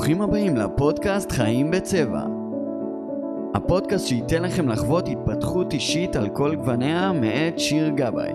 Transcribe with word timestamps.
ברוכים 0.00 0.22
הבאים 0.22 0.56
לפודקאסט 0.56 1.32
חיים 1.32 1.70
בצבע. 1.70 2.22
הפודקאסט 3.54 4.06
שייתן 4.06 4.42
לכם 4.42 4.68
לחוות 4.68 5.08
התפתחות 5.08 5.72
אישית 5.72 6.16
על 6.16 6.28
כל 6.28 6.54
גווניה 6.54 7.12
מאת 7.12 7.58
שיר 7.58 7.88
גבאי. 7.88 8.32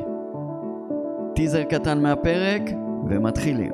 טיזר 1.36 1.64
קטן 1.64 2.02
מהפרק, 2.02 2.62
ומתחילים. 3.10 3.72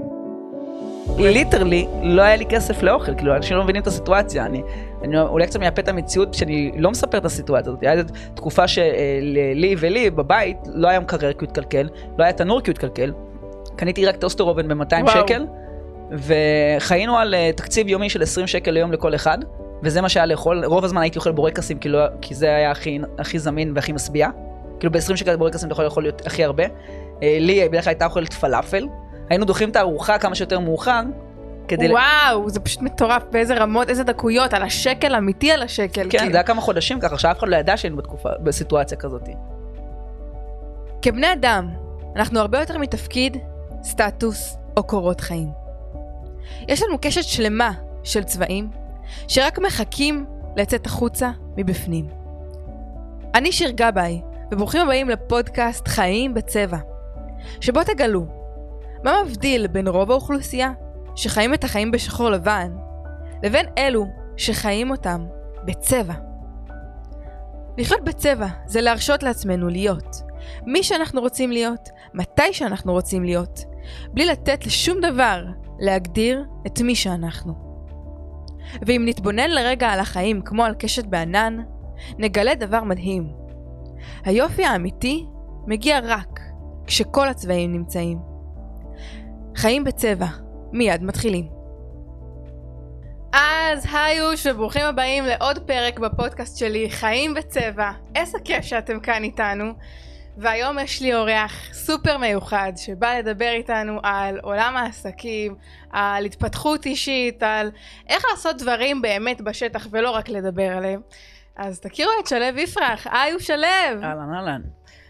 ליטרלי 1.17 1.87
לא 2.03 2.21
היה 2.21 2.35
לי 2.35 2.45
כסף 2.45 2.83
לאוכל, 2.83 3.15
כאילו 3.15 3.35
אנשים 3.35 3.57
לא 3.57 3.63
מבינים 3.63 3.81
את 3.81 3.87
הסיטואציה, 3.87 4.45
אני, 4.45 4.61
אני 5.03 5.21
אולי 5.21 5.47
קצת 5.47 5.59
מייפה 5.59 5.81
את 5.81 5.87
המציאות 5.87 6.33
שאני 6.33 6.71
לא 6.77 6.91
מספר 6.91 7.17
את 7.17 7.25
הסיטואציה 7.25 7.71
הזאת, 7.71 7.83
הייתה 7.83 8.13
תקופה 8.33 8.67
שלי 8.67 9.75
ולי 9.79 10.09
בבית 10.09 10.57
לא 10.65 10.87
היה 10.87 10.99
מקרר 10.99 11.33
כי 11.33 11.45
הוא 11.45 11.49
התקלקל, 11.49 11.89
לא 12.17 12.23
היה 12.23 12.33
תנור 12.33 12.61
כי 12.61 12.71
הוא 12.71 12.73
התקלקל, 12.73 13.13
קניתי 13.75 14.05
רק 14.05 14.15
טוסטר 14.15 14.43
אובן 14.43 14.67
ב-200 14.67 15.11
שקל, 15.11 15.45
וחיינו 16.11 17.17
על 17.17 17.33
uh, 17.33 17.57
תקציב 17.57 17.87
יומי 17.87 18.09
של 18.09 18.21
20 18.21 18.47
שקל 18.47 18.71
ליום 18.71 18.91
לכל 18.91 19.15
אחד, 19.15 19.37
וזה 19.83 20.01
מה 20.01 20.09
שהיה 20.09 20.25
לאכול, 20.25 20.65
רוב 20.65 20.85
הזמן 20.85 21.01
הייתי 21.01 21.19
אוכל 21.19 21.31
בורקסים, 21.31 21.79
כאילו, 21.79 21.99
כי 22.21 22.35
זה 22.35 22.55
היה 22.55 22.71
הכי, 22.71 22.99
הכי 23.19 23.39
זמין 23.39 23.71
והכי 23.75 23.91
משביע, 23.91 24.29
כאילו 24.79 24.91
ב-20 24.91 25.15
שקל 25.15 25.35
בורקסים 25.35 25.67
אתה 25.67 25.73
יכול 25.73 25.85
לאכול 25.85 26.05
הכי 26.25 26.43
הרבה, 26.43 26.65
uh, 26.65 26.69
לי 27.21 27.69
בדרך 27.69 27.83
כלל 27.83 27.91
הייתה 27.91 28.05
אוכלת 28.05 28.33
פלאפל, 28.33 28.87
היינו 29.29 29.45
דוחים 29.45 29.69
את 29.69 29.75
הארוחה 29.75 30.17
כמה 30.17 30.35
שיותר 30.35 30.59
מאוחר, 30.59 31.01
כדי... 31.67 31.89
וואו, 31.89 32.49
זה 32.49 32.59
פשוט 32.59 32.81
מטורף, 32.81 33.23
באיזה 33.31 33.55
רמות, 33.55 33.89
איזה 33.89 34.03
דקויות, 34.03 34.53
על 34.53 34.63
השקל, 34.63 35.15
אמיתי 35.15 35.51
על 35.51 35.61
השקל. 35.61 36.03
כן, 36.03 36.09
כאילו. 36.09 36.31
זה 36.31 36.37
היה 36.37 36.43
כמה 36.43 36.61
חודשים 36.61 36.99
ככה, 36.99 37.17
שאף 37.17 37.39
אחד 37.39 37.47
לא 37.47 37.55
ידע 37.55 37.77
שהיינו 37.77 37.97
בתקופה, 37.97 38.29
בסיטואציה 38.43 38.97
כזאת. 38.97 39.29
כבני 41.01 41.33
אדם, 41.33 41.69
אנחנו 42.15 42.39
הרבה 42.39 42.59
יותר 42.59 42.77
מתפקיד, 42.77 43.37
סטטוס 43.83 44.57
או 44.77 44.83
קורות 44.83 45.21
חיים. 45.21 45.60
יש 46.67 46.83
לנו 46.83 46.97
קשת 47.01 47.23
שלמה 47.23 47.71
של 48.03 48.23
צבעים, 48.23 48.69
שרק 49.27 49.59
מחכים 49.59 50.25
לצאת 50.57 50.85
החוצה 50.85 51.31
מבפנים. 51.57 52.07
אני 53.35 53.51
שיר 53.51 53.71
גבאי, 53.71 54.21
וברוכים 54.51 54.81
הבאים 54.81 55.09
לפודקאסט 55.09 55.87
חיים 55.87 56.33
בצבע, 56.33 56.77
שבו 57.61 57.83
תגלו 57.83 58.25
מה 59.03 59.23
מבדיל 59.25 59.67
בין 59.67 59.87
רוב 59.87 60.11
האוכלוסייה 60.11 60.71
שחיים 61.15 61.53
את 61.53 61.63
החיים 61.63 61.91
בשחור 61.91 62.29
לבן, 62.29 62.71
לבין 63.43 63.65
אלו 63.77 64.05
שחיים 64.37 64.91
אותם 64.91 65.25
בצבע. 65.65 66.13
לחיות 67.77 68.03
בצבע 68.03 68.47
זה 68.65 68.81
להרשות 68.81 69.23
לעצמנו 69.23 69.69
להיות 69.69 70.21
מי 70.65 70.83
שאנחנו 70.83 71.21
רוצים 71.21 71.51
להיות, 71.51 71.89
מתי 72.13 72.53
שאנחנו 72.53 72.93
רוצים 72.93 73.23
להיות, 73.23 73.59
בלי 74.13 74.25
לתת 74.25 74.65
לשום 74.65 74.99
דבר 75.01 75.45
להגדיר 75.81 76.45
את 76.67 76.81
מי 76.81 76.95
שאנחנו. 76.95 77.53
ואם 78.81 79.03
נתבונן 79.05 79.49
לרגע 79.49 79.87
על 79.89 79.99
החיים 79.99 80.41
כמו 80.41 80.63
על 80.63 80.75
קשת 80.75 81.05
בענן, 81.05 81.57
נגלה 82.17 82.55
דבר 82.55 82.83
מדהים. 82.83 83.27
היופי 84.25 84.65
האמיתי 84.65 85.25
מגיע 85.67 85.99
רק 86.03 86.39
כשכל 86.87 87.27
הצבעים 87.27 87.73
נמצאים. 87.73 88.19
חיים 89.55 89.83
בצבע, 89.83 90.27
מיד 90.71 91.03
מתחילים. 91.03 91.47
אז 93.33 93.85
היוש 93.93 94.45
וברוכים 94.45 94.85
הבאים 94.85 95.23
לעוד 95.25 95.59
פרק 95.59 95.99
בפודקאסט 95.99 96.57
שלי, 96.57 96.89
חיים 96.89 97.33
בצבע. 97.33 97.91
איזה 98.15 98.37
כיף 98.43 98.61
שאתם 98.61 98.99
כאן 98.99 99.23
איתנו. 99.23 99.73
והיום 100.37 100.79
יש 100.79 101.01
לי 101.01 101.15
אורח 101.15 101.73
סופר 101.73 102.17
מיוחד 102.17 102.71
שבא 102.75 103.17
לדבר 103.17 103.49
איתנו 103.51 103.99
על 104.03 104.39
עולם 104.39 104.77
העסקים, 104.77 105.55
על 105.89 106.25
התפתחות 106.25 106.85
אישית, 106.85 107.43
על 107.43 107.71
איך 108.09 108.25
לעשות 108.31 108.57
דברים 108.57 109.01
באמת 109.01 109.41
בשטח 109.41 109.87
ולא 109.91 110.09
רק 110.09 110.29
לדבר 110.29 110.77
עליהם. 110.77 111.01
אז 111.55 111.79
תכירו 111.79 112.11
את 112.21 112.27
שלו 112.27 112.59
יפרח, 112.59 113.07
היי 113.11 113.31
הוא 113.31 113.39
שלו. 113.39 113.67
אהלן 114.03 114.33
אהלן. 114.33 114.61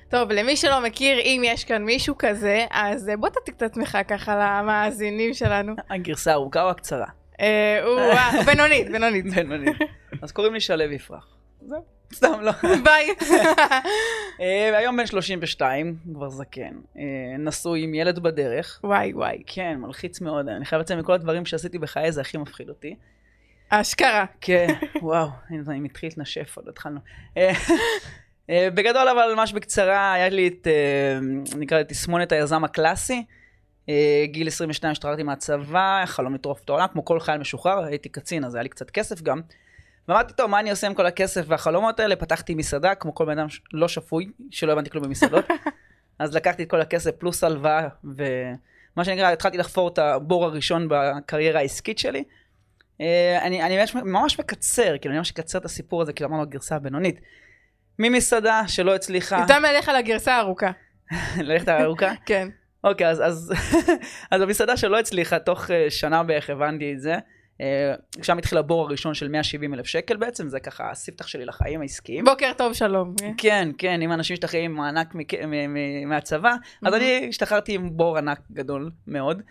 טוב, 0.10 0.32
למי 0.32 0.58
שלא 0.58 0.82
מכיר, 0.82 1.20
אם 1.20 1.42
יש 1.46 1.64
כאן 1.64 1.84
מישהו 1.84 2.16
כזה, 2.20 2.66
אז 2.72 3.12
בוא 3.20 3.30
תציג 3.30 3.56
את 3.58 3.62
עצמך 3.62 3.98
ככה 4.08 4.36
למאזינים 4.36 5.34
שלנו. 5.34 5.74
הגרסה 5.90 6.34
ארוכה 6.34 6.64
או 6.64 6.70
הקצרה? 6.70 7.08
אה, 7.42 7.80
בינונית, 8.46 8.92
בינונית. 8.92 9.26
בינונית. 9.36 9.78
אז 10.22 10.32
קוראים 10.32 10.54
לי 10.54 10.60
שלו 10.60 10.84
יפרח. 10.84 11.28
זהו. 11.62 12.01
סתם 12.14 12.42
לא. 12.42 12.52
ביי. 12.84 13.10
אה, 14.42 14.78
היום 14.78 14.98
בן 14.98 15.06
32, 15.06 15.96
כבר 16.14 16.30
זקן. 16.30 16.74
אה, 16.98 17.04
נשוי 17.40 17.84
עם 17.84 17.94
ילד 17.94 18.20
בדרך. 18.20 18.80
וואי 18.84 19.14
וואי. 19.14 19.44
כן, 19.46 19.78
מלחיץ 19.80 20.22
מאוד. 20.22 20.48
אני 20.48 20.66
חייב 20.66 20.82
לציין 20.82 21.00
מכל 21.00 21.14
הדברים 21.14 21.46
שעשיתי 21.46 21.78
בחיי, 21.78 22.12
זה 22.12 22.22
הכי 22.22 22.38
מפחיד 22.38 22.70
אותי. 22.70 22.96
אשכרה. 23.70 24.26
כן, 24.42 24.68
וואו, 25.02 25.28
אני 25.50 25.80
מתחיל 25.80 26.10
להתנשף, 26.10 26.58
עוד 26.58 26.68
התחלנו. 26.68 27.00
אה, 27.38 27.52
בגדול, 28.50 29.10
אבל 29.10 29.34
ממש 29.36 29.54
בקצרה, 29.54 30.14
היה 30.14 30.30
לי 30.30 30.48
את, 30.48 30.68
נקרא 31.58 31.78
לזה 31.78 31.88
תסמונת 31.88 32.32
היזם 32.32 32.64
הקלאסי. 32.64 33.26
גיל 34.26 34.48
22 34.48 34.92
השתחררתי 34.92 35.24
מהצבא, 35.24 36.04
חלום 36.06 36.34
לטרוף 36.34 36.62
את 36.64 36.70
העולם, 36.70 36.88
כמו 36.94 37.06
כל 37.06 37.20
חייל 37.20 37.38
משוחרר, 37.38 37.84
הייתי 37.84 38.10
קצין, 38.10 38.46
אז 38.46 38.56
היה 38.56 38.64
לי 38.64 38.70
קצת 38.70 38.90
כסף 38.90 39.22
גם. 39.22 39.42
ואמרתי, 40.08 40.34
טוב, 40.34 40.50
מה 40.50 40.60
אני 40.60 40.72
עושה 40.72 40.88
עם 40.88 40.94
כל 40.94 41.06
הכסף 41.06 41.46
והחלומות 41.48 42.00
האלה? 42.00 42.16
פתחתי 42.16 42.56
מסעדה, 42.56 42.96
כמו 42.96 43.16
כל 43.16 43.26
בן 43.26 43.40
אדם 43.40 43.48
לא 43.74 43.88
שפוי, 43.88 44.30
שלא 44.52 44.72
הבנתי 44.72 44.90
כלום 44.90 45.04
במסעדות. 45.04 45.46
אז 46.20 46.36
לקחתי 46.36 46.64
את 46.64 46.70
כל 46.70 46.82
הכסף 46.82 47.12
פלוס 47.12 47.44
הלוואה, 47.44 47.88
ומה 48.04 49.06
שנקרא, 49.06 49.32
התחלתי 49.32 49.58
לחפור 49.58 49.88
את 49.88 50.00
הבור 50.00 50.46
הראשון 50.46 50.88
בקריירה 50.90 51.60
העסקית 51.60 52.00
שלי. 52.00 52.24
אה, 53.02 53.40
אני, 53.42 53.64
אני 53.64 53.78
ממש, 53.78 53.96
ממש 53.96 54.40
מקצר, 54.40 54.98
כאילו, 54.98 55.12
אני 55.12 55.18
ממש 55.18 55.32
אקצר 55.32 55.58
את 55.58 55.66
הסיפור 55.66 56.02
הזה, 56.02 56.14
כאילו 56.14 56.30
אמרנו 56.30 56.50
גרסה 56.50 56.80
בינונית. 56.80 57.22
ממסעדה 58.00 58.64
שלא 58.68 58.96
הצליחה, 58.96 59.40
יותר 59.40 59.60
מלך 59.60 59.90
על 59.90 59.96
הגרסה 59.96 60.34
הארוכה. 60.34 60.72
ללכת 61.38 61.70
ארוכה? 61.70 62.12
כן. 62.26 62.50
אוקיי, 62.84 63.08
אז, 63.08 63.22
אז, 63.22 63.54
אז 64.32 64.42
המסעדה 64.42 64.78
שלא 64.78 65.00
הצליחה, 65.00 65.40
תוך 65.40 65.72
אה, 65.72 65.86
שנה 65.90 66.24
בערך 66.24 66.50
הבנתי 66.50 66.94
את 66.94 67.02
זה. 67.02 67.16
אה, 67.62 67.94
שם 68.22 68.38
התחיל 68.38 68.58
הבור 68.58 68.86
הראשון 68.86 69.14
של 69.14 69.28
170 69.28 69.74
אלף 69.74 69.86
שקל 69.86 70.18
בעצם, 70.18 70.50
זה 70.50 70.60
ככה 70.60 70.92
הספתח 70.92 71.28
שלי 71.28 71.46
לחיים 71.46 71.82
העסקיים. 71.82 72.26
בוקר 72.26 72.52
טוב, 72.58 72.74
שלום. 72.74 73.14
כן, 73.38 73.70
כן, 73.78 74.02
אם 74.02 74.12
אנשים 74.12 74.34
משתחררים 74.34 74.72
עם 74.72 74.78
מענק 74.78 75.16
מהצבא, 76.06 76.56
אז 76.86 76.94
אני 76.94 77.26
השתחררתי 77.30 77.76
עם 77.76 77.98
בור 77.98 78.18
ענק 78.18 78.40
גדול 78.52 78.92
מאוד. 79.08 79.42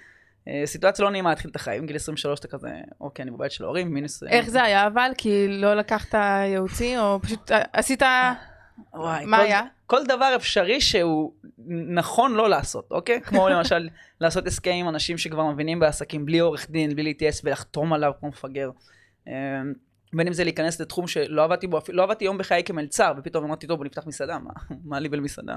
אה, 0.48 0.62
סיטואציה 0.64 1.04
לא 1.04 1.10
נעימה 1.10 1.30
להתחיל 1.30 1.50
את 1.50 1.56
החיים, 1.56 1.86
גיל 1.86 1.96
23 1.96 2.38
אתה 2.38 2.48
כזה, 2.48 2.68
אוקיי, 3.00 3.22
אני 3.22 3.30
בבית 3.30 3.52
של 3.52 3.64
ההורים, 3.64 3.94
מינוס... 3.94 4.22
אה, 4.22 4.28
איך 4.28 4.50
זה 4.50 4.62
היה 4.62 4.86
אבל? 4.86 5.10
כי 5.18 5.48
לא 5.48 5.74
לקחת 5.74 6.14
ייעוצי, 6.44 6.98
או 6.98 7.20
פשוט 7.22 7.50
עשית... 7.72 8.02
וואי, 8.94 9.26
מה 9.26 9.36
כל, 9.36 9.42
היה? 9.42 9.62
כל 9.86 10.04
דבר 10.04 10.32
אפשרי 10.36 10.80
שהוא 10.80 11.32
נכון 11.88 12.34
לא 12.34 12.50
לעשות, 12.50 12.86
אוקיי? 12.90 13.20
כמו 13.26 13.48
למשל 13.48 13.88
לעשות 14.20 14.46
הסכם 14.46 14.70
עם 14.70 14.88
אנשים 14.88 15.18
שכבר 15.18 15.46
מבינים 15.46 15.80
בעסקים 15.80 16.26
בלי 16.26 16.38
עורך 16.38 16.70
דין, 16.70 16.94
בלי 16.94 17.02
להתייעץ 17.02 17.40
ולחתום 17.44 17.92
עליו 17.92 18.12
כמו 18.20 18.28
מפגר. 18.28 18.70
אה, 19.28 19.32
בין 20.12 20.26
אם 20.26 20.32
זה 20.32 20.44
להיכנס 20.44 20.80
לתחום 20.80 21.06
שלא 21.06 21.44
עבדתי 21.44 21.66
בו, 21.66 21.78
לא 21.88 22.02
עבדתי 22.02 22.24
יום 22.24 22.38
בחיי 22.38 22.64
כמלצר, 22.64 23.12
ופתאום 23.18 23.44
אמרתי, 23.44 23.66
טוב, 23.66 23.76
בוא 23.76 23.84
נפתח 23.84 24.06
מסעדה, 24.06 24.38
מה, 24.38 24.50
מה 24.90 25.00
לי 25.00 25.08
ולמסעדה? 25.12 25.56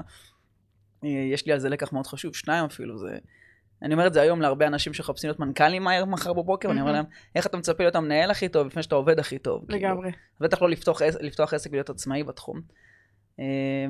אה, 1.04 1.08
יש 1.08 1.46
לי 1.46 1.52
על 1.52 1.58
זה 1.58 1.68
לקח 1.68 1.92
מאוד 1.92 2.06
חשוב, 2.06 2.34
שניים 2.34 2.64
אפילו, 2.64 2.98
זה... 2.98 3.18
אני 3.82 3.94
אומר 3.94 4.06
את 4.06 4.12
זה 4.12 4.20
היום 4.20 4.40
להרבה 4.40 4.66
אנשים 4.66 4.94
שמחפשים 4.94 5.28
להיות 5.28 5.40
מנכ"לים 5.40 5.82
מהר 5.82 6.04
מחר 6.04 6.32
בבוקר, 6.32 6.68
ואני 6.68 6.80
אומר 6.80 6.92
מהמם. 6.92 7.04
להם, 7.04 7.12
איך 7.34 7.46
אתה 7.46 7.56
מצפה 7.56 7.82
להיות 7.82 7.96
המנהל 7.96 8.30
הכי 8.30 8.48
טוב 8.48 8.66
לפני 8.66 8.82
שאתה 8.82 8.94
עובד 8.94 9.18
הכי 9.18 9.38
טוב? 9.38 9.64
כאילו, 9.68 9.78
לגמרי. 9.78 10.12
בטח 10.40 10.62
לא 10.62 10.70
לפתוח 11.20 11.52
עסק 11.52 11.70
ולהיות 11.70 11.90
עצמאי 11.90 12.22
בתחום. 12.22 12.60
אה, 13.40 13.86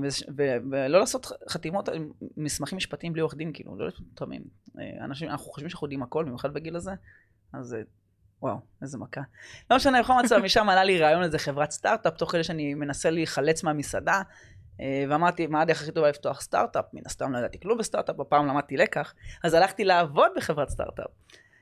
ולא 0.70 0.98
לעשות 0.98 1.26
חתימות 1.48 1.88
על 1.88 1.98
מסמכים 2.36 2.76
משפטיים 2.76 3.12
בלי 3.12 3.22
עורך 3.22 3.34
דין, 3.34 3.50
כאילו, 3.54 3.76
לא 3.76 3.84
להיות 3.84 4.00
תמים. 4.14 4.42
אה, 4.78 5.04
אנשים, 5.04 5.28
אנחנו 5.30 5.46
חושבים 5.46 5.68
שאנחנו 5.68 5.84
יודעים 5.84 6.02
הכל, 6.02 6.24
במיוחד 6.24 6.54
בגיל 6.54 6.76
הזה, 6.76 6.92
אז 7.52 7.74
אה, 7.74 7.80
וואו, 8.42 8.56
איזה 8.82 8.98
מכה. 8.98 9.20
לא 9.70 9.76
משנה, 9.76 10.02
בכל 10.02 10.12
מצב, 10.24 10.38
משם 10.44 10.68
עלה 10.68 10.84
לי 10.84 10.98
רעיון 10.98 11.20
לאיזה 11.20 11.38
חברת 11.38 11.70
סטארט-אפ, 11.70 12.16
תוך 12.16 12.32
כדי 12.32 12.44
שאני 12.44 12.74
מנסה 12.74 13.10
להיחלץ 13.10 13.62
מהמסעדה, 13.62 14.22
ואמרתי, 15.08 15.46
מה 15.46 15.60
הדרך 15.62 15.82
הכי 15.82 15.92
טובה 15.92 16.08
לפתוח 16.08 16.40
סטארט-אפ? 16.40 16.84
מן 16.92 17.02
הסתם 17.06 17.32
לא 17.32 17.38
ידעתי 17.38 17.60
כלום 17.60 17.78
בסטארט-אפ, 17.78 18.20
הפעם 18.20 18.46
למדתי 18.46 18.76
לקח, 18.76 19.14
אז 19.44 19.54
הלכתי 19.54 19.84
לעבוד 19.84 20.30
בחברת 20.36 20.68
סטארט-אפ. 20.68 21.10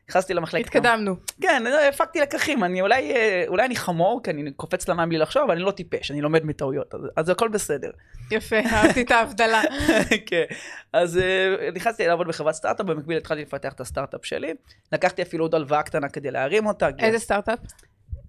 נכנסתי 0.09 0.35
למחלקת... 0.35 0.67
התקדמנו. 0.67 1.17
כן, 1.41 1.63
לא, 1.63 1.81
הפקתי 1.89 2.21
לקחים, 2.21 2.65
אני 2.65 2.81
אולי, 2.81 3.13
אה, 3.13 3.45
אולי 3.49 3.67
אני 3.67 3.77
חמור, 3.77 4.21
כי 4.23 4.31
אני 4.31 4.53
קופץ 4.53 4.89
למים 4.89 5.09
בלי 5.09 5.19
לחשוב, 5.19 5.43
אבל 5.43 5.53
אני 5.53 5.63
לא 5.63 5.71
טיפש, 5.71 6.11
אני 6.11 6.21
לומד 6.21 6.45
מטעויות, 6.45 6.95
אז, 6.95 7.01
אז 7.17 7.29
הכל 7.29 7.49
בסדר. 7.49 7.91
יפה, 8.31 8.57
אהבתי 8.57 9.03
את 9.03 9.11
ההבדלה. 9.11 9.63
כן, 10.29 10.45
אז 10.93 11.19
אה, 11.19 11.71
נכנסתי 11.75 12.07
לעבוד 12.07 12.29
בחברת 12.29 12.55
סטארט-אפ, 12.55 12.87
במקביל 12.87 13.17
התחלתי 13.17 13.43
לפתח 13.43 13.73
את 13.73 13.81
הסטארט-אפ 13.81 14.27
שלי, 14.27 14.55
לקחתי 14.93 15.23
אפילו 15.23 15.45
עוד 15.45 15.55
הלוואה 15.55 15.83
קטנה 15.83 16.09
כדי 16.09 16.31
להרים 16.31 16.67
אותה. 16.67 16.89
איזה 16.99 17.19
סטארט-אפ? 17.19 17.59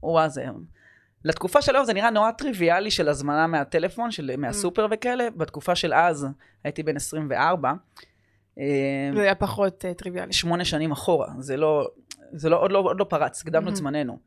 וואו, 0.03 0.29
זה... 0.29 0.45
לתקופה 1.25 1.61
של 1.61 1.75
היום 1.75 1.85
זה 1.85 1.93
נראה 1.93 2.09
נורא 2.09 2.31
טריוויאלי 2.31 2.91
של 2.91 3.09
הזמנה 3.09 3.47
מהטלפון, 3.47 4.11
של, 4.11 4.31
מהסופר 4.37 4.87
וכאלה, 4.91 5.27
בתקופה 5.37 5.75
של 5.75 5.93
אז, 5.93 6.27
הייתי 6.63 6.83
בן 6.83 6.95
24, 6.95 7.69
אה, 7.69 7.73
זה 9.15 9.21
היה 9.21 9.35
פחות 9.35 9.85
אה, 9.85 9.93
טריוויאלי. 9.93 10.33
שמונה 10.33 10.65
שנים 10.65 10.91
אחורה, 10.91 11.27
זה 11.39 11.57
לא... 11.57 11.87
זה 12.35 12.49
לא, 12.49 12.61
עוד, 12.61 12.71
לא, 12.71 12.79
עוד 12.79 12.99
לא 12.99 13.03
פרץ, 13.09 13.41
הקדמנו 13.41 13.67
את 13.69 13.73
Mhm. 13.73 13.77
זמננו. 13.77 14.17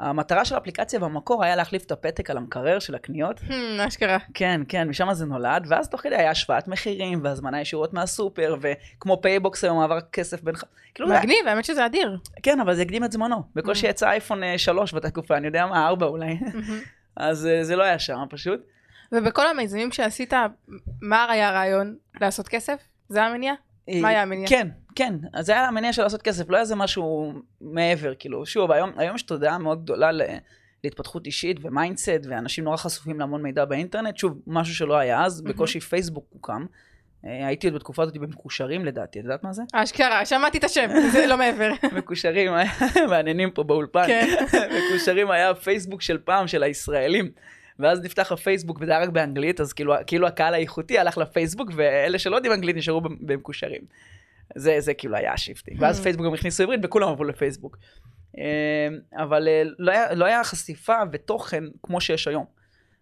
המטרה 0.00 0.44
של 0.44 0.54
האפליקציה 0.54 1.00
במקור 1.00 1.44
היה 1.44 1.56
להחליף 1.56 1.84
את 1.84 1.92
הפתק 1.92 2.30
על 2.30 2.36
המקרר 2.36 2.78
של 2.78 2.94
הקניות. 2.94 3.40
Hmm, 3.40 3.52
אשכרה. 3.88 4.18
כן, 4.34 4.60
כן, 4.68 4.88
משם 4.88 5.08
זה 5.12 5.26
נולד, 5.26 5.66
ואז 5.68 5.88
תוך 5.88 6.00
כדי 6.00 6.16
היה 6.16 6.30
השוואת 6.30 6.68
מחירים, 6.68 7.20
והזמנה 7.24 7.60
ישירות 7.60 7.92
מהסופר, 7.92 8.56
וכמו 8.60 9.20
פייבוקס 9.22 9.64
היום 9.64 9.80
עבר 9.80 10.00
כסף 10.00 10.42
בין... 10.42 10.54
כאילו, 10.94 11.08
מגניב, 11.08 11.46
האמת 11.46 11.64
שזה 11.64 11.86
אדיר. 11.86 12.18
כן, 12.42 12.60
אבל 12.60 12.74
זה 12.74 12.82
הקדים 12.82 13.04
את 13.04 13.12
זמנו. 13.12 13.42
בקושי 13.54 13.86
Mhm. 13.86 13.90
יצא 13.90 14.08
אייפון 14.10 14.42
אה, 14.42 14.58
3 14.58 14.92
באותה 14.92 15.10
תקופה, 15.10 15.36
אני 15.36 15.46
יודע 15.46 15.66
מה, 15.66 15.86
4 15.88 16.06
אולי. 16.06 16.38
אז 17.16 17.46
אה, 17.46 17.64
זה 17.64 17.76
לא 17.76 17.82
היה 17.82 17.98
שם 17.98 18.18
פשוט. 18.30 18.60
ובכל 19.12 19.46
המיזמים 19.46 19.92
שעשית, 19.92 20.32
מה 21.02 21.30
היה 21.30 21.48
הרעיון? 21.48 21.96
לעשות 22.20 22.48
כסף? 22.48 22.80
זה 23.08 23.22
המניע? 23.22 23.52
מה 24.02 24.08
היה 24.08 24.22
המניע? 24.22 24.48
כן, 24.48 24.68
כן. 24.94 25.14
אז 25.32 25.46
זה 25.46 25.52
היה 25.52 25.68
המניע 25.68 25.92
של 25.92 26.02
לעשות 26.02 26.22
כסף, 26.22 26.50
לא 26.50 26.56
היה 26.56 26.62
איזה 26.62 26.76
משהו 26.76 27.32
מעבר, 27.60 28.12
כאילו. 28.18 28.46
שוב, 28.46 28.72
היום, 28.72 28.90
היום 28.96 29.16
יש 29.16 29.22
תודעה 29.22 29.58
מאוד 29.58 29.82
גדולה 29.82 30.12
ל... 30.12 30.22
להתפתחות 30.84 31.26
אישית 31.26 31.56
ו 31.62 31.68
mindset, 31.68 32.20
ואנשים 32.28 32.64
נורא 32.64 32.76
חשופים 32.76 33.20
להמון 33.20 33.42
מידע 33.42 33.64
באינטרנט. 33.64 34.16
שוב, 34.16 34.38
משהו 34.46 34.74
שלא 34.74 34.98
היה 34.98 35.24
אז, 35.24 35.40
בקושי 35.40 35.80
פייסבוק 35.80 36.26
הוקם. 36.30 36.66
אה, 37.26 37.46
הייתי 37.46 37.66
עוד 37.66 37.76
בתקופה 37.76 38.02
הזאת 38.02 38.18
במקושרים 38.18 38.84
לדעתי, 38.84 39.18
את 39.18 39.24
יודעת 39.24 39.44
מה 39.44 39.52
זה? 39.52 39.62
אשכרה, 39.72 40.26
שמעתי 40.26 40.58
את 40.58 40.64
השם, 40.64 40.90
זה 41.12 41.26
לא 41.26 41.38
מעבר. 41.38 41.70
מקושרים, 41.98 42.52
מעניינים 43.10 43.50
פה 43.50 43.62
באולפן. 43.62 44.06
כן. 44.06 44.28
מקושרים 44.52 45.30
היה 45.30 45.50
הפייסבוק 45.50 46.02
של 46.02 46.18
פעם, 46.18 46.48
של 46.48 46.62
הישראלים. 46.62 47.30
ואז 47.80 48.00
נפתח 48.00 48.32
הפייסבוק 48.32 48.78
וזה 48.80 48.90
היה 48.92 49.00
רק 49.00 49.08
באנגלית, 49.08 49.60
אז 49.60 49.72
כאילו, 49.72 49.94
כאילו 50.06 50.26
הקהל 50.26 50.54
האיכותי 50.54 50.98
הלך 50.98 51.18
לפייסבוק, 51.18 51.70
ואלה 51.76 52.18
שלא 52.18 52.36
יודעים 52.36 52.52
אנגלית 52.52 52.76
נשארו 52.76 53.00
במקושרים. 53.00 53.82
זה, 54.56 54.76
זה 54.80 54.94
כאילו 54.94 55.16
היה 55.16 55.32
ה 55.32 55.37
shifting. 55.37 55.82
ואז 55.82 56.00
Hmm. 56.00 56.02
פייסבוק 56.02 56.26
גם 56.26 56.34
הכניסו 56.34 56.62
עברית 56.62 56.80
וכולם 56.84 57.08
עברו 57.08 57.24
לפייסבוק. 57.24 57.78
אה, 58.38 58.88
אבל 59.22 59.48
אה, 59.48 59.62
לא 59.78 59.92
היה, 59.92 60.14
לא 60.14 60.24
היה 60.24 60.44
חשיפה 60.44 60.96
ותוכן 61.12 61.64
כמו 61.82 62.00
שיש 62.00 62.28
היום. 62.28 62.44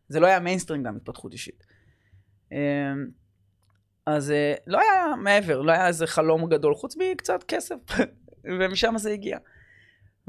זה 0.09 0.21
לא 0.21 0.27
היה 0.27 0.41
מיינסטרים 0.41 0.83
גם 0.83 0.97
התפתחות 0.97 1.33
אישית. 1.33 1.67
אה, 2.53 2.59
אז 4.07 4.31
אה, 4.31 4.55
לא 4.67 4.81
היה 4.81 5.17
מעבר, 5.23 5.63
לא 5.63 5.73
היה 5.73 5.87
איזה 5.87 6.07
חלום 6.07 6.49
גדול, 6.49 6.75
חוץ 6.75 6.97
מקצת 6.97 7.45
כסף, 7.49 7.77
ומשם 8.59 8.99
זה 8.99 9.11
הגיע. 9.11 9.39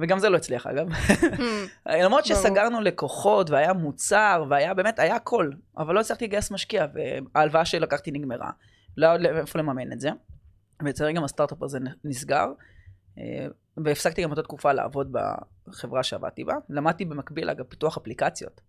וגם 0.02 0.20
זה 0.20 0.30
לא 0.30 0.38
הצליח 0.38 0.68
אגב. 0.68 0.88
Hmm, 0.92 1.42
למרות. 2.04 2.26
שסגרנו 2.26 2.82
לקוחות 2.82 3.50
והיה 3.50 3.74
מוצר 3.74 4.46
והיה 4.50 4.74
באמת, 4.74 5.00
היה 5.00 5.16
הכל, 5.16 5.50
אבל 5.78 5.96
לא 5.96 6.00
הצלחתי 6.00 6.26
לגייס 6.26 6.52
משקיע 6.52 6.86
וההלוואה 6.94 7.66
שלקחתי 7.66 8.12
נגמרה. 8.12 8.52
לא 8.98 9.06
היה 9.06 9.16
עוד 9.16 9.26
איפה 9.26 9.60
לממן 9.60 9.92
את 9.92 10.00
זה. 10.00 10.10
ולצערי 10.82 11.14
גם 11.14 11.24
הסטארט-אפ 11.24 11.64
הזה 11.64 11.80
נסגר. 12.04 12.48
אה, 13.18 13.48
והפסקתי 13.78 14.24
גם 14.24 14.30
באותה 14.30 14.44
תקופה 14.44 14.74
לעבוד 14.74 15.16
בחברה 15.68 16.04
שעבדתי 16.04 16.44
בה. 16.44 16.54
למדתי 16.70 17.06
במקביל 17.06 17.50
אגב 17.50 17.66
פיתוח 17.66 17.98
אפליקציות. 17.98 18.62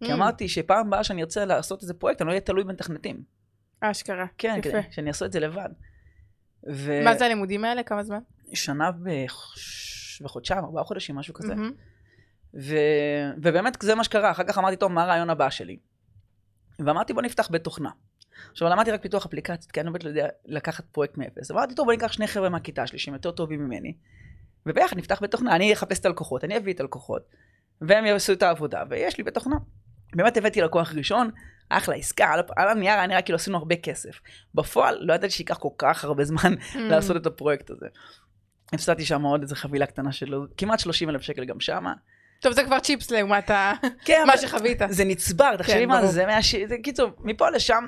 כי 0.00 0.10
Hmm, 0.10 0.14
אמרתי 0.14 0.48
שפעם 0.48 0.86
הבאה 0.86 1.04
שאני 1.04 1.22
ארצה 1.22 1.44
לעשות 1.44 1.82
איזה 1.82 1.94
פרויקט 1.94 2.20
אני 2.20 2.26
לא 2.26 2.30
אהיה 2.30 2.40
תלוי 2.40 2.64
במתכנתים. 2.64 3.22
אשכרה. 3.80 4.26
כן, 4.38 4.54
יפה. 4.58 4.70
כדי 4.70 4.80
שאני 4.90 5.08
אעשה 5.08 5.26
את 5.26 5.32
זה 5.32 5.40
לבד. 5.40 5.68
ו- 6.72 7.04
מה 7.04 7.14
זה 7.14 7.24
הלימודים 7.24 7.64
האלה? 7.64 7.82
כמה 7.82 8.02
זמן? 8.02 8.18
שנה 8.54 8.90
בחש... 8.92 9.93
בחודשיים, 10.22 10.64
ארבעה 10.64 10.84
חודשים, 10.84 11.16
משהו 11.16 11.34
כזה. 11.34 11.54
מהמם. 11.54 11.72
ו... 12.60 12.76
ובאמת 13.42 13.76
זה 13.82 13.94
מה 13.94 14.04
שקרה, 14.04 14.30
אחר 14.30 14.44
כך 14.44 14.58
אמרתי, 14.58 14.76
טוב, 14.76 14.92
מה 14.92 15.02
הרעיון 15.02 15.30
הבא 15.30 15.50
שלי? 15.50 15.78
ואמרתי, 16.78 17.12
בוא 17.12 17.22
נפתח 17.22 17.48
בית 17.50 17.64
תוכנה. 17.64 17.90
עכשיו, 18.50 18.68
למדתי 18.68 18.90
רק 18.90 19.02
פיתוח 19.02 19.26
אפליקציות, 19.26 19.72
כי 19.72 19.80
אני 19.80 19.86
לא 19.92 19.94
לא 20.04 20.08
יודע 20.08 20.28
לקחת 20.44 20.84
פרויקט 20.84 21.18
מאפס. 21.18 21.50
אמרתי, 21.50 21.74
טוב, 21.74 21.86
בוא 21.86 21.92
ניקח 21.92 22.12
שני 22.12 22.26
חבר'ה 22.26 22.48
מהכיתה 22.48 22.86
שלי 22.86 22.98
שהם 22.98 23.14
יותר 23.14 23.30
טובים 23.30 23.64
ממני, 23.64 23.94
וביחד 24.66 24.98
נפתח 24.98 25.20
בית 25.20 25.30
תוכנה, 25.30 25.56
אני 25.56 25.72
אחפש 25.72 25.98
את 25.98 26.06
הלקוחות, 26.06 26.44
אני 26.44 26.56
אביא 26.56 26.74
את 26.74 26.80
הלקוחות, 26.80 27.28
והם 27.80 28.06
יעשו 28.06 28.32
את 28.32 28.42
העבודה, 28.42 28.82
ויש 28.90 29.18
לי 29.18 29.24
בית 29.24 29.34
תוכנה. 29.34 29.56
באמת 30.14 30.36
הבאתי 30.36 30.60
לקוח 30.60 30.94
ראשון, 30.94 31.30
אחלה 31.68 31.94
עסקה, 31.94 32.26
על, 32.26 32.40
על 32.56 32.68
הנייר 32.68 32.94
היה 32.94 33.06
נראה 33.06 33.22
כאילו 33.22 33.36
עשינו 33.36 33.58
הרבה 33.58 33.76
כסף. 33.76 34.20
בפועל, 34.54 34.98
לא 35.00 35.14
ידעתי 35.14 35.30
שייקח 35.30 35.58
כל 35.58 35.68
כך 35.78 36.04
הרבה 36.04 36.24
זמן. 36.24 36.54
לעשות 36.74 37.16
את 37.16 37.26
הפרויקט 37.26 37.70
הזה. 37.70 37.86
הפסדתי 38.74 39.04
שם 39.04 39.22
עוד 39.22 39.42
איזה 39.42 39.56
חבילה 39.56 39.86
קטנה 39.86 40.12
של 40.12 40.34
כמעט 40.56 40.80
30 40.80 41.10
אלף 41.10 41.22
שקל 41.22 41.44
גם 41.44 41.60
שמה. 41.60 41.92
טוב, 42.40 42.52
זה 42.52 42.64
כבר 42.64 42.78
צ'יפס 42.78 43.10
לעומת 43.10 43.50
כן, 44.04 44.22
מה 44.26 44.38
שחווית. 44.38 44.78
זה 44.88 45.04
נצבר, 45.04 45.56
תחשבי 45.56 45.86
מה. 45.86 46.06
זה. 46.06 46.26
זה 46.66 46.76
קיצור, 46.82 47.10
מפה 47.20 47.50
לשם, 47.50 47.84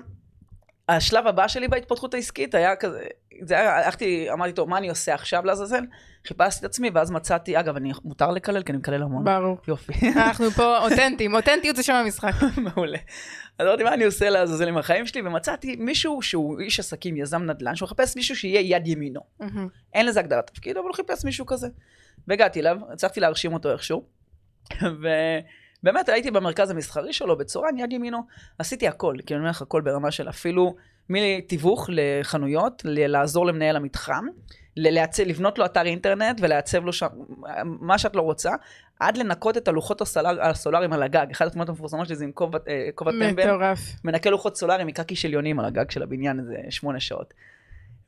השלב 0.88 1.26
הבא 1.26 1.48
שלי 1.48 1.68
בהתפתחות 1.68 2.14
העסקית 2.14 2.54
היה 2.54 2.76
כזה, 2.76 3.04
זה 3.42 3.58
היה, 3.58 3.76
הלכתי, 3.76 4.32
אמרתי, 4.32 4.52
טוב, 4.52 4.68
מה 4.68 4.78
אני 4.78 4.88
עושה 4.88 5.14
עכשיו 5.14 5.44
לעזאזל? 5.44 5.84
חיפשתי 6.26 6.66
את 6.66 6.70
עצמי, 6.70 6.90
ואז 6.94 7.10
מצאתי, 7.10 7.60
אגב, 7.60 7.76
אני, 7.76 7.92
מותר 8.04 8.30
לקלל? 8.30 8.62
כי 8.62 8.72
אני 8.72 8.78
מקלל 8.78 9.02
המון. 9.02 9.24
ברור. 9.24 9.58
יופי, 9.68 9.92
אנחנו 10.16 10.50
פה 10.50 10.78
אותנטיים, 10.78 11.34
אותנטיות 11.34 11.76
זה 11.76 11.82
שם 11.82 11.94
המשחק. 11.94 12.32
מעולה. 12.64 12.98
אז 13.58 13.66
אמרתי, 13.66 13.82
מה 13.82 13.94
אני 13.94 14.04
עושה 14.04 14.30
לעזאזל 14.30 14.68
עם 14.68 14.78
החיים 14.78 15.06
שלי? 15.06 15.20
ומצאתי 15.20 15.76
מישהו 15.76 16.22
שהוא 16.22 16.60
איש 16.60 16.80
עסקים, 16.80 17.16
יזם 17.16 17.42
נדל"ן, 17.42 17.76
שהוא 17.76 17.86
מחפש 17.86 18.16
מישהו 18.16 18.36
שיהיה 18.36 18.76
יד 18.76 18.86
ימינו. 18.86 19.20
אין 19.94 20.06
לזה 20.06 20.20
הגדרת 20.20 20.46
תפקיד, 20.46 20.76
אבל 20.76 20.86
הוא 20.86 20.94
חיפש 20.94 21.24
מישהו 21.24 21.46
כזה. 21.46 21.68
והגעתי 22.28 22.60
אליו, 22.60 22.76
הצלחתי 22.92 23.20
להרשים 23.20 23.52
אותו 23.52 23.72
איכשהו. 23.72 24.04
ובאמת 25.86 26.08
הייתי 26.08 26.30
במרכז 26.30 26.70
המסחרי 26.70 27.12
שלו, 27.12 27.38
בצורן, 27.38 27.78
יד 27.78 27.92
ימינו. 27.92 28.18
עשיתי 28.58 28.88
הכל, 28.88 29.16
כי 29.26 29.34
אני 29.34 29.40
אומר 29.40 29.50
לך 29.50 29.62
הכל 29.62 29.80
ברמה 29.80 30.10
של 30.10 30.28
אפילו 30.28 30.74
מתיווך 31.08 31.90
לחנויות, 31.92 32.82
לעזור 32.84 33.46
למנהל 33.46 33.76
המתחם, 33.76 34.26
לעצב, 34.76 35.22
לבנות 35.22 35.58
לו 35.58 35.64
אתר 35.64 35.86
אינטרנט 35.86 36.38
ולעצב 36.40 36.84
לו 36.84 36.92
שם 36.92 37.06
מה 37.64 37.98
שאת 37.98 38.16
לא 38.16 38.22
רוצה, 38.22 38.50
עד 39.00 39.16
לנקות 39.16 39.56
את 39.56 39.68
הלוחות 39.68 40.00
הסולר, 40.00 40.42
הסולאריים 40.42 40.92
על 40.92 41.02
הגג. 41.02 41.26
אחת 41.32 41.46
התמונות 41.46 41.68
המפורסמות 41.68 42.06
שלי 42.06 42.16
זה 42.16 42.24
עם 42.24 42.32
כובע 42.32 42.58
אה, 42.68 42.88
טמבל. 42.94 43.44
מטורף. 43.44 43.78
מנקה 44.04 44.30
לוחות 44.30 44.56
סולאריים 44.56 44.86
מקקי 44.86 45.16
של 45.16 45.32
יונים 45.32 45.60
על 45.60 45.64
הגג 45.64 45.90
של 45.90 46.02
הבניין 46.02 46.40
איזה 46.40 46.56
שמונה 46.70 47.00
שעות. 47.00 47.34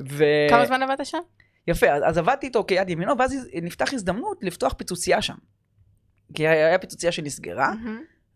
ו... 0.02 0.24
כמה 0.50 0.66
זמן 0.66 0.82
עבדת 0.82 1.06
שם? 1.06 1.18
יפה, 1.66 1.90
אז, 1.90 2.02
אז 2.06 2.18
עבדתי 2.18 2.46
איתו 2.46 2.64
כיד 2.64 2.90
ימינו, 2.90 3.18
ואז 3.18 3.48
נפתח 3.62 3.94
הזדמנות 3.94 4.38
לפתוח 4.42 4.72
פיצוצייה 4.72 5.22
שם. 5.22 5.34
כי 6.34 6.48
היה 6.48 6.78
פיצוצייה 6.78 7.12
שנסגרה. 7.12 7.72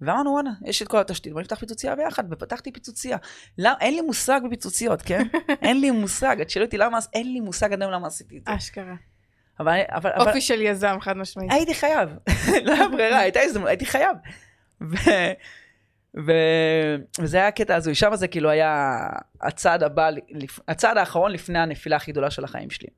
ואמרנו 0.00 0.30
וואלה, 0.30 0.50
יש 0.64 0.82
את 0.82 0.88
כל 0.88 0.98
התשתית, 0.98 1.32
בוא 1.32 1.40
נפתח 1.40 1.58
פיצוצייה 1.58 1.96
ביחד, 1.96 2.24
ופתחתי 2.30 2.72
פיצוצייה. 2.72 3.16
לא, 3.58 3.70
אין 3.80 3.94
לי 3.94 4.00
מושג 4.00 4.40
בפיצוציות, 4.46 5.02
כן? 5.02 5.22
אין 5.62 5.80
לי 5.80 5.90
מושג, 5.90 6.36
את 6.40 6.50
שואלת 6.50 6.66
אותי 6.66 6.78
למה, 6.78 6.98
אין 7.12 7.32
לי 7.32 7.40
מושג 7.40 7.72
עד 7.72 7.82
היום 7.82 7.92
למה 7.92 8.06
עשיתי 8.06 8.38
את 8.38 8.42
זה. 8.46 8.54
אשכרה. 8.56 8.94
אבל, 9.60 9.80
אבל, 9.88 10.10
אבל 10.10 10.28
אופי 10.28 10.40
של 10.40 10.60
יזם, 10.60 10.96
חד 11.00 11.16
משמעית. 11.16 11.52
הייתי 11.52 11.74
חייב, 11.74 12.08
לא 12.66 12.72
היה 12.72 12.88
ברירה, 12.88 13.18
הייתה 13.18 13.40
הזדמנות, 13.40 13.68
הייתי 13.68 13.86
חייב. 13.86 14.16
ו... 14.82 14.96
ו... 16.26 16.32
וזה 17.20 17.36
היה 17.36 17.48
הקטע 17.48 17.74
הזוי, 17.74 17.94
שם 17.94 18.16
זה 18.16 18.28
כאילו 18.28 18.50
היה 18.50 18.98
הצעד 19.40 19.82
הבא, 19.82 20.10
הצעד 20.68 20.96
האחרון 20.96 21.32
לפני 21.32 21.58
הנפילה 21.58 21.96
הכי 21.96 22.12
גדולה 22.12 22.30
של 22.30 22.44
החיים 22.44 22.70
שלי. 22.70 22.88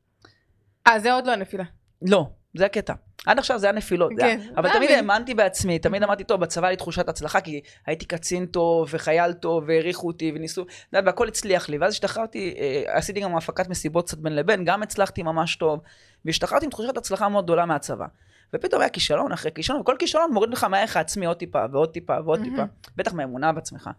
אה, 0.86 0.98
זה 0.98 1.12
עוד 1.12 1.26
לא 1.26 1.32
הנפילה. 1.32 1.64
לא, 2.02 2.30
זה 2.54 2.66
הקטע. 2.66 2.94
עד 3.26 3.38
עכשיו 3.38 3.58
זה 3.58 3.66
היה 3.66 3.72
נפילות. 3.72 4.12
זה 4.16 4.24
היה- 4.24 4.36
כן, 4.36 4.52
אבל 4.56 4.72
תמיד. 4.72 4.90
האמנתי 4.90 5.34
בעצמי, 5.34 5.78
תמיד 5.78 6.02
אמרתי, 6.02 6.24
טוב, 6.24 6.40
בצבא 6.40 6.66
היה 6.66 6.70
לי 6.70 6.76
תחושת 6.76 7.08
הצלחה, 7.08 7.40
כי 7.40 7.60
הייתי 7.86 8.04
קצין 8.06 8.46
טוב, 8.46 8.88
וחייל 8.92 9.32
טוב, 9.32 9.64
והעריכו 9.66 10.06
אותי, 10.06 10.32
וניסו, 10.34 10.64
והכל 10.92 11.28
הצליח 11.28 11.68
לי. 11.68 11.78
ואז 11.78 11.92
השתחררתי, 11.92 12.54
אה, 12.58 12.96
עשיתי 12.96 13.20
גם 13.20 13.36
הפקת 13.36 13.68
מסיבות 13.68 14.06
קצת 14.06 14.18
בין 14.18 14.36
לבין, 14.36 14.64
גם 14.64 14.82
הצלחתי 14.82 15.22
ממש 15.22 15.56
טוב, 15.56 15.80
והשתחררתי 16.24 16.64
עם 16.66 16.70
תחושת 16.70 16.96
הצלחה 16.96 17.28
מאוד 17.28 17.44
גדולה 17.44 17.66
מהצבא. 17.66 18.06
ופתאום 18.54 18.80
היה 18.80 18.90
כישלון 18.90 19.32
אחרי 19.32 19.50
כישלון, 19.54 19.80
וכל 19.80 19.96
כישלון 19.98 20.32
מוריד 20.32 20.50
לך 20.50 20.64
מהערך 20.64 20.96
העצמי 20.96 21.26
עוד 21.26 21.36
טיפה, 21.36 21.64
ועוד 21.72 21.90
טיפה, 21.92 22.16
ועוד. 22.24 22.40
טיפה. 22.42 22.62
בטח 22.96 23.12
מהאמונה 23.12 23.52
בעצמך. 23.52 23.90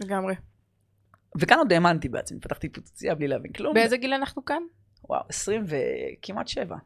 לגמרי. 0.00 0.34
וכאן 1.38 1.58
עוד 1.58 1.72
האמנתי 1.72 2.08
בעצמי, 2.08 2.40
פתחתי 2.40 2.68
פיצוצייה 2.68 3.14
בלי 3.14 3.28
להבין 3.28 3.52
כלום. 3.52 3.74
באיזה 3.74 3.96
גיל 3.96 4.12
אנחנו 4.14 4.44
כאן? 4.44 4.62
וואו, 5.08 5.22
20 5.28 5.64
וכמעט 5.66 6.48
7. 6.48 6.76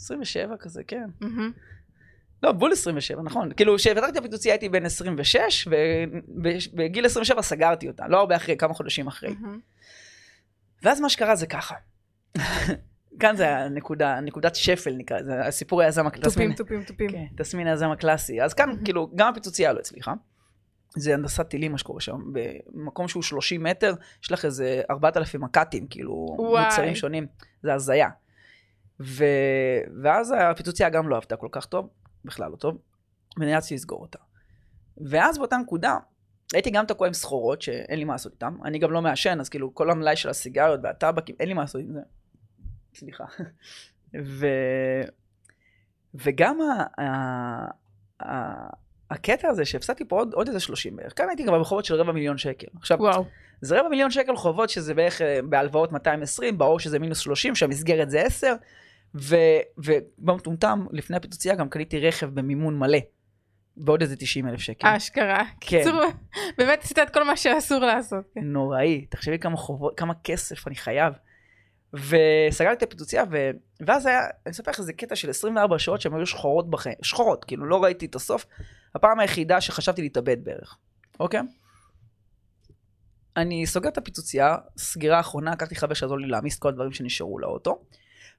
27 0.00 0.56
כזה, 0.56 0.82
כן. 0.84 1.10
לא, 2.42 2.52
בול 2.52 2.72
27, 2.72 3.22
נכון. 3.22 3.52
כאילו, 3.52 3.76
כשפתחתי 3.76 4.10
את 4.10 4.16
הפיצוצייה 4.16 4.54
הייתי 4.54 4.68
בן 4.68 4.84
26, 4.86 5.68
ובגיל 6.72 7.06
27 7.06 7.42
סגרתי 7.42 7.88
אותה, 7.88 8.08
לא 8.08 8.18
הרבה 8.20 8.36
אחרי, 8.36 8.56
כמה 8.56 8.74
חודשים 8.74 9.06
אחרי. 9.06 9.34
ואז 10.82 11.00
מה 11.00 11.08
שקרה 11.08 11.36
זה 11.36 11.46
ככה. 11.46 11.74
כאן 13.20 13.36
זה 13.36 13.56
הנקודה, 13.56 14.20
נקודת 14.20 14.54
שפל 14.56 14.92
נקרא 14.92 15.18
לזה, 15.18 15.40
הסיפור 15.40 15.82
היזם 15.82 16.06
הקלאסי. 16.06 16.30
תופים, 16.30 16.52
תופים, 16.52 16.84
תופים. 16.84 17.10
כן, 17.10 17.24
תסמין 17.36 17.66
היזם 17.66 17.90
הקלאסי. 17.90 18.42
אז 18.42 18.54
כאן, 18.54 18.70
כאילו, 18.84 19.10
גם 19.14 19.28
הפיצוצייה 19.28 19.72
לא 19.72 19.78
הצליחה. 19.78 20.12
זה 20.96 21.14
הנדסת 21.14 21.48
טילים 21.48 21.72
מה 21.72 21.78
שקורה 21.78 22.00
שם. 22.00 22.20
במקום 22.32 23.08
שהוא 23.08 23.22
30 23.22 23.62
מטר, 23.62 23.94
יש 24.22 24.32
לך 24.32 24.44
איזה 24.44 24.82
4,000 24.90 25.40
מק"טים, 25.40 25.86
כאילו, 25.86 26.36
וואי. 26.38 26.64
מוצרים 26.64 26.94
שונים. 26.94 27.26
זה 27.62 27.74
הזיה. 27.74 28.08
ו... 29.00 29.24
ואז 30.02 30.34
הפיצוצייה 30.38 30.90
גם 30.90 31.08
לא 31.08 31.16
עבדה 31.16 31.36
כל 31.36 31.48
כך 31.52 31.66
טוב, 31.66 31.88
בכלל 32.24 32.50
לא 32.50 32.56
טוב, 32.56 32.78
ונאלצתי 33.38 33.74
לסגור 33.74 34.00
אותה. 34.00 34.18
ואז 34.96 35.38
באותה 35.38 35.56
נקודה, 35.56 35.96
הייתי 36.52 36.70
גם 36.70 36.86
תקוע 36.86 37.06
עם 37.06 37.12
סחורות 37.12 37.62
שאין 37.62 37.98
לי 37.98 38.04
מה 38.04 38.12
לעשות 38.12 38.32
איתן. 38.32 38.54
אני 38.64 38.78
גם 38.78 38.90
לא 38.92 39.02
מעשן, 39.02 39.40
אז 39.40 39.48
כאילו 39.48 39.74
כל 39.74 39.90
המלאי 39.90 40.16
של 40.16 40.28
הסיגריות 40.28 40.80
והטבקים, 40.82 41.36
אין 41.40 41.48
לי 41.48 41.54
מה 41.54 41.60
לעשות 41.60 41.80
עם 41.80 41.92
זה. 41.92 42.00
סליחה. 42.94 43.24
ו... 44.24 44.46
וגם 46.14 46.58
ה- 46.60 47.02
ה- 47.02 47.70
ה- 48.22 48.70
הקטע 49.10 49.48
הזה 49.48 49.64
שהפסדתי 49.64 50.04
פה 50.08 50.16
עוד, 50.16 50.34
עוד 50.34 50.46
איזה 50.46 50.60
30 50.60 50.96
בערך, 50.96 51.12
כאן 51.16 51.28
הייתי 51.28 51.44
כבר 51.44 51.60
בחובות 51.60 51.84
של 51.84 51.94
רבע 51.94 52.12
מיליון 52.12 52.38
שקל. 52.38 52.66
עכשיו, 52.76 52.98
וואו. 53.00 53.24
זה 53.60 53.80
רבע 53.80 53.88
מיליון 53.88 54.10
שקל 54.10 54.36
חובות 54.36 54.70
שזה 54.70 54.94
בערך 54.94 55.22
אה, 55.22 55.40
בהלוואות 55.48 55.92
220, 55.92 56.58
ברור 56.58 56.80
שזה 56.80 56.98
מינוס 56.98 57.18
30, 57.18 57.54
שהמסגרת 57.54 58.10
זה 58.10 58.20
10, 58.20 58.46
ו- 58.46 58.64
ובמטומטם, 59.14 60.86
לפני 60.92 61.16
הפיצוצייה 61.16 61.54
גם 61.54 61.68
קניתי 61.68 61.98
רכב 61.98 62.26
במימון 62.26 62.78
מלא, 62.78 62.98
בעוד 63.76 64.02
איזה 64.02 64.16
90 64.16 64.48
אלף 64.48 64.60
שקל. 64.60 64.88
אשכרה. 64.88 65.44
כן. 65.60 65.78
קיצור, 65.78 66.02
באמת 66.58 66.82
עשית 66.82 66.98
את 66.98 67.10
כל 67.10 67.22
מה 67.22 67.36
שאסור 67.36 67.78
לעשות. 67.78 68.24
נוראי, 68.36 69.06
תחשבי 69.10 69.38
כמה 69.38 69.56
חובות, 69.56 69.98
כמה 69.98 70.14
כסף 70.24 70.66
אני 70.66 70.76
חייב. 70.76 71.14
וסגרתי 71.94 72.72
את 72.72 72.82
הפיצוצייה, 72.82 73.24
ו... 73.30 73.50
ואז 73.86 74.06
היה, 74.06 74.20
אני 74.46 74.52
אספר 74.52 74.70
לך 74.70 74.78
איזה 74.78 74.92
קטע 74.92 75.16
של 75.16 75.30
24 75.30 75.78
שעות 75.78 76.00
שהן 76.00 76.14
היו 76.14 76.26
שחורות 76.26 76.70
בחיים, 76.70 76.96
שחורות, 77.02 77.44
כאילו 77.44 77.66
לא 77.66 77.82
ראיתי 77.82 78.06
את 78.06 78.14
הסוף. 78.14 78.46
הפעם 78.94 79.20
היחידה 79.20 79.60
שחשבתי 79.60 80.02
להתאבד 80.02 80.44
בערך, 80.44 80.76
אוקיי? 81.20 81.40
אני 83.36 83.66
סוגר 83.66 83.88
את 83.88 83.98
הפיצוצייה, 83.98 84.56
סגירה 84.76 85.20
אחרונה, 85.20 85.52
לקחתי 85.52 85.74
חבר 85.74 85.94
שיעזור 85.94 86.18
לי 86.18 86.28
להעמיס 86.28 86.56
את 86.56 86.62
כל 86.62 86.68
הדברים 86.68 86.92
שנשארו 86.92 87.38
לאוטו, 87.38 87.82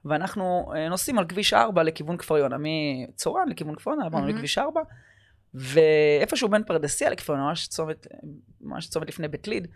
ואנחנו 0.06 0.72
אה, 0.76 0.90
נוסעים 0.90 1.20
על 1.20 1.26
כביש 1.26 1.54
4 1.54 1.84
לכיוון 1.84 2.18
כפר 2.18 2.38
יונה, 2.38 2.56
מצורן 2.60 3.48
לכיוון 3.50 3.76
כפר 3.76 3.92
יונה, 3.92 4.06
עברנו. 4.06 4.28
לכביש 4.28 4.58
4, 4.58 4.82
ואיפשהו 5.54 6.50
בין 6.50 6.64
פרדסיה 6.64 7.10
לכפר 7.10 7.34
יונה, 7.34 7.48
ממש 7.48 7.68
צומת, 7.68 8.08
ממש 8.62 8.88
צומת 8.88 9.08
לפני 9.08 9.28
בית 9.28 9.48
ליד, 9.48 9.68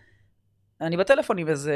אני 0.82 0.98
בטלפון 0.98 1.38
עם 1.38 1.48
איזה 1.48 1.74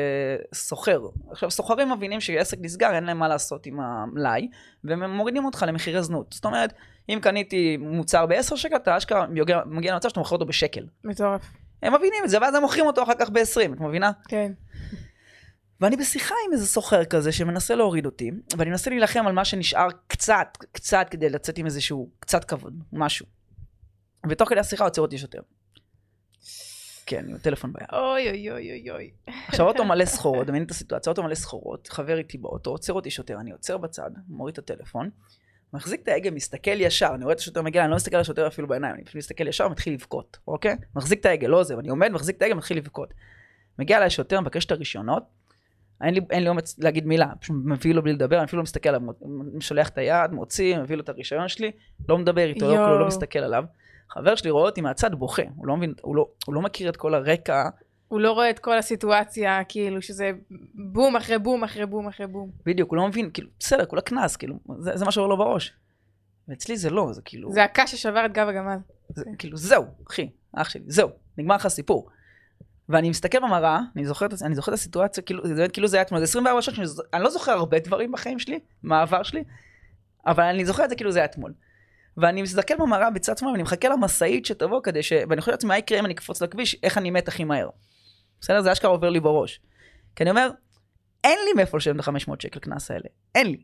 סוחר. 0.54 1.02
עכשיו, 1.32 1.52
סוחרים 1.52 1.92
מבינים 1.92 2.22
שעסק 2.22 2.58
נסגר, 2.62 2.96
אין 2.96 3.04
להם 3.04 3.20
מה 3.20 3.28
לעשות 3.28 3.66
עם 3.66 3.80
המלאי, 3.80 4.50
והם 4.84 5.16
מורידים 5.16 5.46
אותך 5.46 5.66
למחירי 5.68 6.04
זנות. 6.04 6.34
זאת 6.34 6.46
אומרת, 6.46 6.74
אם 7.10 7.20
קניתי 7.22 7.78
מוצר 7.78 8.26
ב-10 8.26 8.56
שקל, 8.56 8.76
אתה 8.76 8.98
אשכרה 8.98 9.26
מגיע 9.66 9.94
למצב 9.94 10.10
שאתה 10.10 10.20
מוכר 10.20 10.36
אותו 10.36 10.46
בשקל. 10.46 10.86
מטורף. 11.04 11.42
הם 11.84 11.94
מבינים 11.94 12.24
את 12.24 12.30
זה, 12.30 12.38
ואז 12.42 12.56
הם 12.56 12.62
מוכרים 12.62 12.86
אותו 12.86 13.04
אחר 13.04 13.14
כך 13.20 13.30
ב-20, 13.30 13.74
את 13.74 13.80
מבינה? 13.80 14.12
כן. 14.28 14.52
ואני 15.82 15.98
בשיחה 15.98 16.36
עם 16.48 16.54
איזה 16.54 16.68
סוחר 16.68 17.06
כזה 17.06 17.32
שמנסה 17.32 17.76
להוריד 17.76 18.06
אותי, 18.06 18.32
ואני 18.58 18.70
מנסה 18.70 18.90
להילחם 18.90 19.28
על 19.28 19.34
מה 19.34 19.46
שנשאר 19.46 19.88
קצת, 20.08 20.48
קצת 20.72 21.08
כדי 21.12 21.30
לצאת 21.30 21.58
עם 21.58 21.66
איזשהו, 21.66 22.10
קצת 22.20 22.46
כבוד, 22.46 22.84
משהו. 22.94 23.26
ותוך 24.30 24.50
כדי 24.50 24.60
השיחה 24.60 24.84
עוצר 24.84 25.02
אותי 25.02 25.18
שוטר. 25.18 25.40
כן, 27.06 27.26
עם 27.30 27.36
הטלפון 27.36 27.74
ביד. 27.74 27.88
אוי 27.94 28.30
אוי 28.30 28.52
אוי 28.52 28.72
אוי 28.72 28.92
אוי. 28.92 29.12
עכשיו 29.48 29.68
אוטו 29.68 29.86
מלא 29.86 30.06
סחורות, 30.06 30.48
דמייני 30.48 30.66
את 30.66 30.72
הסיטואציה, 30.72 31.10
אוטו 31.10 31.24
מלא 31.24 31.36
סחורות, 31.36 31.88
חבר 31.88 32.18
איתי 32.18 32.38
באוטו, 32.38 32.70
עוצר 32.70 32.94
אותי 32.94 33.12
שוטר, 33.12 33.40
אני 33.40 33.52
עוצר 33.52 33.78
בצד, 33.78 34.12
מוריד 34.28 34.54
את 34.54 34.60
הטלפון, 34.60 35.10
מחזיק 35.74 36.02
את 36.02 36.08
ההגה, 36.08 36.32
מסתכל 36.32 36.82
ישר, 36.82 37.12
אני 37.16 37.24
רואה 37.24 37.34
את 37.34 37.40
השוטר 37.40 37.62
מגיע, 37.62 37.84
אני 37.84 37.90
לא 37.90 37.96
מסתכל 37.96 38.16
על 38.16 38.22
השוטר 38.22 38.48
אפילו 38.48 38.68
בעיניים, 38.68 38.96
אני 38.96 39.04
פשוט 39.04 39.16
מסתכל 39.16 39.48
ישר 39.48 39.66
ומתחיל 39.68 39.94
לבכות, 39.94 40.38
אוקיי? 40.48 40.76
מחזיק 40.96 41.20
את 41.20 41.26
ההגה, 41.26 41.48
לא 41.48 41.60
עוזב, 41.60 41.80
אני 41.80 41.90
עומד, 41.90 42.12
מחזיק 42.12 42.38
את 42.38 42.42
ההגה, 42.42 42.56
מתחיל 42.56 42.78
לבכות. 42.78 43.14
מגיע 43.80 43.98
אליי 43.98 44.10
שוטר, 44.10 44.42
מבקש 44.42 44.66
את 44.66 44.72
הרישיונות, 44.72 45.24
אין 46.04 46.14
לי, 46.14 46.22
אין 46.32 46.44
לי 46.44 46.50
אומץ 46.50 46.80
להגיד 46.80 47.06
מילה, 47.06 47.28
פשוט 47.40 47.56
מביא 47.66 47.94
לו 47.94 48.04
בלי 48.04 48.14
לדבר, 48.14 48.38
אני 48.38 48.46
אפילו 48.46 48.58
לא 48.60 48.64
מסתכל 48.64 48.90
עליו, 48.90 49.02
שולח 49.60 49.90
את 49.90 49.98
היד, 49.98 50.32
מוציא, 50.32 50.78
מביא 50.78 50.96
לו 50.96 51.02
את 51.02 51.10
הרישיון 51.10 51.48
שלי, 51.48 51.72
לא 52.10 52.18
מדבר 52.18 52.48
איתו, 52.48 52.72
לא. 52.72 52.76
כלום, 52.76 53.00
לא 53.00 53.08
מסתכל 53.08 53.40
עליו. 53.40 53.64
חבר 54.10 54.36
שלי 54.36 54.50
רואה 54.50 54.66
אותי 54.66 54.82
מהצד 54.82 55.16
בוכה, 55.16 55.44
הוא 55.56 55.68
לא 55.68 55.78
מבין, 55.78 55.94
הוא 56.02 56.16
לא, 56.16 56.28
הוא 56.46 56.56
לא 56.56 56.62
מכיר 56.62 56.90
את 56.90 56.98
כל 56.98 57.14
הרקע, 57.14 57.70
הוא 58.08 58.20
לא 58.20 58.32
רואה 58.32 58.50
את 58.50 58.60
כל 58.60 58.78
הסיטואציה, 58.78 59.64
כאילו 59.64 60.02
שזה 60.02 60.32
בום 60.74 61.16
אחרי 61.16 61.40
בום 61.40 61.64
אחרי 61.64 61.86
בום 61.86 62.08
אחרי 62.08 62.28
בום. 62.28 62.52
בדיוק, 62.66 62.90
הוא 62.90 62.98
לא 62.98 63.08
מבין, 63.08 63.30
כאילו, 63.34 63.50
בסדר, 63.60 63.86
כולה 63.86 64.02
קנס, 64.02 64.36
כאילו, 64.36 64.56
זה, 64.80 64.98
זה 64.98 65.06
מה 65.06 65.12
שעובר 65.12 65.28
לו 65.30 65.38
בראש. 65.38 65.74
ואצלי 66.48 66.78
זה 66.78 66.90
לא, 66.90 67.14
זה 67.14 67.22
כאילו, 67.26 67.52
זה 67.52 67.64
הקש 67.64 67.96
ששבר 67.96 68.26
את 68.26 68.34
גב 68.34 68.48
הגמל. 68.48 68.78
זה, 69.10 69.26
כאילו, 69.38 69.58
זהו, 69.58 69.86
אחי, 70.08 70.30
אח 70.54 70.70
שלי, 70.70 70.84
זהו, 70.88 71.10
נגמר 71.38 71.56
לך 71.56 71.66
הסיפור. 71.66 72.10
ואני 72.90 73.10
מסתכל 73.10 73.40
במראה, 73.40 73.80
אני 73.96 74.06
זוכר, 74.06 74.26
אני 74.42 74.56
זוכר 74.56 74.72
את 74.72 74.78
הסיטואציה, 74.78 75.24
כאילו, 75.24 75.48
זה 75.56 75.68
כאילו 75.68 75.88
זה 75.88 75.98
היה 75.98 76.02
אתמול, 76.02 76.20
זה 76.20 76.24
24 76.24 76.62
שעות, 76.62 76.78
אני 77.14 77.24
לא 77.24 77.30
זוכר 77.30 77.52
הרבה 77.52 77.80
דברים 77.80 78.12
בחיים 78.12 78.40
שלי, 78.40 78.60
מהעבר 78.84 79.24
שלי, 79.24 79.44
אבל 80.26 80.44
אני 80.44 80.66
זוכר 80.66 80.84
את 80.84 80.90
זה 80.90 80.96
כאילו 80.96 81.12
זה 81.12 81.20
היה 81.20 81.26
אתמול. 81.26 81.54
ואני 82.18 82.42
מסתכל 82.42 82.76
במראה 82.80 83.10
בצד 83.10 83.38
שמאל, 83.38 83.52
ואני 83.52 83.64
מחכה 83.64 83.90
למשאית 83.90 84.46
שתבוא 84.46 84.82
כדי 84.84 85.04
ש... 85.04 85.14
ואני 85.30 85.42
חושב 85.42 85.52
לעצמי, 85.52 85.68
מה 85.68 85.78
יקרה 85.78 86.00
אם 86.00 86.06
אני 86.06 86.14
אקפוץ 86.14 86.42
לכביש, 86.42 86.76
איך 86.84 86.98
אני 86.98 87.12
מת 87.12 87.28
הכי 87.28 87.44
מהר. 87.44 87.70
בסדר? 88.42 88.62
זה 88.62 88.72
אשכרה 88.72 88.92
עובר 88.92 89.10
לי 89.10 89.20
בראש. 89.20 89.62
כי 90.16 90.24
אני 90.24 90.30
אומר, 90.30 90.52
אין 91.24 91.40
לי 91.46 91.54
מאיפה 91.56 91.78
לשלם 91.78 92.00
את 92.00 92.08
ה-500 92.08 92.34
שקל 92.40 92.60
קנס 92.60 92.92
האלה. 92.92 93.06
אין 93.36 93.48
לי. 93.48 93.58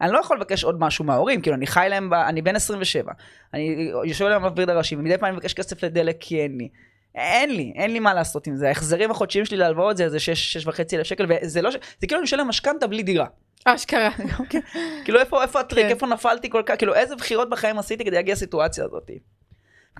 אני 0.00 0.12
לא 0.12 0.18
יכול 0.18 0.36
לבקש 0.36 0.64
עוד 0.64 0.80
משהו 0.80 1.04
מההורים, 1.04 1.42
כאילו, 1.42 1.56
אני 1.56 1.66
חי 1.66 1.86
להם, 1.90 2.10
ב... 2.10 2.14
אני 2.14 2.42
בן 2.42 2.56
27. 2.56 3.12
אני 3.54 3.90
יושב 4.04 4.24
עליהם 4.24 4.42
בווריד 4.42 4.70
הראשי, 4.70 4.96
ומדי 4.96 5.18
פעם 5.18 5.28
אני 5.28 5.36
מבקש 5.36 5.54
כסף 5.54 5.84
לדלק 5.84 6.16
כי 6.20 6.40
אין 6.42 6.58
לי. 6.58 6.68
אין 7.14 7.50
לי, 7.56 7.72
אין 7.76 7.92
לי 7.92 7.98
מה 7.98 8.14
לעשות 8.14 8.46
עם 8.46 8.56
זה. 8.56 8.68
ההחזרים 8.68 9.10
החודשיים 9.10 9.44
שלי 9.44 9.56
להלוואות 9.56 9.96
זה 9.96 10.04
איזה 10.04 10.20
6, 10.20 10.52
6 10.52 10.66
וחצי 10.66 10.96
אלף 10.96 11.06
שקל, 11.06 11.26
וזה 11.28 11.62
לא, 11.62 11.70
ש- 11.70 11.74
זה 11.74 12.06
כאילו 12.06 12.18
אני 12.18 12.22
משלם 12.24 12.48
משכנתה 12.48 12.86
בלי 12.86 13.02
דירה. 13.02 13.26
אשכרה. 13.64 14.10
כאילו 15.04 15.20
איפה, 15.20 15.42
איפה 15.42 15.60
הטריק, 15.60 15.84
כן. 15.86 15.90
איפה 15.90 16.06
נפלתי 16.06 16.50
כל 16.50 16.62
כך, 16.66 16.74
כאילו 16.78 16.94
איזה 16.94 17.16
בחירות 17.16 17.50
בחיים 17.50 17.78
עשיתי 17.78 18.04
כדי 18.04 18.16
להגיע 18.16 18.34
לסיטואציה 18.34 18.84
הזאת. 18.84 19.10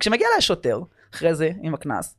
כשמגיע 0.00 0.26
אליי 0.28 0.40
שוטר, 0.40 0.80
אחרי 1.14 1.34
זה, 1.34 1.50
עם 1.62 1.74
הקנס, 1.74 2.16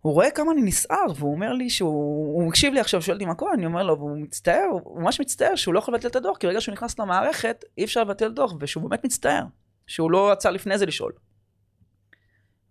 הוא 0.00 0.12
רואה 0.12 0.30
כמה 0.30 0.52
אני 0.52 0.62
נסער, 0.62 1.06
והוא 1.16 1.34
אומר 1.34 1.52
לי 1.52 1.70
שהוא, 1.70 2.34
הוא 2.34 2.48
מקשיב 2.48 2.74
לי 2.74 2.80
עכשיו, 2.80 3.02
שואל 3.02 3.16
אותי 3.16 3.26
מה 3.26 3.34
קורה, 3.34 3.54
אני 3.54 3.66
אומר 3.66 3.82
לו, 3.82 3.98
והוא 3.98 4.16
מצטער, 4.16 4.66
הוא 4.70 5.02
ממש 5.02 5.20
מצטער 5.20 5.56
שהוא 5.56 5.74
לא 5.74 5.78
יכול 5.78 5.94
לבטל 5.94 6.08
את 6.08 6.16
הדוח, 6.16 6.36
כי 6.36 6.46
ברגע 6.46 6.60
שהוא 6.60 6.72
נכנס 6.72 6.98
למערכת, 6.98 7.64
אי 7.78 7.84
אפשר 7.84 8.00
לבטל 8.00 8.28
דוח, 8.32 8.54
ושהוא 8.60 8.90
באמת 8.90 9.04
מצטער, 9.04 9.42
שהוא 9.86 10.10
לא 10.10 10.30
רצה 10.30 10.50
לפני 10.50 10.78
זה 10.78 10.86
לשאול. 10.86 11.12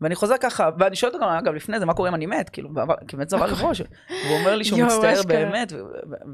ואני 0.02 0.16
חוזר 0.16 0.36
ככה, 0.42 0.70
ואני 0.80 0.96
שואל 0.96 1.14
אותו 1.14 1.26
אגב, 1.40 1.54
לפני 1.54 1.80
זה, 1.80 1.86
מה 1.86 1.94
קורה 1.94 2.10
אם 2.10 2.16
אני 2.16 2.26
מת? 2.26 2.50
כאילו, 2.50 2.70
כי 3.08 3.16
באמת 3.16 3.30
זה 3.30 3.36
עבר 3.36 3.46
לי 3.46 3.54
בראש. 3.54 3.82
והוא 3.82 4.38
אומר 4.40 4.56
לי 4.56 4.64
שהוא 4.64 4.80
מצטער. 4.84 5.22
באמת, 5.28 5.74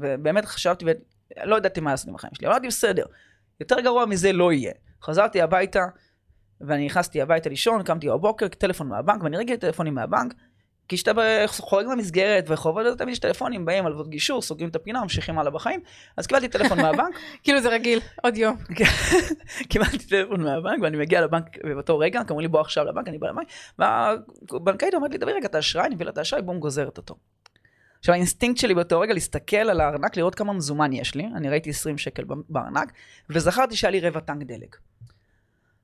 ובאמת 0.00 0.44
חשבתי, 0.44 0.84
ולא 0.84 1.56
ידעתי 1.56 1.80
מה 1.80 1.90
לעשות 1.90 2.08
עם 2.08 2.14
החיים 2.14 2.34
שלי. 2.34 2.46
אמרתי, 2.46 2.66
בסדר, 2.66 3.04
יותר 3.60 3.80
גרוע 3.80 4.06
מזה 4.06 4.32
לא 4.32 4.52
יהיה. 4.52 4.72
חזרתי 5.02 5.40
הביתה, 5.40 5.84
ואני 6.60 6.86
נכנסתי 6.86 7.22
הביתה 7.22 7.48
לישון, 7.48 7.82
קמתי 7.82 8.08
בבוקר, 8.08 8.48
טלפון 8.48 8.88
מהבנק, 8.88 9.22
ואני 9.22 9.36
רגיל 9.36 9.56
טלפונים 9.56 9.94
מהבנק, 9.94 10.34
כי 10.88 10.96
כשאתה 10.96 11.12
חורג 11.46 11.86
במסגרת 11.86 12.44
וחובות, 12.48 12.86
אז 12.86 12.96
תמיד 12.96 13.12
יש 13.12 13.18
טלפונים, 13.18 13.64
באים 13.64 13.86
הלוות 13.86 14.08
גישור, 14.08 14.42
סוגרים 14.42 14.68
את 14.68 14.76
הפינה, 14.76 15.02
ממשיכים 15.02 15.38
הלאה 15.38 15.50
בחיים. 15.50 15.80
אז 16.16 16.26
קיבלתי 16.26 16.48
טלפון 16.48 16.80
מהבנק, 16.80 17.18
כאילו 17.42 17.60
זה 17.60 17.68
רגיל, 17.68 18.00
עוד 18.22 18.36
יום. 18.36 18.56
קיבלתי 19.70 19.98
טלפון 19.98 20.42
מהבנק, 20.42 20.82
ואני 20.82 20.96
מגיע 20.96 21.20
לבנק 21.20 21.64
באותו 21.64 21.98
רגע, 21.98 22.20
אמרו 22.30 22.40
לי 22.40 22.48
בוא 22.48 22.60
עכשיו 22.60 22.84
לבנק, 22.84 23.08
אני 23.08 23.18
בא 23.18 23.28
לבנק, 23.28 23.46
והבנקאית 23.78 24.94
אומרת 24.94 25.10
לי, 25.10 25.18
תביא 25.18 25.32
רגע 25.32 25.46
את 25.46 25.54
האשראי, 25.54 25.86
אני 25.86 25.94
מביא 25.94 26.06
לה 26.06 26.12
את 26.12 26.18
האשראי, 26.18 26.42
בום, 26.42 26.60
גוזרת 26.60 26.96
אותו. 26.96 27.14
עכשיו 27.98 28.14
האינסטינקט 28.14 28.60
שלי 28.60 28.74
באותו 28.74 29.00
רגע 29.00 29.14
להסתכל 29.14 29.56
על 29.56 29.80
הארנק, 29.80 30.16
לראות 30.16 30.34
כמה 30.34 30.52
מזומן 30.52 30.92
יש 30.92 31.14
לי, 31.14 31.26
אני 31.36 31.48
ראיתי 31.48 31.70
20 31.70 31.98
שקל 31.98 32.24
בארנק, 32.48 32.92
וזכרתי 33.30 33.76
שהיה 33.76 33.90
לי 33.90 34.00
רבע 34.00 34.20
טנק 34.20 34.42
דלק. 34.42 34.76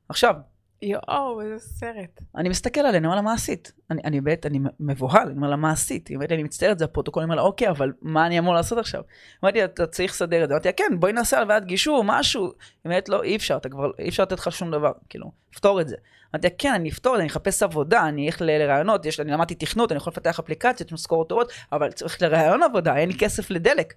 עכשיו, 0.08 0.34
יואו, 0.82 1.40
איזה 1.40 1.58
סרט. 1.58 2.20
אני 2.36 2.48
מסתכל 2.48 2.80
עליה, 2.80 2.98
אני 2.98 3.06
אומר 3.06 3.16
לה, 3.16 3.22
מה 3.22 3.32
עשית? 3.32 3.72
אני, 3.90 4.02
אני 4.04 4.20
באמת, 4.20 4.46
אני 4.46 4.58
מבוהל, 4.80 5.26
אני 5.26 5.36
אומר 5.36 5.50
לה, 5.50 5.56
מה 5.56 5.70
עשית? 5.70 6.08
היא 6.08 6.16
אומרת 6.16 6.30
לי, 6.30 6.34
אני 6.34 6.42
מצטערת, 6.42 6.78
זה 6.78 6.84
הפרוטוקול, 6.84 7.22
אני 7.22 7.26
אומר 7.28 7.36
לה, 7.36 7.42
אוקיי, 7.42 7.68
אבל 7.68 7.92
מה 8.02 8.26
אני 8.26 8.38
אמור 8.38 8.54
לעשות 8.54 8.78
עכשיו? 8.78 9.02
אמרתי 9.44 9.58
לה, 9.58 9.64
אתה 9.64 9.86
צריך 9.86 10.12
לסדר 10.12 10.44
את 10.44 10.48
זה. 10.48 10.54
אמרתי 10.54 10.68
לה, 10.68 10.72
כן, 10.72 11.00
בואי 11.00 11.12
נעשה 11.12 11.38
הלוואת 11.38 11.64
גישור, 11.64 12.04
משהו. 12.04 12.44
היא 12.44 12.52
אומרת, 12.84 13.08
לא, 13.08 13.22
אי 13.22 13.36
אפשר, 13.36 13.56
אתה 13.56 13.68
כבר, 13.68 13.90
אי 13.98 14.08
אפשר 14.08 14.22
לתת 14.22 14.38
לך 14.38 14.52
שום 14.52 14.70
דבר, 14.70 14.92
כאילו, 15.08 15.30
פתור 15.54 15.80
את 15.80 15.88
זה. 15.88 15.96
אמרתי 16.34 16.46
לה, 16.46 16.54
כן, 16.58 16.72
אני 16.74 16.88
אפתור 16.88 17.14
את 17.14 17.18
זה, 17.18 17.22
אני 17.22 17.30
אחפש 17.30 17.62
עבודה, 17.62 18.08
אני 18.08 18.26
אלך 18.26 18.40
לרעיונות, 18.40 19.06
יש, 19.06 19.20
אני 19.20 19.32
למדתי 19.32 19.54
תכנות, 19.54 19.92
אני 19.92 19.96
יכול 19.96 20.10
לפתח 20.10 20.38
אפליקציות, 20.38 20.92
משכורות 20.92 21.28
טובות, 21.28 21.52
אבל 21.72 21.92
צריך 21.92 22.22
לרעיון 22.22 22.62
עבודה, 22.62 22.96
אין 22.96 23.08
לי 23.08 23.18
כסף 23.18 23.50
לדלק. 23.50 23.94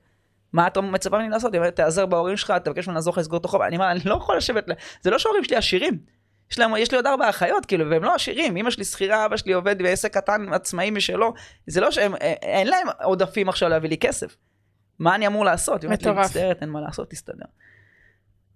מה 0.53 0.67
אתה 0.67 0.81
מצפה 0.81 1.17
ממני 1.17 1.29
לעשות? 1.29 1.53
היא 1.53 1.59
אומרת, 1.59 1.75
תעזר 1.75 2.05
בהורים 2.05 2.37
שלך, 2.37 2.53
תבקש 2.63 2.87
ממנו 2.87 2.95
לעזור 2.95 3.11
לך 3.11 3.17
לסגור 3.17 3.39
את 3.39 3.45
החוב. 3.45 3.61
אני 3.61 3.75
אומר, 3.75 3.91
אני 3.91 3.99
לא 4.05 4.15
יכול 4.15 4.37
לשבת, 4.37 4.65
זה 5.01 5.09
לא 5.09 5.19
שההורים 5.19 5.43
שלי 5.43 5.55
עשירים. 5.55 6.22
יש, 6.53 6.59
להם, 6.59 6.71
יש 6.77 6.91
לי 6.91 6.97
עוד 6.97 7.07
ארבע 7.07 7.29
אחיות, 7.29 7.65
כאילו, 7.65 7.89
והם 7.89 8.03
לא 8.03 8.15
עשירים. 8.15 8.57
אמא 8.57 8.69
שלי 8.69 8.85
שכירה, 8.85 9.25
אבא 9.25 9.37
שלי 9.37 9.53
עובד 9.53 9.77
בעסק 9.81 10.13
קטן, 10.13 10.53
עצמאי 10.53 10.91
משלו. 10.91 11.33
זה 11.67 11.81
לא 11.81 11.91
שהם, 11.91 12.15
אה, 12.15 12.33
אין 12.41 12.67
להם 12.67 12.87
עודפים 13.03 13.49
עכשיו 13.49 13.69
להביא 13.69 13.89
לי 13.89 13.97
כסף. 13.97 14.35
מה 14.99 15.15
אני 15.15 15.27
אמור 15.27 15.45
לעשות? 15.45 15.81
היא 15.81 15.87
אומרת 15.87 16.03
לי, 16.03 16.11
מטורף. 16.11 16.25
מצטערת, 16.25 16.61
אין 16.61 16.69
מה 16.69 16.81
לעשות, 16.81 17.09
תסתדר. 17.09 17.45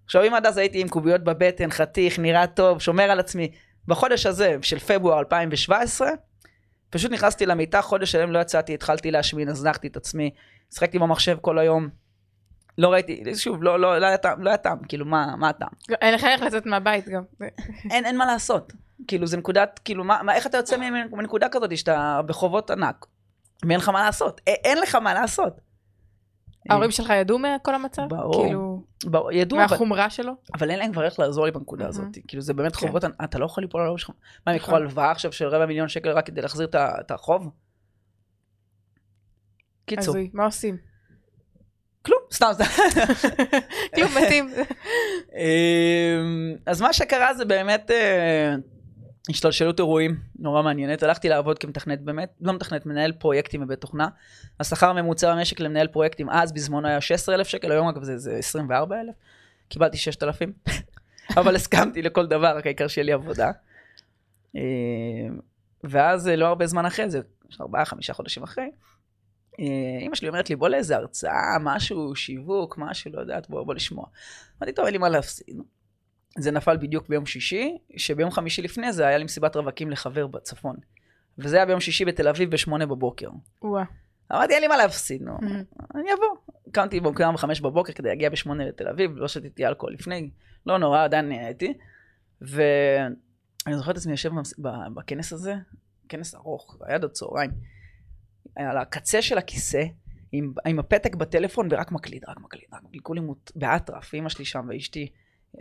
עכשיו, 0.04 0.24
אם 0.24 0.34
עד 0.34 0.46
אז 0.46 0.56
הייתי 0.56 0.80
עם 0.80 0.88
קוביות 0.88 1.24
בבטן, 1.24 1.70
חתיך, 1.70 2.18
נראה 2.18 2.46
טוב, 2.46 2.80
שומר 2.80 3.10
על 3.10 3.20
עצמי, 3.20 3.50
בחודש 3.88 4.26
הזה, 4.26 4.56
של 4.62 4.78
פברואר 4.78 5.18
2017, 5.18 6.08
פשוט 6.90 7.12
נכנסתי 7.12 7.46
למיטה, 7.46 7.82
חודש 7.82 8.12
שלם 8.12 8.32
לא 8.32 8.38
יצאתי, 8.38 8.74
התחלתי 8.74 9.10
להשמין, 9.10 9.48
הזנחתי 9.48 9.86
את 9.86 9.96
עצמי, 9.96 10.30
שיחקתי 10.74 10.98
במחשב 10.98 11.38
כל 11.40 11.58
היום. 11.58 11.88
לא 12.78 12.92
ראיתי, 12.92 13.22
שוב, 13.36 13.62
לא, 13.62 13.80
לא, 13.80 13.98
לא 13.98 14.06
היה 14.06 14.16
טעם, 14.16 14.42
לא 14.42 14.50
היה 14.50 14.56
טעם, 14.56 14.78
כאילו, 14.88 15.06
מה, 15.06 15.36
מה 15.36 15.48
הטעם? 15.48 15.68
אין 16.00 16.14
לך 16.14 16.24
איך 16.24 16.42
לצאת 16.42 16.66
מהבית 16.66 17.08
גם. 17.08 17.22
אין, 17.90 18.04
אין 18.06 18.16
מה 18.16 18.26
לעשות. 18.26 18.72
כאילו, 19.08 19.26
זה 19.26 19.36
נקודת, 19.36 19.80
כאילו, 19.84 20.04
מה, 20.04 20.22
מה, 20.22 20.34
איך 20.34 20.46
אתה 20.46 20.56
יוצא 20.56 20.76
מנקודה 21.10 21.48
כזאת 21.48 21.78
שאתה 21.78 22.20
בחובות 22.26 22.70
ענק, 22.70 23.06
ואין 23.66 23.78
לך 23.78 23.88
מה 23.88 24.02
לעשות? 24.02 24.40
א- 24.48 24.50
אין 24.50 24.78
לך 24.78 24.94
מה 24.94 25.14
לעשות. 25.14 25.60
ההורים 26.70 26.90
שלך 26.90 27.10
ידעו 27.10 27.38
מכל 27.38 27.74
המצב? 27.74 28.02
ברור. 28.08 28.44
כאילו, 28.44 28.82
ברור, 29.04 29.32
ידעו, 29.32 29.58
אבל, 29.58 29.66
מהחומרה 29.70 30.10
שלו? 30.10 30.32
אבל 30.54 30.70
אין 30.70 30.78
להם 30.78 30.92
כבר 30.92 31.04
איך 31.04 31.18
לעזור 31.18 31.44
לי 31.46 31.50
בנקודה 31.50 31.84
מהמם. 31.84 31.90
הזאת. 31.90 32.18
כאילו 32.28 32.42
זה 32.42 32.54
באמת 32.54 32.76
כן. 32.76 32.86
חובות, 32.86 33.04
אתה 33.24 33.38
לא 33.38 33.44
יכול 33.44 33.64
ליפול 33.64 33.80
על 33.80 33.86
ההורים 33.86 33.98
שלך. 33.98 34.10
מה, 34.46 34.52
הם 34.52 34.56
יקחו 34.56 34.70
נכון. 34.70 34.82
הלוואה 34.82 35.10
עכשיו 35.10 35.32
של 35.32 35.48
רבע 35.48 35.66
מיליון 35.66 35.88
שקל 35.88 36.10
רק 36.10 36.26
כדי 36.26 36.42
להחזיר 36.42 36.68
את 36.76 37.10
החוב? 37.10 37.50
קיצור, 39.86 40.14
הזוי, 40.14 40.30
מה 40.32 40.44
עושים? 40.44 40.76
כלום, 42.08 42.20
סתם, 42.32 42.50
סתם. 42.52 42.64
כלום 43.94 44.10
מתאים. 44.22 44.50
אמ, 45.34 46.56
אז 46.66 46.80
מה 46.80 46.92
שקרה 46.92 47.34
זה 47.34 47.44
באמת 47.44 47.90
אה, 47.90 48.54
השתלשלות 49.30 49.78
אירועים 49.78 50.16
נורא 50.38 50.62
מעניינת. 50.62 51.02
הלכתי 51.02 51.28
לעבוד 51.28 51.58
כמתכנת 51.58 52.00
באמת, 52.00 52.32
לא 52.40 52.52
מתכנת, 52.52 52.86
מנהל 52.86 53.12
פרויקטים 53.12 53.60
בבית 53.60 53.80
תוכנה. 53.80 54.08
השכר 54.60 54.90
הממוצע 54.90 55.34
במשק 55.34 55.60
למנהל 55.60 55.86
פרויקטים 55.86 56.30
אז 56.30 56.52
בזמנו 56.52 56.88
היה 56.88 57.00
16,000 57.00 57.48
שקל, 57.48 57.72
היום 57.72 57.88
אגב 57.88 58.02
זה, 58.02 58.18
זה 58.18 58.36
24,000. 58.36 59.14
קיבלתי 59.68 59.96
6,000, 59.96 60.52
אבל 61.38 61.56
הסכמתי 61.56 62.02
לכל 62.02 62.26
דבר, 62.26 62.56
רק 62.56 62.66
העיקר 62.66 62.88
שיהיה 62.88 63.04
לי 63.04 63.12
עבודה. 63.12 63.50
אה, 64.56 64.60
ואז 65.84 66.28
אה, 66.28 66.36
לא 66.36 66.46
הרבה 66.46 66.66
זמן 66.66 66.86
אחרי 66.86 67.10
זה, 67.10 67.20
ארבעה, 67.60 67.84
חמישה 67.84 68.12
חודשים 68.12 68.42
אחרי, 68.42 68.70
אימא 70.00 70.14
שלי 70.14 70.28
אומרת 70.28 70.50
לי, 70.50 70.56
בוא 70.56 70.68
לאיזה 70.68 70.96
הרצאה, 70.96 71.56
משהו, 71.60 72.16
שיווק, 72.16 72.78
משהו, 72.78 73.10
לא 73.14 73.20
יודעת, 73.20 73.50
בוא, 73.50 73.62
בוא 73.62 73.74
לשמוע. 73.74 74.06
אמרתי, 74.58 74.72
טוב, 74.72 74.84
אין 74.84 74.92
לי 74.92 74.98
מה 74.98 75.08
להפסיד. 75.08 75.56
זה 76.38 76.50
נפל 76.50 76.76
בדיוק 76.76 77.08
ביום 77.08 77.26
שישי, 77.26 77.78
שביום 77.96 78.30
חמישי 78.30 78.62
לפני 78.62 78.92
זה 78.92 79.06
היה 79.06 79.18
לי 79.18 79.24
מסיבת 79.24 79.56
רווקים 79.56 79.90
לחבר 79.90 80.26
בצפון. 80.26 80.76
וזה 81.38 81.56
היה 81.56 81.66
ביום 81.66 81.80
שישי 81.80 82.04
בתל 82.04 82.28
אביב 82.28 82.50
בשמונה 82.50 82.86
בבוקר. 82.86 83.28
וואה. 83.62 83.84
אמרתי, 84.32 84.54
אין 84.54 84.62
לי 84.62 84.68
מה 84.68 84.76
להפסיד, 84.76 85.22
נו. 85.22 85.38
אני 85.94 86.08
אבוא. 86.12 86.36
קמתי 86.72 87.00
במוקדם 87.00 87.34
בחמש 87.34 87.60
בבוקר 87.60 87.92
כדי 87.92 88.08
להגיע 88.08 88.30
בשמונה 88.30 88.64
לתל 88.68 88.88
אביב, 88.88 89.16
לא 89.16 89.28
שתיתי 89.28 89.66
אלכוהול 89.66 89.94
לפני, 89.94 90.30
לא 90.66 90.78
נורא, 90.78 91.04
עדיין 91.04 91.28
נהניתי. 91.28 91.74
ואני 92.40 93.76
זוכר 93.76 93.90
את 93.90 93.96
עצמי 93.96 94.12
יושב 94.12 94.30
בכנס 94.94 95.32
הזה, 95.32 95.54
כנס 96.08 96.34
ארוך, 96.34 96.76
היה 96.86 96.94
עד 96.94 97.04
הצהריים, 97.04 97.50
על 98.66 98.78
הקצה 98.78 99.22
של 99.22 99.38
הכיסא, 99.38 99.84
עם, 100.32 100.52
עם 100.66 100.78
הפתק 100.78 101.14
בטלפון 101.14 101.68
ורק 101.70 101.92
מקליד, 101.92 102.24
רק 102.28 102.40
מקליד, 102.40 102.64
רק 102.72 102.82
מקליד, 102.82 103.02
כולי 103.02 103.20
מות, 103.20 103.52
באטרף, 103.56 104.14
אימא 104.14 104.28
שלי 104.28 104.44
שם 104.44 104.66
ואשתי, 104.68 105.08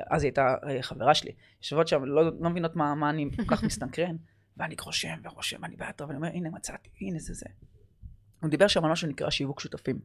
אז 0.09 0.23
היא 0.23 0.27
הייתה 0.29 0.55
אה, 0.69 0.81
חברה 0.81 1.13
שלי, 1.13 1.31
יושבות 1.61 1.87
שם, 1.87 2.05
לא, 2.05 2.23
לא 2.39 2.49
מבינות 2.49 2.75
מה, 2.75 2.95
מה 2.95 3.09
אני 3.09 3.29
כל 3.35 3.55
כך 3.55 3.63
מסתנכרן, 3.63 4.15
ואני 4.57 4.75
רושם 4.81 5.17
ורושם, 5.23 5.65
אני 5.65 5.75
באטרף, 5.75 6.07
ואני 6.07 6.17
אומר, 6.17 6.27
הנה 6.27 6.49
מצאתי, 6.49 6.89
הנה 7.01 7.19
זה 7.19 7.33
זה. 7.33 7.45
הוא 8.41 8.49
דיבר 8.49 8.67
שם 8.67 8.85
על 8.85 8.91
משהו 8.91 9.07
שנקרא 9.07 9.29
שיווק 9.29 9.59
שותפים. 9.59 9.99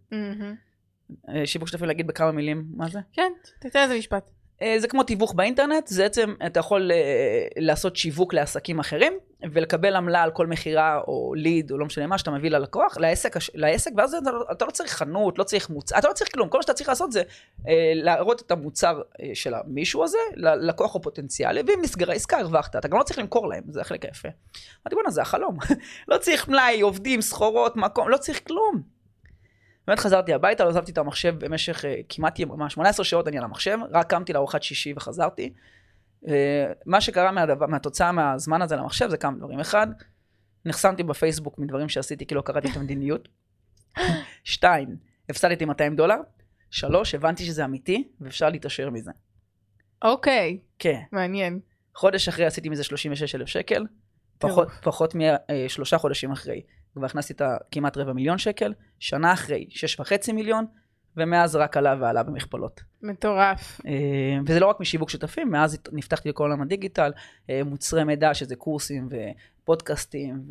אה, 1.28 1.46
שיווק 1.46 1.68
שותפים 1.68 1.88
להגיד 1.88 2.06
בכמה 2.06 2.32
מילים 2.32 2.64
מה 2.76 2.88
זה? 2.88 3.00
כן, 3.12 3.32
תתן 3.61 3.78
איזה 3.78 3.99
משפט. 3.99 4.30
אה, 4.62 4.75
זה 4.78 4.88
כמו 4.88 5.02
תיווך 5.02 5.35
באינטרנט, 5.35 5.87
זה 5.87 6.02
בעצם 6.02 6.35
אתה 6.47 6.61
יכול 6.61 6.90
אה, 6.92 7.47
לעשות 7.57 7.97
שיווק 7.97 8.35
לעסקים 8.35 8.78
אחרים 8.78 9.12
ולקבל 9.52 9.97
עמלה 9.97 10.23
על 10.23 10.31
כל 10.31 10.47
מכירה 10.47 11.00
או 11.09 11.35
ליד 11.37 11.71
או 11.71 11.78
לא 11.78 11.87
משנה 11.87 12.07
מה 12.07 12.19
שאתה 12.19 12.31
מביא 12.31 12.50
ללקוח, 12.50 12.97
לעסק, 12.99 13.37
לעסק 13.54 13.90
ואז 13.97 14.14
אתה, 14.14 14.31
לא- 14.31 14.45
אתה 14.52 14.64
לא 14.64 14.71
צריך 14.71 14.92
חנות, 14.92 15.38
לא 15.38 15.45
צריך 15.45 15.71
מוצר, 15.71 15.99
אתה 15.99 16.09
לא 16.09 16.12
צריך 16.12 16.33
כלום, 16.33 16.49
כל 16.49 16.59
מה 16.59 16.62
שאתה 16.62 16.75
צריך 16.75 16.88
לעשות 16.88 17.12
זה 17.12 17.23
אה, 17.69 17.92
להראות 17.95 18.42
את 18.42 18.50
המוצר 18.50 19.02
של 19.35 19.54
המישהו 19.54 20.04
הזה 20.04 20.19
ללקוח 20.37 20.97
הפוטנציאלי, 20.97 21.61
ואם 21.66 21.78
נסגרה 21.83 22.14
עסקה 22.14 22.38
הרווחת, 22.38 22.76
אתה 22.76 22.88
גם 22.88 22.99
לא 22.99 23.02
צריך 23.02 23.19
למכור 23.19 23.49
להם, 23.49 23.62
זה 23.69 23.81
החלק 23.81 24.04
היפה. 24.04 24.28
אמרתי 24.28 24.95
בואנה 24.95 25.11
זה 25.11 25.23
החלום, 25.23 25.57
לא 26.09 26.19
צריך 26.19 26.49
מלאי, 26.49 26.81
עובדים, 26.81 27.21
סחורות, 27.21 27.76
מקום, 27.76 28.09
לא 28.09 28.16
צריך 28.16 28.40
כלום. 28.47 29.01
באמת 29.86 29.98
חזרתי 29.98 30.34
הביתה, 30.34 30.64
לא 30.64 30.68
עזבתי 30.68 30.92
את 30.92 30.98
המחשב 30.98 31.44
במשך 31.44 31.84
אה, 31.84 32.00
כמעט 32.08 32.38
יממה, 32.38 32.70
18 32.70 33.04
שעות 33.04 33.28
אני 33.28 33.38
על 33.38 33.44
המחשב, 33.44 33.78
רק 33.90 34.10
קמתי 34.10 34.32
לארוחת 34.32 34.62
שישי 34.62 34.92
וחזרתי. 34.96 35.52
אה, 36.28 36.72
מה 36.87 37.00
שקרה 37.00 37.33
מהדבר, 37.33 37.66
מהתוצאה 37.66 38.12
מהזמן 38.12 38.62
הזה 38.62 38.76
למחשב 38.76 39.09
זה 39.09 39.16
כמה 39.16 39.38
דברים. 39.38 39.61
אחד, 39.61 39.87
נחסמתי 40.64 41.02
בפייסבוק 41.02 41.59
מדברים 41.59 41.88
שעשיתי 41.88 42.26
כי 42.26 42.35
לא 42.35 42.40
קראתי 42.40 42.68
את 42.70 42.76
המדיניות. 42.76 43.28
שתיים, 44.44 44.96
הפסדתי 45.28 45.64
200 45.64 45.96
דולר. 45.96 46.16
שלוש, 46.70 47.14
הבנתי 47.14 47.44
שזה 47.44 47.64
אמיתי 47.64 48.09
ואפשר 48.20 48.48
להתעשר 48.48 48.90
מזה. 48.90 49.11
אוקיי, 50.02 50.59
כן. 50.78 51.00
מעניין. 51.12 51.61
חודש 51.94 52.28
אחרי 52.28 52.46
עשיתי 52.46 52.68
מזה 52.68 52.85
36 52.85 53.35
אלף 53.35 53.48
שקל, 53.48 53.87
פחות, 54.38 54.68
פחות 54.83 55.14
משלושה 55.14 55.98
חודשים 55.98 56.33
אחרי. 56.33 56.62
כבר 56.94 57.07
הכנסתי 57.07 57.33
את 57.33 57.40
ה- 57.40 57.57
כמעט 57.70 57.96
רבע 57.96 58.12
מיליון 58.12 58.38
שקל, 58.38 58.72
שנה 58.98 59.33
אחרי, 59.33 59.66
שש 59.68 60.00
וחצי 60.00 60.33
מיליון, 60.33 60.64
ומאז 61.16 61.57
רק 61.57 61.76
עלה 61.76 61.94
ועלה 62.00 62.22
במכפלות. 62.22 62.81
מטורף. 63.02 63.81
אה, 63.87 64.38
וזה 64.46 64.61
לא 64.61 64.66
רק 64.66 64.81
משיווק 64.81 65.11
שותפים, 65.11 65.50
מאז 65.50 65.78
נפתחתי 65.92 66.28
לכל 66.28 66.44
עולם 66.44 66.62
הדיגיטל, 66.62 67.12
אה, 67.50 67.61
מוצרי 67.64 68.05
מידע, 68.05 68.35
שזה 68.35 68.57
קורסים 68.57 69.09
ופודקאסטים 69.62 70.42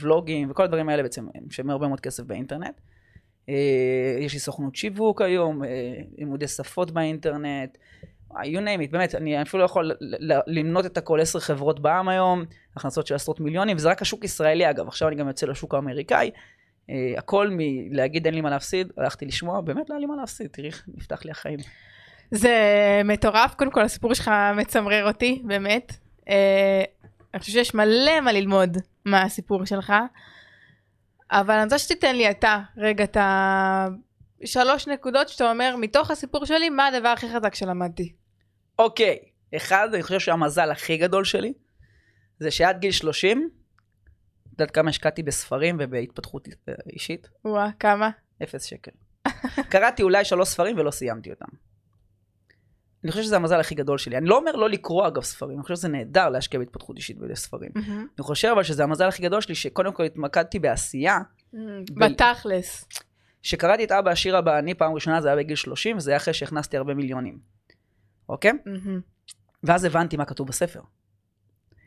וולוגים, 0.00 0.50
וכל 0.50 0.62
הדברים 0.64 0.88
האלה 0.88 1.02
בעצם, 1.02 1.26
הם 1.34 1.42
משלמים 1.46 1.70
הרבה 1.70 1.88
מאוד 1.88 2.00
כסף 2.00 2.22
באינטרנט. 2.22 2.80
אה, 3.48 4.16
יש 4.20 4.32
לי 4.34 4.38
סוכנות 4.38 4.76
שיווק 4.76 5.22
היום, 5.22 5.62
לימודי 6.18 6.48
שפות 6.48 6.90
באינטרנט, 6.90 7.78
you 8.42 8.58
name 8.58 8.88
it, 8.88 8.90
באמת, 8.90 9.14
אני 9.14 9.42
אפילו 9.42 9.60
לא 9.60 9.64
יכול 9.64 9.92
למנות 10.46 10.86
את 10.86 10.98
הכל 10.98 11.20
עשר 11.20 11.40
חברות 11.40 11.80
בעם 11.80 12.08
היום, 12.08 12.44
הכנסות 12.76 13.06
של 13.06 13.14
עשרות 13.14 13.40
מיליונים, 13.40 13.76
וזה 13.76 13.90
רק 13.90 14.02
השוק 14.02 14.22
הישראלי 14.22 14.70
אגב, 14.70 14.88
עכשיו 14.88 15.08
אני 15.08 15.16
גם 15.16 15.28
יוצא 15.28 15.46
לשוק 15.46 15.74
האמריקאי. 15.74 16.30
אה, 16.90 17.14
הכל 17.16 17.48
מלהגיד 17.50 18.26
אין 18.26 18.34
לי 18.34 18.40
מה 18.40 18.50
להפסיד, 18.50 18.92
הלכתי 18.96 19.26
לשמוע, 19.26 19.60
באמת 19.60 19.90
לא 19.90 19.94
היה 19.94 20.00
לי 20.00 20.06
מה 20.06 20.16
להפסיד, 20.16 20.46
תראי 20.46 20.68
איך 20.68 20.84
נפתח 20.94 21.24
לי 21.24 21.30
החיים. 21.30 21.58
זה 22.30 22.52
מטורף, 23.04 23.54
קודם 23.54 23.70
כל 23.70 23.82
הסיפור 23.82 24.14
שלך 24.14 24.30
מצמרר 24.56 25.08
אותי, 25.08 25.42
באמת. 25.44 25.92
אה, 26.28 26.82
אני 27.34 27.40
חושבת 27.40 27.54
שיש 27.54 27.74
מלא 27.74 28.20
מה 28.20 28.32
ללמוד 28.32 28.78
מהסיפור 29.04 29.64
שלך, 29.64 29.92
אבל 31.30 31.54
אני 31.54 31.64
רוצה 31.64 31.78
שתיתן 31.78 32.16
לי 32.16 32.30
אתה 32.30 32.58
רגע 32.76 33.04
את 33.04 33.16
השלוש 34.42 34.88
נקודות 34.88 35.28
שאתה 35.28 35.50
אומר, 35.50 35.76
מתוך 35.78 36.10
הסיפור 36.10 36.44
שלי, 36.44 36.70
מה 36.70 36.86
הדבר 36.86 37.08
הכי 37.08 37.28
חזק 37.34 37.54
שלמדתי. 37.54 38.23
אוקיי, 38.78 39.18
אחד, 39.56 39.88
אני 39.94 40.02
חושב 40.02 40.20
שהמזל 40.20 40.70
הכי 40.70 40.96
גדול 40.96 41.24
שלי, 41.24 41.52
זה 42.38 42.50
שעד 42.50 42.80
גיל 42.80 42.92
30, 42.92 43.50
את 44.46 44.52
יודעת 44.52 44.70
כמה 44.70 44.90
השקעתי 44.90 45.22
בספרים 45.22 45.76
ובהתפתחות 45.80 46.48
אישית? 46.92 47.28
וואה, 47.44 47.70
כמה? 47.78 48.10
אפס 48.42 48.64
שקל. 48.64 48.90
קראתי 49.68 50.02
אולי 50.02 50.24
שלוש 50.24 50.48
ספרים 50.48 50.78
ולא 50.78 50.90
סיימתי 50.90 51.30
אותם. 51.30 51.46
אני 53.04 53.12
חושב 53.12 53.24
שזה 53.24 53.36
המזל 53.36 53.60
הכי 53.60 53.74
גדול 53.74 53.98
שלי. 53.98 54.16
אני 54.16 54.26
לא 54.26 54.36
אומר 54.36 54.52
לא 54.52 54.70
לקרוא 54.70 55.06
אגב 55.06 55.22
ספרים, 55.22 55.56
אני 55.56 55.62
חושב 55.62 55.74
שזה 55.74 55.88
נהדר 55.88 56.28
להשקיע 56.28 56.60
בהתפתחות 56.60 56.96
אישית 56.96 57.16
ובספרים. 57.20 57.70
מהמם. 57.74 58.06
אני 58.18 58.24
חושב 58.24 58.48
אבל 58.48 58.62
שזה 58.62 58.84
המזל 58.84 59.08
הכי 59.08 59.22
גדול 59.22 59.40
שלי, 59.40 59.54
שקודם 59.54 59.92
כל 59.92 60.04
התמקדתי 60.04 60.58
בעשייה. 60.58 61.18
בתכלס. 61.90 62.88
כשקראתי 63.42 63.84
את 63.84 63.92
אבא 63.92 64.10
עשיר 64.10 64.38
אבא 64.38 64.58
אני 64.58 64.74
פעם 64.74 64.92
ראשונה 64.92 65.20
זה 65.20 65.28
היה 65.28 65.36
בגיל 65.36 65.56
30, 65.56 65.96
וזה 65.96 66.10
היה 66.10 66.16
אחרי 66.16 66.34
שהכנסתי 66.34 66.76
הרבה 66.76 66.94
מיליונים. 66.94 67.53
אוקיי? 68.28 68.52
מהמם. 68.66 69.00
ואז 69.62 69.84
הבנתי 69.84 70.16
מה 70.16 70.24
כתוב 70.24 70.48
בספר. 70.48 70.80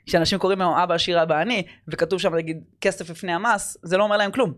כשאנשים 0.05 0.39
קוראים 0.39 0.61
היום 0.61 0.73
אבא 0.73 0.93
עשיר 0.93 1.23
אבא 1.23 1.41
אני, 1.41 1.67
וכתוב 1.87 2.19
שם 2.19 2.35
נגיד 2.35 2.63
כסף 2.81 3.09
לפני 3.09 3.33
המס, 3.33 3.77
זה 3.83 3.97
לא 3.97 4.03
אומר 4.03 4.17
להם 4.17 4.31
כלום. 4.31 4.53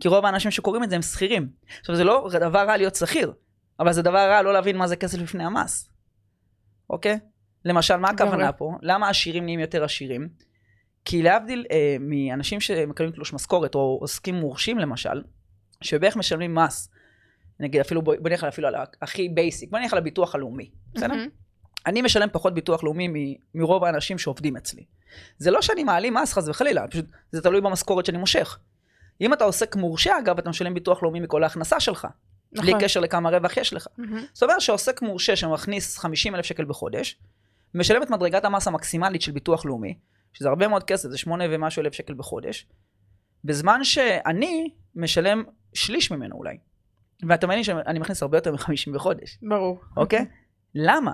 כי 0.00 0.08
רוב 0.08 0.26
האנשים 0.26 0.50
שקוראים 0.50 0.84
את 0.84 0.90
זה 0.90 0.96
הם 0.96 1.02
שכירים. 1.02 1.48
עכשיו 1.80 1.96
זה 1.96 2.04
לא 2.04 2.28
דבר 2.40 2.66
רע 2.66 2.76
להיות 2.76 2.94
שכיר, 2.94 3.32
אבל 3.80 3.92
זה 3.92 4.02
דבר 4.02 4.30
רע 4.30 4.42
לא 4.42 4.52
להבין 4.52 4.76
מה 4.76 4.86
זה 4.86 4.96
כסף 4.96 5.18
לפני 5.18 5.44
המס. 5.44 5.90
אוקיי? 6.90 7.18
למשל, 7.64 7.96
מה 7.96 8.08
הכוונה. 8.08 8.52
פה? 8.52 8.72
למה 8.82 9.06
העשירים 9.06 9.44
נהיים 9.44 9.60
יותר 9.60 9.84
עשירים? 9.84 10.28
כי 11.04 11.22
להבדיל 11.22 11.66
אה, 11.70 11.96
מאנשים 12.00 12.60
שמקבלים 12.60 13.12
תלוש 13.12 13.32
משכורת, 13.32 13.74
או 13.74 13.98
עוסקים 14.00 14.34
מורשים 14.34 14.78
למשל, 14.78 15.22
שבערך 15.82 16.16
משלמים 16.16 16.54
מס, 16.54 16.90
נגיד 17.60 17.80
אפילו, 17.80 18.02
בוא 18.02 18.14
נלך 18.24 18.44
אפילו 18.44 18.68
על 18.68 18.74
הכי 19.02 19.28
basic, 19.28 19.70
בוא 19.70 19.78
נלך 19.78 19.92
על 19.92 19.98
הביטוח 19.98 20.34
הלאומי, 20.34 20.70
בסדר? 20.94 21.08
מהמם. 21.08 21.28
אני 21.86 22.02
משלם 22.02 22.28
פחות 22.32 22.54
ביטוח 22.54 22.84
לאומי 22.84 23.08
מ- 23.08 23.34
מרוב 23.54 23.84
האנשים 23.84 24.18
שעובדים 24.18 24.56
אצלי. 24.56 24.84
זה 25.38 25.50
לא 25.50 25.62
שאני 25.62 25.84
מעלים 25.84 26.14
מס 26.14 26.32
חס 26.32 26.48
וחלילה, 26.48 26.88
פשוט 26.88 27.04
זה 27.32 27.42
תלוי 27.42 27.60
במשכורת 27.60 28.06
שאני 28.06 28.18
מושך. 28.18 28.58
אם 29.20 29.32
אתה 29.32 29.44
עוסק 29.44 29.76
מורשה 29.76 30.18
אגב, 30.18 30.38
אתה 30.38 30.50
משלם 30.50 30.74
ביטוח 30.74 31.02
לאומי 31.02 31.20
מכל 31.20 31.42
ההכנסה 31.42 31.80
שלך. 31.80 32.06
בלי 32.52 32.70
נכון. 32.70 32.84
קשר 32.84 33.00
לכמה 33.00 33.30
רווח 33.30 33.56
יש 33.56 33.72
לך. 33.72 33.86
מהמם. 33.98 34.24
זאת 34.32 34.42
אומרת 34.42 34.60
שעוסק 34.60 35.02
מורשה 35.02 35.36
שמכניס 35.36 35.98
50 35.98 36.34
אלף 36.34 36.44
שקל 36.44 36.64
בחודש, 36.64 37.18
משלם 37.74 38.02
את 38.02 38.10
מדרגת 38.10 38.44
המס 38.44 38.66
המקסימלית 38.66 39.22
של 39.22 39.32
ביטוח 39.32 39.64
לאומי, 39.66 39.94
שזה 40.32 40.48
הרבה 40.48 40.68
מאוד 40.68 40.84
כסף, 40.84 41.08
זה 41.08 41.18
8 41.18 41.44
ומשהו 41.50 41.82
אלף 41.82 41.92
שקל 41.92 42.14
בחודש, 42.14 42.66
בזמן 43.44 43.84
שאני 43.84 44.70
משלם 44.94 45.44
שליש 45.74 46.10
ממנו 46.10 46.36
אולי. 46.36 46.58
ואתה 47.28 47.46
מבין 47.46 47.64
שאני 47.64 47.98
מכניס 47.98 48.22
הרבה 48.22 48.38
יותר 48.38 48.52
מ-50 48.52 48.94
בחודש. 48.94 49.38
ברור. 49.42 49.80
אוקיי? 49.96 50.24
למה? 50.74 51.12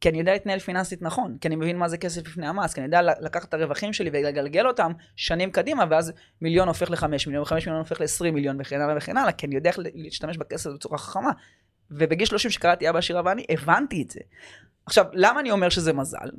כי 0.00 0.08
אני 0.08 0.18
יודע 0.18 0.32
להתנהל 0.32 0.58
פיננסית 0.58 1.02
נכון, 1.02 1.36
כי 1.40 1.48
אני 1.48 1.56
מבין 1.56 1.78
מה 1.78 1.88
זה 1.88 1.98
כסף 1.98 2.26
לפני 2.26 2.46
המס, 2.46 2.74
כי 2.74 2.80
אני 2.80 2.86
יודע 2.86 3.02
לקחת 3.20 3.48
את 3.48 3.54
הרווחים 3.54 3.92
שלי 3.92 4.10
ולגלגל 4.12 4.66
אותם 4.66 4.92
שנים 5.16 5.50
קדימה, 5.50 5.84
ואז 5.90 6.12
מיליון 6.40 6.68
הופך 6.68 6.90
לחמש 6.90 7.26
מיליון, 7.26 7.42
וחמש 7.42 7.66
מיליון 7.66 7.78
הופך 7.78 8.00
לעשרים 8.00 8.34
מיליון 8.34 8.56
וכן 8.60 8.80
הלאה 8.80 8.96
וכן 8.96 9.16
הלאה, 9.16 9.32
כי 9.32 9.46
אני 9.46 9.54
יודע 9.54 9.70
איך 9.70 9.78
להשתמש 9.94 10.36
בכסף 10.36 10.70
בצורה 10.70 10.98
חכמה. 10.98 11.30
ובגיל 11.90 12.26
30 12.26 12.50
שקראתי 12.50 12.90
אבא 12.90 12.98
עשירה 12.98 13.22
ואני, 13.24 13.44
הבנתי 13.48 14.02
את 14.02 14.10
זה. 14.10 14.20
עכשיו, 14.86 15.04
למה 15.12 15.40
אני 15.40 15.50
אומר 15.50 15.68
שזה 15.68 15.92
מזל? 15.92 16.30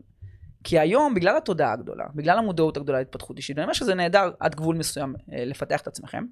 כי 0.64 0.80
היום, 0.80 1.14
בגלל 1.14 1.38
התודעה 1.38 1.74
הגדולה, 1.74 2.06
בגלל 2.16 2.38
המודעות 2.38 2.78
הגדולה 2.78 3.00
להתפתחות 3.00 3.38
אישית, 3.38 3.58
אני 3.58 3.64
אומר 3.64 3.74
שזה 3.74 3.96
נהדר 3.96 4.32
עד 4.40 4.56
גבול 4.56 4.76
מסוים 4.76 5.16
אה, 5.34 5.46
לפתח 5.46 5.82
את 5.82 5.88
עצמכם, 5.88 6.26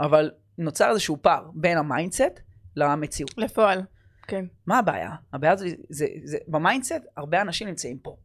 אבל 0.00 0.30
נוצר 0.58 0.90
איזשהו 0.90 1.22
פער 1.22 1.50
בין 1.54 1.78
ה 1.78 1.86
mindset 1.86 2.40
למציאות. 2.76 3.38
לפועל, 3.38 3.82
כן. 4.22 4.44
מה 4.66 4.78
הבעיה? 4.78 5.10
הבעיה 5.32 5.56
זה, 5.56 5.68
זה, 5.88 6.06
זה, 6.24 6.38
ב 6.48 6.55
mindset 6.55 7.02
הרבה 7.16 7.40
אנשים 7.40 7.68
נמצאים 7.68 7.98
פה. 7.98 8.16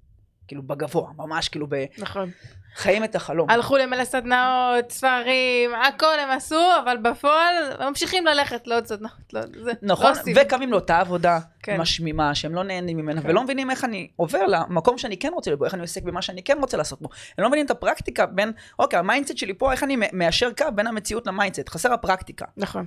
כאילו 0.47 0.63
בגבוה, 0.63 1.11
ממש 1.17 1.49
כאילו 1.49 1.67
ב... 1.69 1.85
נכון. 1.97 2.31
חיים 2.75 3.03
את 3.03 3.15
החלום. 3.15 3.49
הלכו 3.49 3.77
למלא 3.77 4.05
סדנאות, 4.05 4.91
ספרים, 4.91 5.71
הכל 5.75 6.19
הם 6.19 6.29
עשו, 6.29 6.61
אבל 6.83 6.97
בפועל 6.97 7.53
ממשיכים 7.79 8.25
ללכת 8.25 8.67
לעוד 8.67 8.85
סדנאות. 8.85 9.33
לא, 9.33 9.41
זה, 9.63 9.71
נכון, 9.81 10.13
לא 10.27 10.41
וקמים 10.41 10.71
לאותה 10.71 10.99
עבודה 10.99 11.39
כן. 11.63 11.81
משמימה, 11.81 12.35
שהם 12.35 12.55
לא 12.55 12.63
נהנים 12.63 12.97
ממנה, 12.97 13.21
כן. 13.21 13.29
ולא 13.29 13.43
מבינים 13.43 13.71
איך 13.71 13.83
אני 13.83 14.07
עובר 14.15 14.45
למקום 14.45 14.97
שאני 14.97 15.17
כן 15.17 15.31
רוצה 15.33 15.51
לבוא, 15.51 15.65
איך 15.65 15.73
אני 15.73 15.81
עוסק 15.81 16.03
במה 16.03 16.21
שאני 16.21 16.43
כן 16.43 16.57
רוצה 16.59 16.77
לעשות 16.77 17.01
בו. 17.01 17.09
הם 17.37 17.43
לא 17.43 17.47
מבינים 17.47 17.65
את 17.65 17.71
הפרקטיקה 17.71 18.25
בין, 18.25 18.51
אוקיי, 18.79 18.99
ה 18.99 19.04
mindset 19.04 19.37
שלי 19.37 19.53
פה, 19.53 19.71
איך 19.71 19.83
אני 19.83 19.97
מיישר 20.13 20.49
קו 20.57 20.65
בין 20.75 20.87
המציאות 20.87 21.27
ל 21.27 21.32
mindset, 21.32 21.69
חסר 21.69 21.93
הפרקטיקה. 21.93 22.45
נכון. 22.57 22.85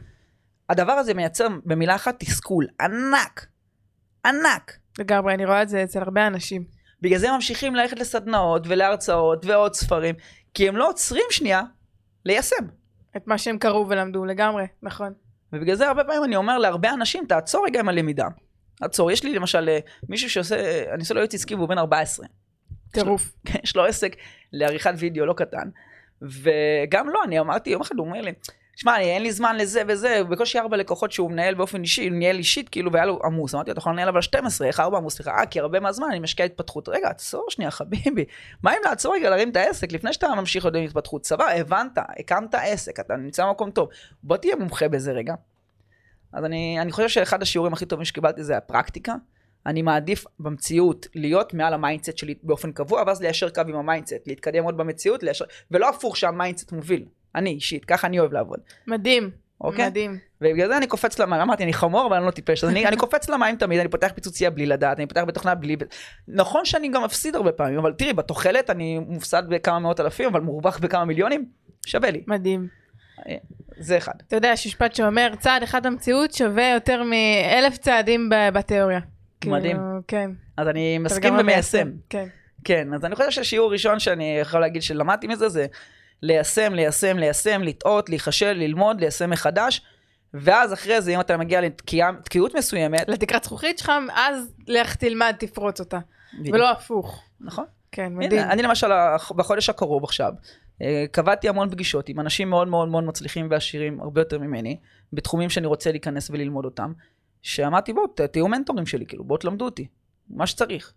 הדבר 0.68 0.92
הזה 0.92 1.14
מייצר 1.14 1.48
במילה 1.64 1.94
אחת 1.94 2.14
תסכול 2.18 2.66
ענק, 2.80 3.46
ענק. 4.24 4.78
לגמרי, 4.98 5.34
אני 5.34 5.44
רואה 5.44 5.62
את 5.62 5.68
זה 5.68 5.82
אצל 5.82 5.98
הרבה 5.98 6.26
אנשים. 6.26 6.77
בגלל 7.02 7.18
זה 7.18 7.28
הם 7.28 7.34
ממשיכים 7.34 7.74
ללכת 7.74 7.98
לסדנאות 7.98 8.62
ולהרצאות 8.66 9.44
ועוד 9.44 9.74
ספרים, 9.74 10.14
כי 10.54 10.68
הם 10.68 10.76
לא 10.76 10.88
עוצרים 10.88 11.24
שנייה 11.30 11.62
ליישם. 12.24 12.56
את 13.16 13.26
מה 13.26 13.38
שהם 13.38 13.58
קראו 13.58 13.88
ולמדו, 13.88 14.24
לגמרי, 14.24 14.64
נכון. 14.82 15.12
ובגלל 15.52 15.76
זה 15.76 15.88
הרבה 15.88 16.04
פעמים 16.04 16.24
אני 16.24 16.36
אומר 16.36 16.58
להרבה 16.58 16.92
אנשים, 16.92 17.24
תעצור 17.28 17.66
רגע 17.66 17.80
עם 17.80 17.88
הלמידה. 17.88 18.26
עצור, 18.80 19.10
יש 19.10 19.24
לי 19.24 19.34
למשל 19.34 19.68
אה, 19.68 19.78
מישהו 20.08 20.30
שעושה, 20.30 20.84
אני 20.94 21.00
עושה 21.00 21.14
לו 21.14 21.20
יועץ 21.20 21.34
עסקי 21.34 21.54
והוא 21.54 21.68
בן 21.68 21.78
14. 21.78 22.26
טירוף. 22.92 23.32
יש 23.64 23.76
לו 23.76 23.84
עסק 23.84 24.16
לעריכת 24.52 24.92
וידאו 24.98 25.26
לא 25.26 25.32
קטן. 25.32 25.68
וגם 26.22 27.08
לא, 27.08 27.24
אני 27.24 27.40
אמרתי 27.40 27.70
יום 27.70 27.80
אחד, 27.80 27.94
הוא 27.98 28.06
אומר 28.06 28.20
לי, 28.20 28.32
שמע, 28.80 29.00
אין 29.00 29.22
לי 29.22 29.32
זמן 29.32 29.56
לזה 29.56 29.82
וזה, 29.88 30.20
בקושי 30.30 30.58
ארבע 30.58 30.76
לקוחות 30.76 31.12
שהוא 31.12 31.30
מנהל 31.30 31.54
באופן 31.54 31.82
אישי, 31.82 32.08
הוא 32.08 32.16
ניהל 32.16 32.36
אישית, 32.36 32.68
כאילו, 32.68 32.92
והיה 32.92 33.06
לו 33.06 33.20
עמוס. 33.24 33.54
אמרתי 33.54 33.70
לו, 33.70 33.72
אתה 33.72 33.78
יכול 33.78 33.92
לנהל 33.92 34.08
אבל 34.08 34.20
12, 34.20 34.66
איך 34.66 34.80
ארבע 34.80 34.98
עמוס? 34.98 35.14
סליחה, 35.14 35.30
אה, 35.30 35.46
כי 35.46 35.60
הרבה 35.60 35.80
מהזמן 35.80 36.06
אני 36.10 36.18
משקיע 36.18 36.46
התפתחות. 36.46 36.88
רגע, 36.88 37.08
עצור 37.08 37.46
שנייה, 37.48 37.70
חביבי. 37.70 38.24
מה 38.62 38.72
אם 38.72 38.78
לעצור 38.84 39.14
רגע, 39.14 39.30
להרים 39.30 39.50
את 39.50 39.56
העסק, 39.56 39.92
לפני 39.92 40.12
שאתה 40.12 40.28
ממשיך 40.36 40.64
עוד 40.64 40.76
עם 40.76 40.84
התפתחות? 40.84 41.26
סבבה, 41.26 41.54
הבנת, 41.54 41.98
הקמת 42.20 42.54
עסק, 42.54 43.00
אתה 43.00 43.16
נמצא 43.16 43.46
במקום 43.46 43.70
טוב. 43.70 43.88
בוא 44.22 44.36
תהיה 44.36 44.56
מומחה 44.56 44.88
בזה 44.88 45.12
רגע. 45.12 45.34
אז 46.32 46.44
אני, 46.44 46.78
אני 46.80 46.92
חושב 46.92 47.08
שאחד 47.08 47.42
השיעורים 47.42 47.72
הכי 47.72 47.86
טובים 47.86 48.04
שקיבלתי 48.04 48.44
זה 48.44 48.56
הפרקטיקה. 48.56 49.14
אני 49.66 49.82
מעדיף 49.82 50.24
במציאות 50.40 51.06
להיות 51.14 51.54
מעל 51.54 51.74
ה 51.74 51.80
mindset 51.80 52.18
שלי 52.18 52.34
באופן 52.42 52.72
קבוע, 52.72 53.02
ואז 53.06 53.22
ליישר 53.22 53.50
קו 53.50 53.62
עם 53.68 53.76
ה 53.76 53.82
mindset, 53.82 54.26
להתקדם 54.26 54.64
עוד 54.64 54.76
במציאות, 54.76 55.22
ליישר... 55.22 55.44
ולא 55.70 55.88
הפוך 55.88 56.16
שה 56.16 56.33
mindset 56.33 56.72
מוביל. 56.72 57.04
אני 57.38 57.50
אישית, 57.50 57.84
ככה 57.84 58.06
אני 58.06 58.18
אוהב 58.18 58.32
לעבוד. 58.32 58.58
מדהים. 58.86 59.30
אוקיי? 59.60 59.86
מדהים. 59.86 60.18
ובגלל 60.40 60.68
זה 60.68 60.76
אני 60.76 60.86
קופץ 60.86 61.18
למים, 61.18 61.40
אמרתי, 61.40 61.62
אני 61.62 61.72
חמור, 61.72 62.06
אבל 62.06 62.16
אני 62.16 62.26
לא 62.26 62.30
טיפש, 62.30 62.64
אז 62.64 62.70
אני, 62.70 62.86
אני 62.86 62.96
קופץ 62.96 63.28
למים 63.28 63.56
תמיד, 63.56 63.80
אני 63.80 63.88
פותח 63.88 64.10
פיצוצייה 64.14 64.50
בלי 64.50 64.66
לדעת, 64.66 64.98
אני 64.98 65.06
פותח 65.06 65.24
בתוכנה 65.26 65.54
בלי... 65.54 65.76
נכון 66.28 66.64
שאני 66.64 66.88
גם 66.88 67.04
מפסיד 67.04 67.34
הרבה 67.36 67.52
פעמים, 67.52 67.78
אבל 67.78 67.92
תראי, 67.92 68.12
בתוחלת 68.12 68.70
אני 68.70 68.98
מופסד 68.98 69.42
בכמה 69.48 69.78
מאות 69.78 70.00
אלפים, 70.00 70.28
אבל 70.28 70.40
מורווח 70.40 70.78
בכמה 70.78 71.04
מיליונים, 71.04 71.44
שווה 71.86 72.10
לי. 72.10 72.24
מדהים. 72.26 72.68
זה 73.78 73.96
אחד. 73.96 74.12
אתה 74.28 74.36
יודע, 74.36 74.48
יש 74.48 74.66
משפט 74.66 74.94
שאומר, 74.94 75.30
צעד 75.38 75.62
אחד 75.62 75.86
במציאות 75.86 76.32
שווה 76.32 76.70
יותר 76.74 77.02
מאלף 77.02 77.76
צעדים 77.76 78.30
בתיאוריה. 78.52 79.00
מדהים. 79.46 79.76
כאילו, 79.76 80.00
כן. 80.08 80.30
אז 80.56 80.68
אני 80.68 80.98
מסכים 80.98 81.34
לגמרי 81.34 81.42
ומיישם. 81.42 81.90
כן. 82.10 82.26
כן, 82.64 82.94
אז 82.94 83.04
אני 83.04 83.14
חושב 83.14 83.30
שהשיעור 83.30 83.72
ראשון 83.72 83.98
שאני 83.98 84.38
יכול 84.40 84.60
להגיד 84.60 84.82
שלמדתי 84.82 85.26
מזה 85.26 85.48
זה 85.48 85.66
ליישם, 86.22 86.74
ליישם, 86.74 87.18
ליישם, 87.18 87.62
לטעות, 87.62 88.08
להיכשל, 88.08 88.52
ללמוד, 88.52 89.00
ליישם 89.00 89.30
מחדש, 89.30 89.82
ואז 90.34 90.72
אחרי 90.72 91.00
זה, 91.00 91.14
אם 91.14 91.20
אתה 91.20 91.36
מגיע 91.36 91.60
לתקיעות 91.60 92.54
מסוימת, 92.54 93.08
לתקרת 93.08 93.44
זכוכית 93.44 93.78
שלך, 93.78 93.92
אז 94.14 94.54
לך 94.68 94.94
תלמד, 94.94 95.34
תפרוץ 95.38 95.80
אותה. 95.80 95.98
ולא 96.52 96.70
הפוך. 96.70 97.24
נכון. 97.40 97.64
כן, 97.92 98.14
מדהים. 98.14 98.42
הנה, 98.42 98.52
אני 98.52 98.62
למשל, 98.62 98.86
בחודש 99.36 99.68
הקרוב 99.68 100.04
עכשיו, 100.04 100.32
אה, 100.82 101.04
קבעתי 101.12 101.48
המון 101.48 101.70
פגישות 101.70 102.08
עם 102.08 102.20
אנשים 102.20 102.50
מאוד 102.50 102.68
מאוד 102.68 102.88
מאוד 102.88 103.04
מצליחים 103.04 103.46
ועשירים, 103.50 104.00
הרבה 104.00 104.20
יותר 104.20 104.38
ממני, 104.38 104.78
בתחומים 105.12 105.50
שאני 105.50 105.66
רוצה 105.66 105.90
להיכנס 105.90 106.30
וללמוד 106.30 106.64
אותם, 106.64 106.92
שאמרתי, 107.42 107.92
בואו, 107.92 108.06
תהיו 108.32 108.48
מנטורים 108.48 108.86
שלי, 108.86 109.06
כאילו, 109.06 109.24
בואו 109.24 109.38
תלמדו 109.38 109.64
אותי, 109.64 109.86
מה 110.30 110.46
שצריך. 110.46 110.92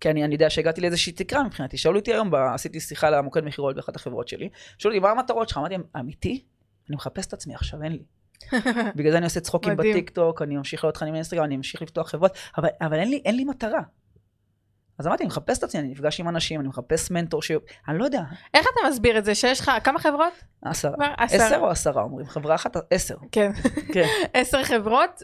כי 0.00 0.10
אני, 0.10 0.24
אני 0.24 0.34
יודע 0.34 0.50
שהגעתי 0.50 0.80
לאיזושהי 0.80 1.12
תקרה 1.12 1.42
מבחינתי. 1.42 1.76
שאלו 1.76 1.98
אותי 1.98 2.12
היום, 2.12 2.30
ב- 2.30 2.34
עשיתי 2.34 2.80
שיחה 2.80 3.10
למוקד 3.10 3.44
מכירות 3.44 3.76
באחת 3.76 3.96
החברות 3.96 4.28
שלי, 4.28 4.48
שאלו 4.78 4.94
אותי, 4.94 5.00
מה 5.00 5.10
המטרות 5.10 5.48
שלך? 5.48 5.58
אמרתי, 5.58 5.74
אמיתי? 5.96 6.44
אני 6.88 6.96
מחפש 6.96 7.26
את 7.26 7.32
עצמי 7.32 7.54
עכשיו, 7.54 7.82
אין 7.82 7.92
לי. 7.92 8.02
בגלל 8.96 9.10
זה 9.10 9.16
אני 9.18 9.24
עושה 9.24 9.40
צחוקים. 9.40 9.76
בטיק 9.76 10.10
טוק, 10.10 10.42
אני 10.42 10.56
ממשיך 10.56 10.84
להיות 10.84 10.94
תכנים 10.94 11.12
באינסטגרם, 11.12 11.44
אני 11.44 11.56
ממשיך 11.56 11.82
לפתוח 11.82 12.10
חברות, 12.10 12.32
אבל, 12.58 12.68
אבל 12.80 12.98
אין, 12.98 13.10
לי, 13.10 13.22
אין 13.24 13.36
לי 13.36 13.44
מטרה. 13.44 13.80
אז 14.98 15.06
אמרתי, 15.06 15.22
אני 15.22 15.28
מחפש 15.28 15.58
את 15.58 15.64
עצמי, 15.64 15.80
אני 15.80 15.88
נפגש 15.88 16.20
עם 16.20 16.28
אנשים, 16.28 16.60
אני 16.60 16.68
מחפש 16.68 17.10
מנטור 17.10 17.42
ש... 17.42 17.50
אני 17.88 17.98
לא 17.98 18.04
יודע, 18.04 18.22
איך 18.54 18.66
אתה 18.72 18.88
מסביר 18.88 19.18
את 19.18 19.24
זה 19.24 19.34
שיש 19.34 19.60
לך, 19.60 19.70
כמה 19.84 19.98
חברות? 19.98 20.32
עשרה. 20.62 21.14
עשר 21.18 21.58
או 21.58 21.70
עשרה 21.70 22.02
אומרים? 22.02 22.26
חברה 22.26 22.54
אחת, 22.54 22.76
עשר. 22.90 23.16
כן. 23.32 23.50
כן. 23.92 24.06
עשר 24.34 24.64
חברות, 24.64 25.22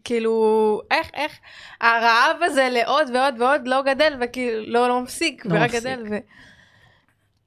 וכאילו, 0.00 0.80
איך, 0.90 1.10
איך, 1.14 1.38
הרעב 1.80 2.36
הזה 2.42 2.68
לעוד 2.70 3.08
ועוד 3.14 3.40
ועוד 3.40 3.68
לא 3.68 3.82
גדל, 3.82 4.16
וכאילו, 4.20 4.72
לא, 4.72 4.88
לא 4.88 5.02
מפסיק, 5.02 5.46
לא 5.46 5.54
ורק 5.54 5.62
מפסיק. 5.62 5.80
גדל, 5.80 6.04
ו... 6.10 6.16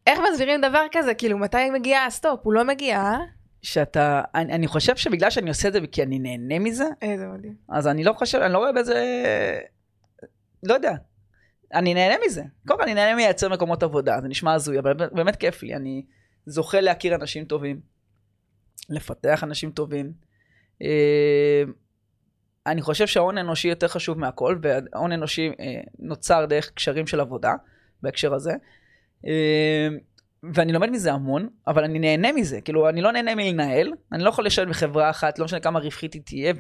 איך 0.08 0.20
מסבירים 0.32 0.62
דבר 0.62 0.86
כזה? 0.92 1.14
כאילו, 1.14 1.38
מתי 1.38 1.70
מגיע 1.70 2.02
הסטופ? 2.02 2.40
הוא 2.44 2.54
לא 2.54 2.64
מגיע, 2.64 2.98
אה? 2.98 3.18
שאתה, 3.62 4.22
אני, 4.36 4.54
אני 4.54 4.68
חושב 4.68 4.96
שבגלל 4.96 5.30
שאני 5.30 5.50
עושה 5.50 5.68
את 5.68 5.74
זה 5.74 5.80
כי 5.92 6.04
אני 6.04 6.20
נהנה 6.20 6.60
מזה, 6.60 6.86
איזה 7.02 7.28
מדהים. 7.28 7.56
אז 7.70 7.88
אני 7.88 8.04
לא 8.04 8.14
חושב, 8.14 8.38
אני 8.38 8.54
לא 8.54 8.58
רואה 8.58 8.72
בזה, 8.72 9.04
לא 10.64 10.74
יודע. 10.74 10.94
אני 11.74 11.94
נהנה 11.94 12.16
מזה. 12.26 12.44
קודם 12.68 12.80
כל 12.80 12.84
אני 12.84 12.94
נהנה 12.94 13.16
מייצר 13.16 13.50
מקומות 13.50 13.84
עבודה, 13.84 14.18
זה 14.22 14.28
נשמע 14.28 14.54
הזוי, 14.54 14.80
אבל 14.80 14.94
באמת 14.94 15.36
כיף 15.36 15.64
לי. 15.64 15.76
אני 15.76 16.06
זוכה 16.46 16.82
להכיר 16.82 17.16
אנשים 17.16 17.46
טובים, 17.46 17.80
לפתח 18.90 19.44
אנשים 19.44 19.72
טובים. 19.72 20.14
אני 22.68 22.82
חושב 22.82 23.08
שההון 23.08 23.38
האנושי 23.38 23.68
יותר 23.68 23.88
חשוב 23.88 24.20
מהכל, 24.20 24.58
וההון 24.62 25.12
האנושי 25.12 25.52
אה, 25.60 25.82
נוצר 26.00 26.46
דרך 26.46 26.72
קשרים 26.72 27.08
של 27.08 27.20
עבודה, 27.20 27.54
בהקשר 28.02 28.34
הזה. 28.34 28.54
אה, 29.28 29.88
ואני 30.54 30.74
לומד 30.74 30.90
מזה 30.90 31.14
המון, 31.14 31.50
אבל 31.68 31.84
אני 31.84 32.00
נהנה 32.00 32.32
מזה. 32.32 32.62
כאילו, 32.62 32.90
אני 32.90 33.02
לא 33.02 33.12
נהנה 33.12 33.36
מלנהל, 33.36 33.92
אני 34.12 34.24
לא 34.24 34.30
יכול 34.30 34.46
לשבת 34.46 34.68
בחברה 34.68 35.10
אחת, 35.10 35.40
לא 35.40 35.46
משנה 35.46 35.60
כמה 35.60 35.80
רווחית 35.80 36.14
היא 36.14 36.22
תהיה. 36.26 36.54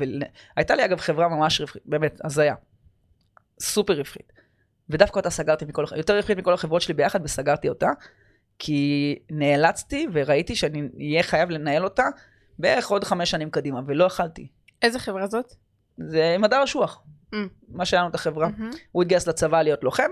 והייתה 0.56 0.76
לי 0.76 0.86
אגב 0.86 1.00
חברה 1.00 1.28
ממש 1.28 1.62
רווחית, 1.62 1.82
באמת, 1.86 2.22
הזיה. 2.24 2.56
סופר 3.60 3.94
רווחית. 3.94 4.34
ודווקא 4.90 5.20
אותה 5.20 5.30
סגרתי 5.30 5.66
מכל, 5.66 5.86
יותר 5.96 6.16
רווחית 6.16 6.38
מכל 6.38 6.54
החברות 6.54 6.82
שלי 6.82 6.94
ביחד, 6.94 7.20
וסגרתי 7.24 7.70
אותה, 7.70 7.90
כי 8.60 9.20
נאלצתי 9.30 10.08
וראיתי 10.14 10.56
שאני 10.56 10.90
אהיה 11.00 11.24
חייב 11.24 11.50
לנהל 11.50 11.84
אותה 11.84 12.04
בערך 12.60 12.88
עוד 12.88 13.04
חמש 13.04 13.32
שנים 13.32 13.50
קדימה, 13.50 13.80
ולא 13.88 14.06
יכלתי. 14.06 14.48
איזה 14.82 15.00
חברה 15.00 15.28
זאת? 15.28 15.54
זה 15.98 16.36
מדע 16.40 16.64
אשוח, 16.64 17.04
Mm. 17.34 17.36
מה 17.70 17.86
שהיה 17.86 18.02
לנו 18.02 18.10
את 18.10 18.16
החברה. 18.16 18.50
מהמם. 18.58 18.72
הוא 18.92 19.04
התגייס 19.04 19.28
לצבא 19.28 19.62
להיות 19.62 19.84
לוחם, 19.84 20.10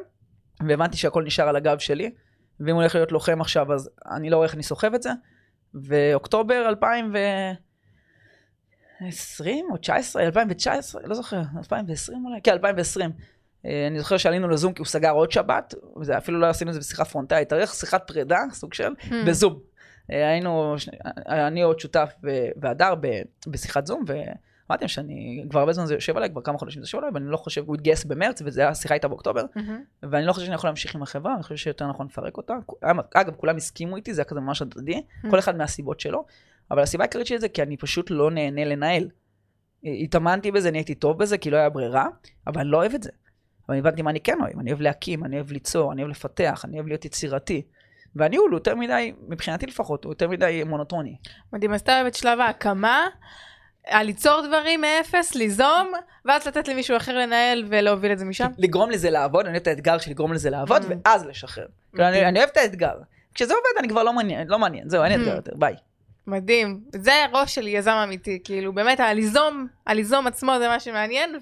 והבנתי 0.67 0.97
שהכל 0.97 1.23
נשאר 1.23 1.47
על 1.49 1.55
הגב 1.55 1.77
שלי, 1.79 2.11
ואם 2.59 2.69
הוא 2.69 2.81
הולך 2.81 2.95
להיות 2.95 3.11
לוחם 3.11 3.41
עכשיו, 3.41 3.73
אז 3.73 3.89
אני 4.11 4.29
לא 4.29 4.35
רואה 4.35 4.45
איך 4.47 4.55
אני 4.55 4.63
סוחב 4.63 4.93
את 4.93 5.01
זה. 5.03 5.09
ואוקטובר 5.73 6.65
2020 6.69 7.59
או 9.71 9.77
19, 9.77 10.23
2019, 10.23 11.01
לא 11.05 11.15
זוכר, 11.15 11.41
2020 11.57 12.25
אולי? 12.25 12.39
כן, 12.43 12.51
2020. 12.51 13.11
אה, 13.65 13.87
אני 13.87 13.99
זוכר 13.99 14.17
שעלינו 14.17 14.47
לזום 14.47 14.73
כי 14.73 14.79
הוא 14.79 14.87
סגר 14.87 15.11
עוד 15.11 15.31
שבת, 15.31 15.73
וזה 16.01 16.17
אפילו 16.17 16.39
לא 16.39 16.45
עשינו 16.47 16.69
את 16.69 16.73
זה 16.73 16.79
בשיחה 16.79 17.05
פרונטלית, 17.05 17.47
התארך 17.53 17.73
שיחת 17.73 18.07
פרידה, 18.07 18.39
סוג 18.51 18.73
של, 18.73 18.91
Hmm. 19.01 19.13
בזום. 19.27 19.59
אה, 20.11 20.29
היינו, 20.29 20.75
שני- 20.77 20.97
אני 21.27 21.61
עוד 21.61 21.79
שותף 21.79 22.13
והדר 22.61 22.93
בשיחת 23.47 23.85
זום, 23.85 24.03
ואמרתי 24.69 24.83
להם 24.83 24.89
שאני 24.89 25.45
כבר 25.49 25.59
הרבה 25.59 25.73
זמן 25.73 25.85
זה 25.85 25.93
יושב 25.93 26.17
עליי, 26.17 26.29
כבר 26.29 26.41
כמה 26.41 26.57
חודשים 26.57 26.81
זה 26.81 26.85
יושב 26.85 26.97
עליי, 26.97 27.09
ואני 27.13 27.25
לא 27.25 27.37
חושב, 27.37 27.63
הוא 27.67 27.75
התגייס 27.75 28.05
במרץ, 28.05 28.41
והשיחה 28.45 28.93
הייתה 28.93 29.07
באוקטובר, 29.07 29.45
מהמם. 29.55 29.83
ואני 30.03 30.25
לא 30.25 30.33
חושב 30.33 30.45
שאני 30.45 30.55
יכול 30.55 30.67
להמשיך 30.67 30.95
עם 30.95 31.03
החברה, 31.03 31.35
אני 31.35 31.43
חושב 31.43 31.55
שיותר 31.55 31.87
נכון 31.87 32.05
לפרק 32.05 32.37
אותה. 32.37 32.53
אגב, 33.13 33.35
כולם 33.35 33.57
הסכימו 33.57 33.95
איתי, 33.95 34.13
זה 34.13 34.21
היה 34.21 34.25
כזה 34.25 34.39
ממש 34.39 34.61
הדדי. 34.61 35.01
כל 35.29 35.39
אחד 35.39 35.57
מהסיבות 35.57 35.99
שלו, 35.99 36.25
אבל 36.71 36.81
הסיבה 36.81 37.03
העיקרית 37.03 37.27
שלי 37.27 37.39
זה 37.39 37.49
כי 37.49 37.61
אני 37.61 37.77
פשוט 37.77 38.11
לא 38.11 38.31
נהנה 38.31 38.65
לנהל. 38.65 39.09
התאמנתי 39.83 40.51
בזה, 40.51 40.71
נהייתי 40.71 40.95
טוב 40.95 41.19
בזה, 41.19 41.37
כי 41.37 41.49
לא 41.49 41.57
היה 41.57 41.69
ברירה, 41.69 42.07
אבל 42.47 42.61
אני 42.61 42.69
לא 42.69 42.77
אוהב 42.77 42.93
את 42.93 43.03
זה. 43.03 43.09
אבל 43.69 43.77
הבנתי 43.77 44.01
מה 44.01 44.09
אני 44.09 44.19
כן 44.19 44.37
אוהב, 44.41 44.59
אני 44.59 44.71
אוהב 44.71 44.81
להקים, 44.81 45.23
אני 45.23 45.35
אוהב 45.35 45.51
ליצור, 45.51 45.93
אני 45.93 46.01
אוהב 46.01 46.11
לפתח, 46.11 46.65
אני 46.65 46.77
אוהב 46.77 46.87
להיות 46.87 47.05
יצירתי. 47.05 47.61
והניהול 48.15 48.49
הוא 48.49 48.57
יותר 48.57 48.75
מדי, 48.75 49.13
מבחינתי 49.27 49.65
לפחות, 49.65 50.03
הוא 50.03 50.11
יותר 50.11 50.27
מדי 50.27 50.63
מונוטוני. 50.63 51.15
מדהים, 51.53 51.73
אז 51.73 51.81
אתה 51.81 51.95
אוהב 51.95 52.05
את 52.05 52.15
שלב 52.15 52.39
ההקמה, 52.39 53.07
ליצור 53.93 54.41
דברים 54.47 54.81
מאפס, 54.81 55.35
ליזום, 55.35 55.91
ואז 56.25 56.47
לתת 56.47 56.67
למישהו 56.67 56.97
אחר 56.97 57.17
לנהל 57.17 57.65
ולהוביל 57.69 58.11
את 58.11 58.19
זה 58.19 58.25
משם. 58.25 58.47
לגרום 58.57 58.91
לזה 58.91 59.09
לעבוד, 59.09 59.45
אני 59.45 59.53
אוהב 59.53 59.61
את 59.61 59.67
האתגר 59.67 59.97
של 59.97 60.11
לגרום 60.11 60.33
לזה 60.33 60.49
לעבוד, 60.49 60.81
Mm. 60.81 60.93
ואז 61.05 61.25
לשחרר. 61.25 61.65
כאילו, 61.91 62.07
אני 62.07 62.25
אני 62.25 62.39
אוהב 62.39 62.49
את 62.51 62.57
האתגר. 62.57 62.93
כשזה 63.33 63.53
עובד 63.53 63.79
אני 63.79 63.89
כבר 63.89 64.03
לא 64.03 64.13
מעניין, 64.13 64.47
לא 64.47 64.59
מעניין, 64.59 64.89
זהו, 64.89 65.03
אין 65.03 65.11
Mm. 65.11 65.15
אתגר 65.15 65.35
יותר, 65.35 65.51
ביי. 65.55 65.75
מדהים. 66.27 66.79
זה 66.95 67.11
הראש 67.25 67.55
של 67.55 67.67
יזם 67.67 67.91
אמיתי, 67.91 68.39
כאילו 68.43 68.73
באמת 68.73 68.99
הליזום, 68.99 69.67
הליזום 69.87 70.27
עצמו 70.27 70.51
זה 70.59 70.67
מה 70.67 70.79
שמעניין, 70.79 71.39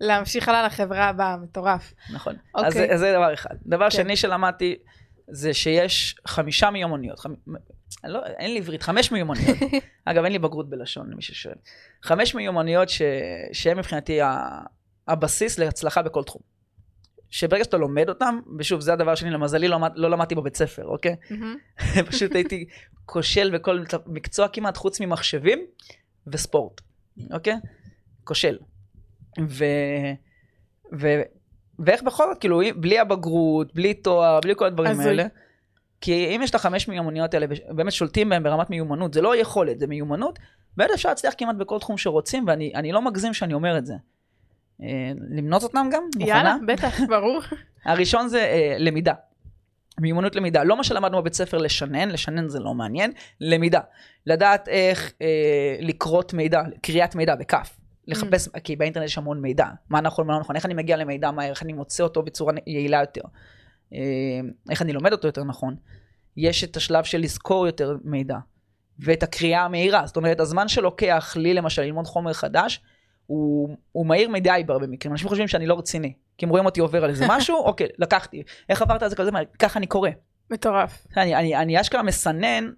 ולהמשיך 0.00 0.48
הלאה 0.48 0.62
לחברה 0.66 1.04
הבאה, 1.04 1.36
מטורף. 1.36 1.92
נכון. 2.14 2.34
אוקיי. 2.54 2.68
אז 2.68 2.74
זה- 2.74 2.86
אז 2.94 3.00
זה 3.00 3.12
דבר 3.12 3.34
אחד. 3.34 3.54
דבר 3.66 3.84
כן. 3.84 3.90
שני 3.90 4.16
שלמדתי, 4.16 4.76
זה 5.28 5.54
שיש 5.54 6.16
חמישה 6.26 6.70
מיומנויות. 6.70 7.18
חמ- 7.18 7.52
לא, 8.04 8.26
אין 8.26 8.52
לי 8.52 8.58
עברית, 8.58 8.82
חמש 8.82 9.12
מיומנויות. 9.12 9.56
אגב, 10.04 10.24
אין 10.24 10.32
לי 10.32 10.38
בגרות 10.38 10.70
בלשון, 10.70 11.10
למי 11.10 11.22
ששואל. 11.22 11.54
חמש 12.02 12.34
מיומנויות 12.34 12.88
ש... 12.88 13.02
שהן 13.52 13.78
מבחינתי 13.78 14.20
ה... 14.20 14.48
הבסיס 15.08 15.58
להצלחה 15.58 16.02
בכל 16.02 16.22
תחום. 16.22 16.42
שברגע 17.30 17.64
שאתה 17.64 17.76
לומד 17.76 18.08
אותם, 18.08 18.40
ושוב, 18.58 18.80
זה 18.80 18.92
הדבר 18.92 19.14
שאני 19.14 19.30
למזלי 19.30 19.68
לא, 19.68 19.78
לא 19.94 20.10
למדתי 20.10 20.34
בבית 20.34 20.56
ספר, 20.56 20.84
אוקיי? 20.84 21.16
מהמם. 21.30 21.56
פשוט 22.10 22.34
הייתי 22.34 22.66
כושל 23.04 23.50
בכל 23.54 23.84
מקצוע 24.06 24.48
כמעט, 24.48 24.76
חוץ 24.76 25.00
ממחשבים 25.00 25.66
וספורט, 26.26 26.80
אוקיי? 27.32 27.54
כושל. 28.24 28.58
ו... 29.40 29.64
ו... 31.00 31.06
ואיך 31.78 32.02
בכל 32.02 32.24
זאת, 32.32 32.38
כאילו, 32.38 32.60
בלי 32.76 32.98
הבגרות, 32.98 33.74
בלי 33.74 33.94
תואר, 33.94 34.40
בלי 34.40 34.54
כל 34.56 34.66
הדברים. 34.66 35.00
האלה. 35.00 35.26
כי 36.00 36.36
אם 36.36 36.42
יש 36.42 36.50
את 36.50 36.54
החמש 36.54 36.88
מיומנויות 36.88 37.34
האלה, 37.34 37.46
ובאמת 37.70 37.92
שולטים 37.92 38.28
בהם 38.28 38.42
ברמת 38.42 38.70
מיומנות, 38.70 39.14
זה 39.14 39.22
לא 39.22 39.36
יכולת, 39.36 39.80
זה 39.80 39.86
מיומנות, 39.86 40.38
באמת 40.76 40.90
אפשר 40.94 41.08
להצליח 41.08 41.34
כמעט 41.38 41.56
בכל 41.56 41.78
תחום 41.78 41.98
שרוצים, 41.98 42.44
ואני 42.46 42.72
אני 42.74 42.92
לא 42.92 43.02
מגזים 43.02 43.34
שאני 43.34 43.54
אומר 43.54 43.78
את 43.78 43.86
זה. 43.86 43.94
אה, 44.82 45.12
למנות 45.30 45.62
אותם 45.62 45.88
גם? 45.92 46.02
מוכנה? 46.16 46.28
יאללה, 46.28 46.56
בטח, 46.66 47.00
ברור. 47.08 47.40
הראשון 47.84 48.28
זה 48.28 48.38
אה, 48.38 48.76
למידה. 48.78 49.14
מיומנות 50.00 50.36
למידה. 50.36 50.64
לא 50.64 50.76
מה 50.76 50.84
שלמדנו 50.84 51.18
בבית 51.18 51.34
ספר 51.34 51.58
לשנן, 51.58 52.08
לשנן 52.08 52.48
זה 52.48 52.60
לא 52.60 52.74
מעניין. 52.74 53.12
למידה. 53.40 53.80
לדעת 54.26 54.68
איך 54.68 55.12
אה, 55.22 55.76
לקרות 55.80 56.34
מידע, 56.34 56.62
קריאת 56.82 57.14
מידע 57.14 57.34
בכף. 57.34 57.76
לחפש, 58.06 58.48
כי 58.64 58.76
באינטרנט 58.76 59.06
יש 59.06 59.18
המון 59.18 59.40
מידע. 59.40 59.66
מה 59.90 60.00
נכון, 60.00 60.26
מה 60.26 60.32
לא 60.32 60.40
נכון, 60.40 60.56
איך 60.56 60.66
אני 60.66 60.74
מגיע 60.74 60.96
למידע 60.96 61.30
מהר, 61.30 61.50
איך 61.50 61.62
אני 61.62 61.72
מוצא 61.72 62.02
אותו 62.02 62.22
בצורה 62.22 62.52
יעילה 62.66 63.00
יותר. 63.00 63.20
אה, 63.92 63.98
איך 64.70 64.82
אני 64.82 64.92
לומד 64.92 65.12
אותו 65.12 65.28
יותר 65.28 65.44
נכון. 65.44 65.76
יש 66.36 66.64
את 66.64 66.76
השלב 66.76 67.04
של 67.04 67.18
לזכור 67.18 67.66
יותר 67.66 67.96
מידע. 68.04 68.36
ואת 68.98 69.22
הקריאה 69.22 69.64
המהירה. 69.64 70.06
זאת 70.06 70.16
אומרת, 70.16 70.40
הזמן 70.40 70.68
שלוקח 70.68 71.36
לי 71.36 71.54
למשל 71.54 71.82
ללמוד 71.82 72.06
חומר 72.06 72.32
חדש, 72.32 72.80
הוא, 73.26 73.76
הוא 73.92 74.06
מהיר 74.06 74.28
מדי 74.28 74.62
בהרבה 74.66 74.86
מקרים. 74.86 75.12
אנשים 75.12 75.28
חושבים 75.28 75.48
שאני 75.48 75.66
לא 75.66 75.78
רציני. 75.78 76.12
כי 76.38 76.44
הם 76.44 76.50
רואים 76.50 76.66
אותי 76.66 76.80
עובר 76.80 77.04
על 77.04 77.10
איזה 77.10 77.24
משהו, 77.36 77.56
אוקיי, 77.56 77.88
לקחתי. 77.98 78.42
איך 78.68 78.82
עברת 78.82 79.02
על 79.02 79.10
זה 79.10 79.16
כזה? 79.16 79.30
ככה 79.58 79.78
אני 79.78 79.86
קורא. 79.86 80.10
מטורף. 80.50 81.06
אני, 81.16 81.36
אני, 81.36 81.56
אני 81.56 81.80
אשכרה 81.80 82.02
מסנן 82.02 82.70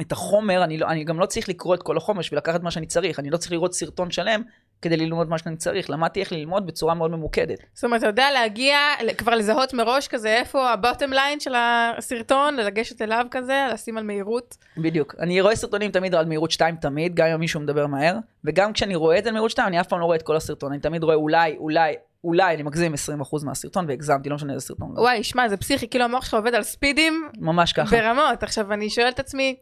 את 0.00 0.12
החומר, 0.12 0.64
אני, 0.64 0.78
לא, 0.78 0.86
אני 0.88 1.04
גם 1.04 1.20
לא 1.20 1.26
צריך 1.26 1.48
לקרוא 1.48 1.74
את 1.74 1.82
כל 1.82 1.96
החומר 1.96 2.18
בשביל 2.18 2.38
לקחת 2.38 2.62
מה 2.62 2.70
שאני 2.70 2.86
צריך. 2.86 3.18
אני 3.18 3.30
לא 3.30 3.36
צריך 3.36 3.52
לראות 3.52 3.74
סרטון 3.74 4.10
שלם 4.10 4.42
כדי 4.82 4.96
ללמוד 4.96 5.28
מה 5.28 5.38
שאני 5.38 5.56
צריך. 5.56 5.90
למדתי 5.90 6.20
איך 6.20 6.32
ללמוד 6.32 6.66
בצורה 6.66 6.94
מאוד 6.94 7.10
ממוקדת. 7.10 7.58
זאת 7.74 7.84
אומרת, 7.84 8.00
אתה 8.00 8.06
יודע 8.06 8.30
להגיע, 8.32 8.78
כבר 9.18 9.34
לזהות 9.34 9.74
מראש 9.74 10.08
כזה 10.08 10.28
איפה 10.28 10.70
הבוטם 10.70 11.12
ליין 11.12 11.40
של 11.40 11.54
הסרטון, 11.56 12.56
לגשת 12.56 13.02
אליו 13.02 13.26
כזה, 13.30 13.66
לשים 13.72 13.98
על 13.98 14.04
מהירות. 14.04 14.56
בדיוק. 14.76 15.14
אני 15.20 15.40
רואה 15.40 15.56
סרטונים 15.56 15.90
תמיד 15.90 16.14
על 16.14 16.26
מהירות 16.26 16.50
2 16.50 16.76
תמיד, 16.76 17.14
גם 17.14 17.26
אם 17.26 17.40
מישהו 17.40 17.60
מדבר 17.60 17.86
מהר, 17.86 18.16
וגם 18.44 18.72
כשאני 18.72 18.94
רואה 18.94 19.18
את 19.18 19.24
זה 19.24 19.28
על 19.28 19.34
מהירות 19.34 19.50
2, 19.50 19.68
אני 19.68 19.80
אף 19.80 19.86
פעם 19.86 20.00
לא 20.00 20.04
רואה 20.04 20.16
את 20.16 20.22
כל 20.22 20.36
הסרטון. 20.36 20.72
אני 20.72 20.80
תמיד 20.80 21.02
רואה 21.02 21.14
אולי, 21.14 21.56
אולי, 21.56 21.94
אולי, 22.24 22.54
אני 22.54 22.62
מגזים 22.62 22.94
20% 22.94 23.44
מהסרטון, 23.44 23.84
והגזמתי, 23.88 24.28
לא 24.28 24.34
משנה 24.34 24.52
איזה 24.52 24.66
סרטון. 24.66 24.94
וואי, 24.96 25.24
שמע, 25.24 25.48
זה 25.48 25.56
פסיכי, 25.56 25.88
כאילו 25.88 26.04
המוח 26.04 26.24
שלך 26.24 26.34
עובד 26.34 26.54
על 26.54 26.62
ספידים 26.62 27.28
ממש 27.38 27.72
ככה. 27.72 27.96
ברמות. 27.96 28.42
עכשיו, 28.42 28.72
אני 28.72 28.90
שואלת 28.90 29.14
את 29.14 29.20
עצמי, 29.20 29.56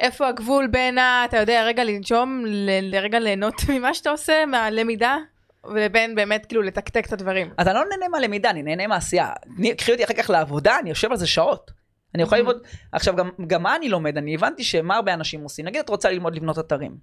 איפה 0.00 0.28
הגבול 0.28 0.66
בין 0.66 0.98
ה... 0.98 1.24
אתה 1.24 1.36
יודע, 1.36 1.64
רגע 1.64 1.84
לנשום, 1.84 2.44
ל- 2.46 2.94
לרגע 2.94 3.18
ליהנות 3.18 3.54
ממה 3.68 3.94
שאתה 3.94 4.10
עושה, 4.10 4.46
מהלמידה, 4.46 5.16
ולבין 5.64 6.14
באמת 6.14 6.46
כאילו 6.46 6.62
לתקתק 6.62 7.06
את 7.06 7.12
הדברים. 7.12 7.50
אז 7.58 7.68
אני 7.68 7.74
לא 7.74 7.84
נהנה 7.90 8.08
מהלמידה, 8.08 8.50
אני 8.50 8.62
נהנה 8.62 8.86
מהעשייה. 8.86 9.32
קחי 9.78 9.92
אותי 9.92 10.04
אחר 10.04 10.14
כך 10.14 10.30
לעבודה, 10.30 10.78
אני 10.78 10.88
יושב 10.88 11.10
על 11.10 11.16
זה 11.16 11.26
שעות. 11.26 11.70
אני 12.14 12.22
יכול. 12.22 12.38
ללמוד, 12.38 12.62
עכשיו 12.92 13.16
גם, 13.16 13.30
גם 13.46 13.62
מה 13.62 13.76
אני 13.76 13.88
לומד, 13.88 14.16
אני 14.16 14.34
הבנתי 14.34 14.64
שמה 14.64 14.96
הרבה 14.96 15.14
אנשים 15.14 15.40
עושים, 15.42 15.64
נגיד 15.64 15.80
את 15.80 15.88
רוצה 15.88 16.10
ללמוד 16.10 16.36
לבנות 16.36 16.58
אתרים. 16.58 16.96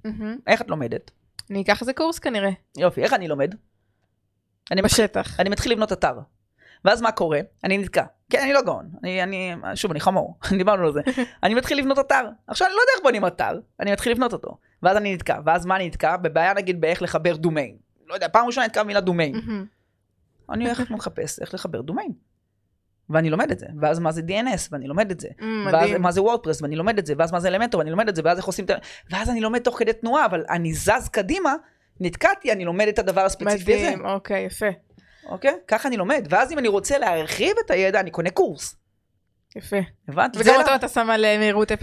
איך 0.48 0.62
את 0.62 0.70
לומדת? 0.70 1.12
אני 1.50 1.62
אקח 1.62 1.82
איזה 1.82 1.94
קורס 1.94 2.20
כנראה, 2.20 2.50
יופי, 2.78 3.04
איך 3.04 3.14
אני 3.14 3.28
לומד? 3.28 3.56
אני 4.72 4.82
בשטח. 4.82 5.40
אני 5.40 5.50
מתחיל 5.50 5.72
לבנות 5.72 5.92
אתר, 5.92 6.14
ואז 6.86 7.02
מה 7.02 7.12
קורה? 7.12 7.40
אני 7.64 7.78
נתקע. 7.78 8.04
כן, 8.32 8.40
אני 8.42 8.54
לא 8.54 8.62
גאון, 8.62 8.90
אני, 9.04 9.24
אני, 9.24 9.56
שוב, 9.76 9.92
אני 9.92 10.00
חמור, 10.00 10.38
דיברנו 10.58 10.86
על 10.86 10.94
זה. 10.94 11.02
אני 11.44 11.56
מתחיל 11.56 11.80
לבנות 11.80 12.00
אתר. 12.00 12.30
עכשיו, 12.48 12.68
אני 12.68 12.76
לא 12.76 12.82
יודע 12.82 12.92
איך 12.96 13.04
בונים 13.04 13.28
אתר, 13.28 13.60
אני 13.80 13.92
מתחיל 13.92 14.12
לבנות 14.12 14.34
אותו. 14.34 14.58
ואז 14.84 14.98
אני 14.98 15.14
נתקע, 15.14 15.40
ואז 15.46 15.66
מה 15.66 15.76
אני 15.76 15.88
נתקע? 15.88 16.18
בבעיה 16.18 16.54
נגיד 16.54 16.82
באיך 16.82 17.02
לחבר 17.02 17.36
דומיין. 17.36 17.76
לא 18.08 18.14
יודע, 18.14 18.28
פעם 18.28 18.46
ראשונה 18.46 18.66
נתקע 18.66 18.84
במילה 18.84 19.02
דומיין. 19.02 19.36
אני 20.50 20.66
הולך 20.66 20.92
מחפש 20.92 21.40
איך 21.40 21.54
לחבר 21.54 21.82
דומיין. 21.82 22.12
ואני 23.10 23.30
לומד 23.30 23.52
את 23.52 23.60
זה, 23.60 23.66
ואז 23.82 24.00
מה 24.00 24.12
זה 24.12 24.22
DNS, 24.28 24.68
ואני 24.72 24.88
לומד 24.88 25.12
את 25.12 25.20
זה. 25.20 25.28
ואז 25.66 25.74
מדהים. 25.74 26.02
מה 26.02 26.12
זה 26.12 26.22
וורדפרס, 26.22 26.62
ואני 26.62 26.76
לומד 26.76 26.98
את 26.98 27.06
זה, 27.06 27.14
ואז 27.18 27.32
מה 27.32 27.40
זה 27.40 27.48
אלמנטור, 27.48 27.80
ואני 27.80 27.92
לומד 27.92 28.10
את 28.10 28.16
זה, 28.16 28.22
ואז 28.26 28.38
איך 28.38 28.46
עושים 28.46 28.66
את 28.66 28.70
ה... 28.70 28.76
ואז 29.10 29.30
אני 29.30 29.42
לומד 29.42 29.60
תוך 29.60 29.80
כדי 29.80 29.94
תנועה, 29.94 30.26
אבל 30.26 30.44
אני 30.50 30.74
זז 30.74 31.10
קדימה, 31.12 31.56
נתקעתי, 32.00 32.52
אני 32.52 32.66
לומד 32.66 32.88
את 32.88 33.00
הדבר 33.00 33.22
הספציפי 33.22 33.74
הזה, 33.74 33.90
מדהים, 33.90 34.06
אוקיי, 34.06 34.46
יפה. 34.46 34.66
אוקיי? 35.26 35.56
ככה 35.68 35.88
אני 35.88 35.98
לומד. 35.98 36.28
ואז 36.30 36.52
אם 36.52 36.60
אני 36.60 36.68
רוצה 36.68 36.98
להרחיב 36.98 37.54
את 37.66 37.72
הידע, 37.72 38.00
אני 38.00 38.12
קונה 38.12 38.30
קורס. 38.30 38.76
יפה. 39.56 39.78
הבנת? 40.08 40.36
וגם 40.40 40.54
לא- 40.54 40.62
אותו 40.62 40.76
אתה 40.76 40.88
שם 40.88 41.10
על 41.10 41.26
אה, 41.26 41.38
מהירות 41.38 41.72
0.2. 41.72 41.76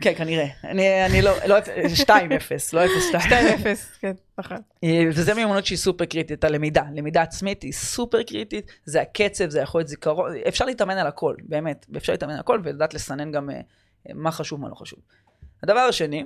כן, 0.00 0.12
כנראה. 0.16 0.46
אני 0.64 1.06
אני 1.06 1.22
לא, 1.22 1.32
לא, 1.46 1.56
2-0, 1.58 2.10
לא 2.72 2.84
0-2. 2.84 2.88
2-0, 3.18 3.20
כן, 4.00 4.12
נכון. 4.38 4.56
אה, 4.84 5.02
וזה 5.14 5.34
מיומנות 5.34 5.66
שהיא 5.66 5.78
סופר 5.78 6.04
קריטית, 6.04 6.44
הלמידה. 6.44 6.82
למידה 6.94 7.22
עצמית 7.22 7.62
היא 7.62 7.72
סופר 7.72 8.22
קריטית, 8.22 8.70
זה 8.84 9.00
הקצב, 9.00 9.48
זה 9.50 9.60
יכול 9.60 9.78
להיות 9.78 9.88
זיכרון, 9.88 10.32
אפשר 10.48 10.64
להתאמן 10.64 10.98
על 10.98 11.06
הכל, 11.06 11.34
באמת, 11.42 11.86
אפשר 11.96 12.12
להתאמן 12.12 12.32
על 12.32 12.40
הכל 12.40 12.60
ולדעת 12.64 12.94
לסנן 12.94 13.32
גם 13.32 13.50
אה, 13.50 13.60
מה 14.14 14.30
חשוב, 14.32 14.60
מה 14.60 14.68
לא 14.68 14.74
חשוב. 14.74 14.98
הדבר 15.62 15.80
השני, 15.80 16.24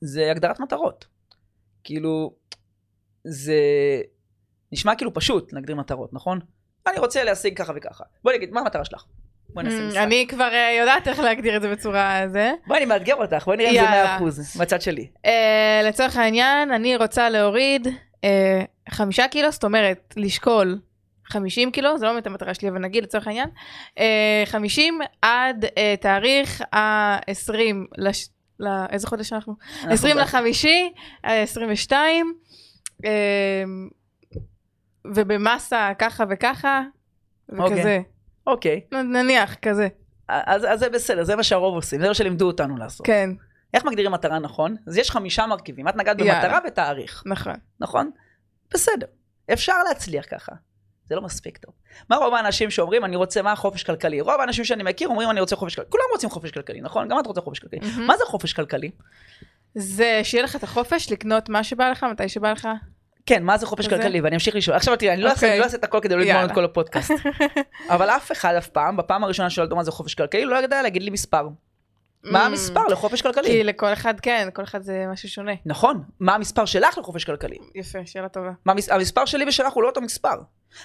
זה 0.00 0.30
הגדרת 0.30 0.60
מטרות. 0.60 1.06
כאילו, 1.84 2.34
זה 3.24 3.60
נשמע 4.72 4.94
כאילו 4.94 5.14
פשוט 5.14 5.52
להגדיר 5.52 5.76
מטרות, 5.76 6.12
נכון? 6.12 6.40
אני 6.86 6.98
רוצה 6.98 7.24
להשיג 7.24 7.58
ככה 7.58 7.72
וככה. 7.76 8.04
בואי 8.24 8.36
נגיד, 8.36 8.52
מה 8.52 8.60
המטרה 8.60 8.84
שלך? 8.84 9.04
בואי 9.48 9.64
נעשה 9.64 9.78
Mm, 9.78 9.82
משחק. 9.82 10.00
אני 10.02 10.26
כבר 10.28 10.48
אה, 10.52 10.76
יודעת 10.80 11.08
איך 11.08 11.18
להגדיר 11.18 11.56
את 11.56 11.62
זה 11.62 11.70
בצורה 11.70 12.22
זה. 12.28 12.52
בואי 12.66 12.78
אני 12.78 12.86
מאתגר 12.86 13.14
אותך, 13.14 13.44
בואי 13.44 13.56
נראה 13.56 13.70
אם. 13.70 14.30
זה 14.30 14.56
100% 14.56 14.58
בצד 14.62 14.82
שלי. 14.82 15.06
אה, 15.26 15.80
לצורך 15.84 16.16
העניין, 16.16 16.70
אני 16.72 16.96
רוצה 16.96 17.30
להוריד 17.30 17.88
אה, 18.24 18.62
חמישה 18.90 19.28
קילו, 19.28 19.50
זאת 19.50 19.64
אומרת, 19.64 20.14
לשקול 20.16 20.78
50 21.24 21.70
קילו, 21.70 21.98
זה 21.98 22.06
לא 22.06 22.12
באמת 22.12 22.26
המטרה 22.26 22.54
שלי, 22.54 22.68
אבל 22.68 22.78
נגיד 22.78 23.04
לצורך 23.04 23.26
העניין, 23.26 23.48
אה, 23.98 24.42
50 24.46 24.98
עד 25.22 25.64
תאריך 26.00 26.62
ה-20, 26.72 27.54
לש... 27.98 28.28
לא, 28.60 28.70
איזה 28.90 29.06
חודש 29.06 29.32
אנחנו? 29.32 29.54
20 29.82 30.18
לחמישי, 30.18 30.92
אה, 31.24 31.42
22, 31.42 32.34
אה, 33.04 33.10
ובמסה 35.06 35.92
ככה 35.98 36.24
וככה, 36.30 36.82
וכזה. 37.48 37.62
אוקיי. 37.66 38.02
אוקיי, 38.46 38.80
נ- 38.92 39.16
נניח, 39.16 39.54
כזה. 39.62 39.88
אז, 40.28 40.64
אז 40.64 40.78
זה 40.80 40.88
בסדר, 40.90 41.24
זה 41.24 41.36
מה 41.36 41.42
שהרוב 41.42 41.74
עושים, 41.74 42.00
זה 42.00 42.08
מה 42.08 42.14
שלימדו 42.14 42.46
אותנו 42.46 42.76
לעשות. 42.76 43.06
כן, 43.06 43.30
איך 43.74 43.84
מגדירים 43.84 44.12
מטרה 44.12 44.38
נכון? 44.38 44.76
אז 44.86 44.96
יש 44.96 45.10
חמישה 45.10 45.46
מרכיבים, 45.46 45.88
את 45.88 45.96
נגעת 45.96 46.18
יאללה. 46.18 46.42
במטרה 46.42 46.58
ותאריך, 46.66 47.22
נכון. 47.26 47.54
נכון? 47.80 48.10
בסדר, 48.74 49.06
אפשר 49.52 49.74
להצליח 49.88 50.24
ככה. 50.30 50.52
זה 51.04 51.16
לא 51.16 51.22
מספיק 51.22 51.58
טוב. 51.58 51.74
מה 52.10 52.16
רוב 52.16 52.34
האנשים 52.34 52.70
שאומרים, 52.70 53.04
אני 53.04 53.16
רוצה, 53.16 53.42
מה 53.42 53.56
חופש 53.56 53.82
כלכלי? 53.82 54.20
רוב 54.20 54.40
האנשים 54.40 54.64
שאני 54.64 54.82
מכיר 54.82 55.08
אומרים, 55.08 55.30
אני 55.30 55.40
רוצה 55.40 55.56
חופש 55.56 55.74
כלכלי. 55.74 55.90
כולם 55.90 56.04
רוצים 56.12 56.30
חופש 56.30 56.50
כלכלי, 56.50 56.80
נכון? 56.80 57.08
גם 57.08 57.18
את 57.18 57.26
רוצה 57.26 57.40
חופש 57.40 57.58
כלכלי. 57.58 57.80
מהמם. 57.80 58.06
מה 58.06 58.16
זה 58.16 58.24
חופש 58.26 58.52
כלכלי? 58.52 58.90
זה 59.74 60.20
שיהיה 60.22 60.44
לך 60.44 60.56
את 60.56 60.62
החופש 60.62 61.12
לקנות 61.12 61.48
מה 61.48 61.64
שבא 61.64 61.90
לך, 61.90 62.06
מתי 62.10 62.28
שבא 62.28 62.52
לך. 62.52 62.68
כן, 63.26 63.42
מה 63.42 63.58
זה 63.58 63.66
חופש? 63.66 63.88
כלכלי? 63.88 64.20
ואני 64.20 64.36
אמשיך 64.36 64.56
לשאול. 64.56 64.76
עכשיו 64.76 64.96
תראי, 64.96 65.12
אני 65.12 65.22
לא 65.22 65.30
אעשה- 65.30 65.46
אוקיי. 65.46 65.58
לא 65.60 65.66
את 65.74 65.84
הכל 65.84 65.98
כדי 66.02 66.14
לא 66.14 66.20
לגמור. 66.20 66.44
את 66.44 66.52
כל 66.52 66.64
הפודקאסט. 66.64 67.10
אבל 67.94 68.10
אף 68.10 68.32
אחד 68.32 68.54
אף 68.58 68.66
פעם, 68.68 68.96
בפעם 68.96 69.24
הראשונה 69.24 69.50
ששאלת 69.50 69.70
מה 69.72 69.84
זה 69.84 69.92
חופש 69.92 70.14
כלכלי, 70.14 70.44
לא 70.44 70.56
ידע 70.64 70.82
להגיד 70.82 71.02
לי 71.02 71.10
מספר. 71.10 71.48
מה 72.24 72.42
Mm. 72.42 72.46
המספר 72.46 72.86
לחופש 72.86 73.22
כלכלי? 73.22 73.44
כי 73.48 73.64
לכל 73.64 73.92
אחד 73.92 74.20
כן, 74.20 74.48
כל 74.52 74.64
אחד 74.64 74.82
זה 74.82 75.04
משהו 75.12 75.28
שונה. 75.28 75.52
נכון, 75.66 76.02
מה 76.20 76.34
המספר 76.34 76.64
שלך 76.64 76.98
לחופש 76.98 77.24
כלכלי? 77.24 77.56
יפה, 77.74 77.98
שאלה 78.06 78.28
טובה. 78.28 78.50
המספר 78.90 79.24
שלי 79.24 79.44
ושלך 79.48 79.72
הוא 79.72 79.82
לא 79.82 79.88
אותו 79.88 80.00
מספר. 80.00 80.34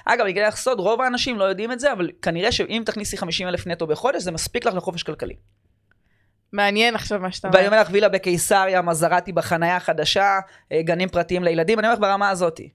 אגב, 0.06 0.22
אני 0.22 0.32
אגלה 0.32 0.48
לך 0.48 0.56
סוד, 0.56 0.80
רוב 0.80 1.02
האנשים 1.02 1.40
לא 1.40 1.44
יודעים 1.44 1.72
את 1.72 1.80
זה, 1.80 1.92
אבל 1.92 2.10
כנראה 2.22 2.52
שאם 2.52 2.84
תכניסי 2.86 3.18
50 3.18 3.48
אלף 3.48 3.68
נטו 3.68 3.88
בחודש, 3.88 4.22
זה 4.24 4.32
מספיק 4.32 4.66
לך 4.66 4.74
לחופש 4.76 5.04
כלכלי. 5.04 5.36
מעניין 6.54 6.96
עכשיו 6.96 7.20
מה 7.20 7.32
שאתה 7.32 7.48
ואני 7.48 7.58
אומר. 7.60 7.68
אומר 7.78 7.82
לך 7.82 7.90
וילה 7.92 8.10
בקיסריה, 8.10 8.82
מזרטי 8.82 9.32
בחנייה 9.32 9.76
החדשה, 9.76 10.40
אה, 10.72 10.82
גנים 10.82 11.10
פרטיים 11.10 11.44
לילדים, 11.44 11.80
אני 11.80 11.88
אומר 11.88 11.96
לך 11.96 12.02
ברמה 12.02 12.30
הזאתי. 12.30 12.70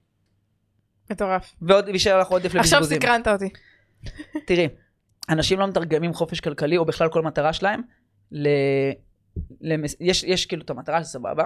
מטורף. 1.11 1.53
ועוד 1.61 1.87
יישאר 1.87 2.19
לך 2.19 2.27
עודף 2.27 2.45
עכשיו 2.55 2.79
לבזבוזים. 2.79 3.01
סקרנת 3.01 3.27
אותי. 3.27 3.49
תראי, 4.45 4.67
אנשים 5.29 5.59
לא 5.59 5.67
מתרגמים 5.67 6.13
חופש 6.13 6.39
כלכלי, 6.39 6.77
או 6.77 6.85
בכלל 6.85 7.09
כל 7.09 7.21
מטרה 7.21 7.53
שלהם, 7.53 7.81
ל... 8.31 8.47
למס... 9.61 9.95
יש, 9.99 10.23
יש 10.23 10.45
כאילו 10.45 10.63
את 10.63 10.69
המטרה, 10.69 11.03
סבבה. 11.03 11.43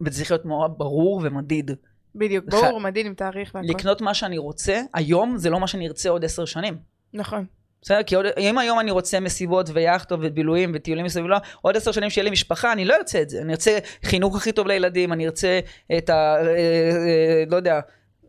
וזה 0.00 0.16
צריך 0.18 0.30
להיות 0.30 0.44
מאוד 0.44 0.78
ברור 0.78 1.20
ומדיד. 1.24 1.70
בדיוק, 2.14 2.44
ח- 2.44 2.48
ברור, 2.50 2.80
מדהים 2.80 3.06
עם 3.06 3.14
תאריך 3.14 3.54
והכל. 3.54 3.66
לקנות 3.70 4.00
מה 4.00 4.14
שאני 4.14 4.38
רוצה, 4.38 4.80
היום 4.94 5.36
זה 5.36 5.50
לא 5.50 5.60
מה 5.60 5.66
שאני 5.66 5.88
ארצה 5.88 6.08
עוד 6.08 6.24
עשר 6.24 6.44
שנים. 6.44 6.78
נכון. 7.14 7.46
בסדר? 7.82 8.02
כי 8.02 8.14
עוד, 8.14 8.26
אם 8.38 8.58
היום 8.58 8.80
אני 8.80 8.90
רוצה 8.90 9.20
מסיבות 9.20 9.70
ויאכטות 9.72 10.20
ובילויים 10.22 10.72
וטיולים 10.74 11.04
מסביב 11.04 11.26
לעולם, 11.26 11.40
עוד 11.60 11.76
עשר 11.76 11.92
שנים 11.92 12.10
שיהיה 12.10 12.24
לי 12.24 12.30
משפחה, 12.30 12.72
אני 12.72 12.84
לא 12.84 12.94
ארצה 12.94 13.22
את 13.22 13.30
זה. 13.30 13.40
אני 13.42 13.52
ארצה 13.52 13.78
חינוך 14.04 14.36
הכי 14.36 14.52
טוב 14.52 14.66
לילדים, 14.66 15.12
אני 15.12 15.26
ארצה 15.26 15.60
את 15.98 16.10
ה... 16.10 16.36
אה, 16.36 16.48
אה, 16.48 17.44
לא 17.50 17.56
יודע, 17.56 17.80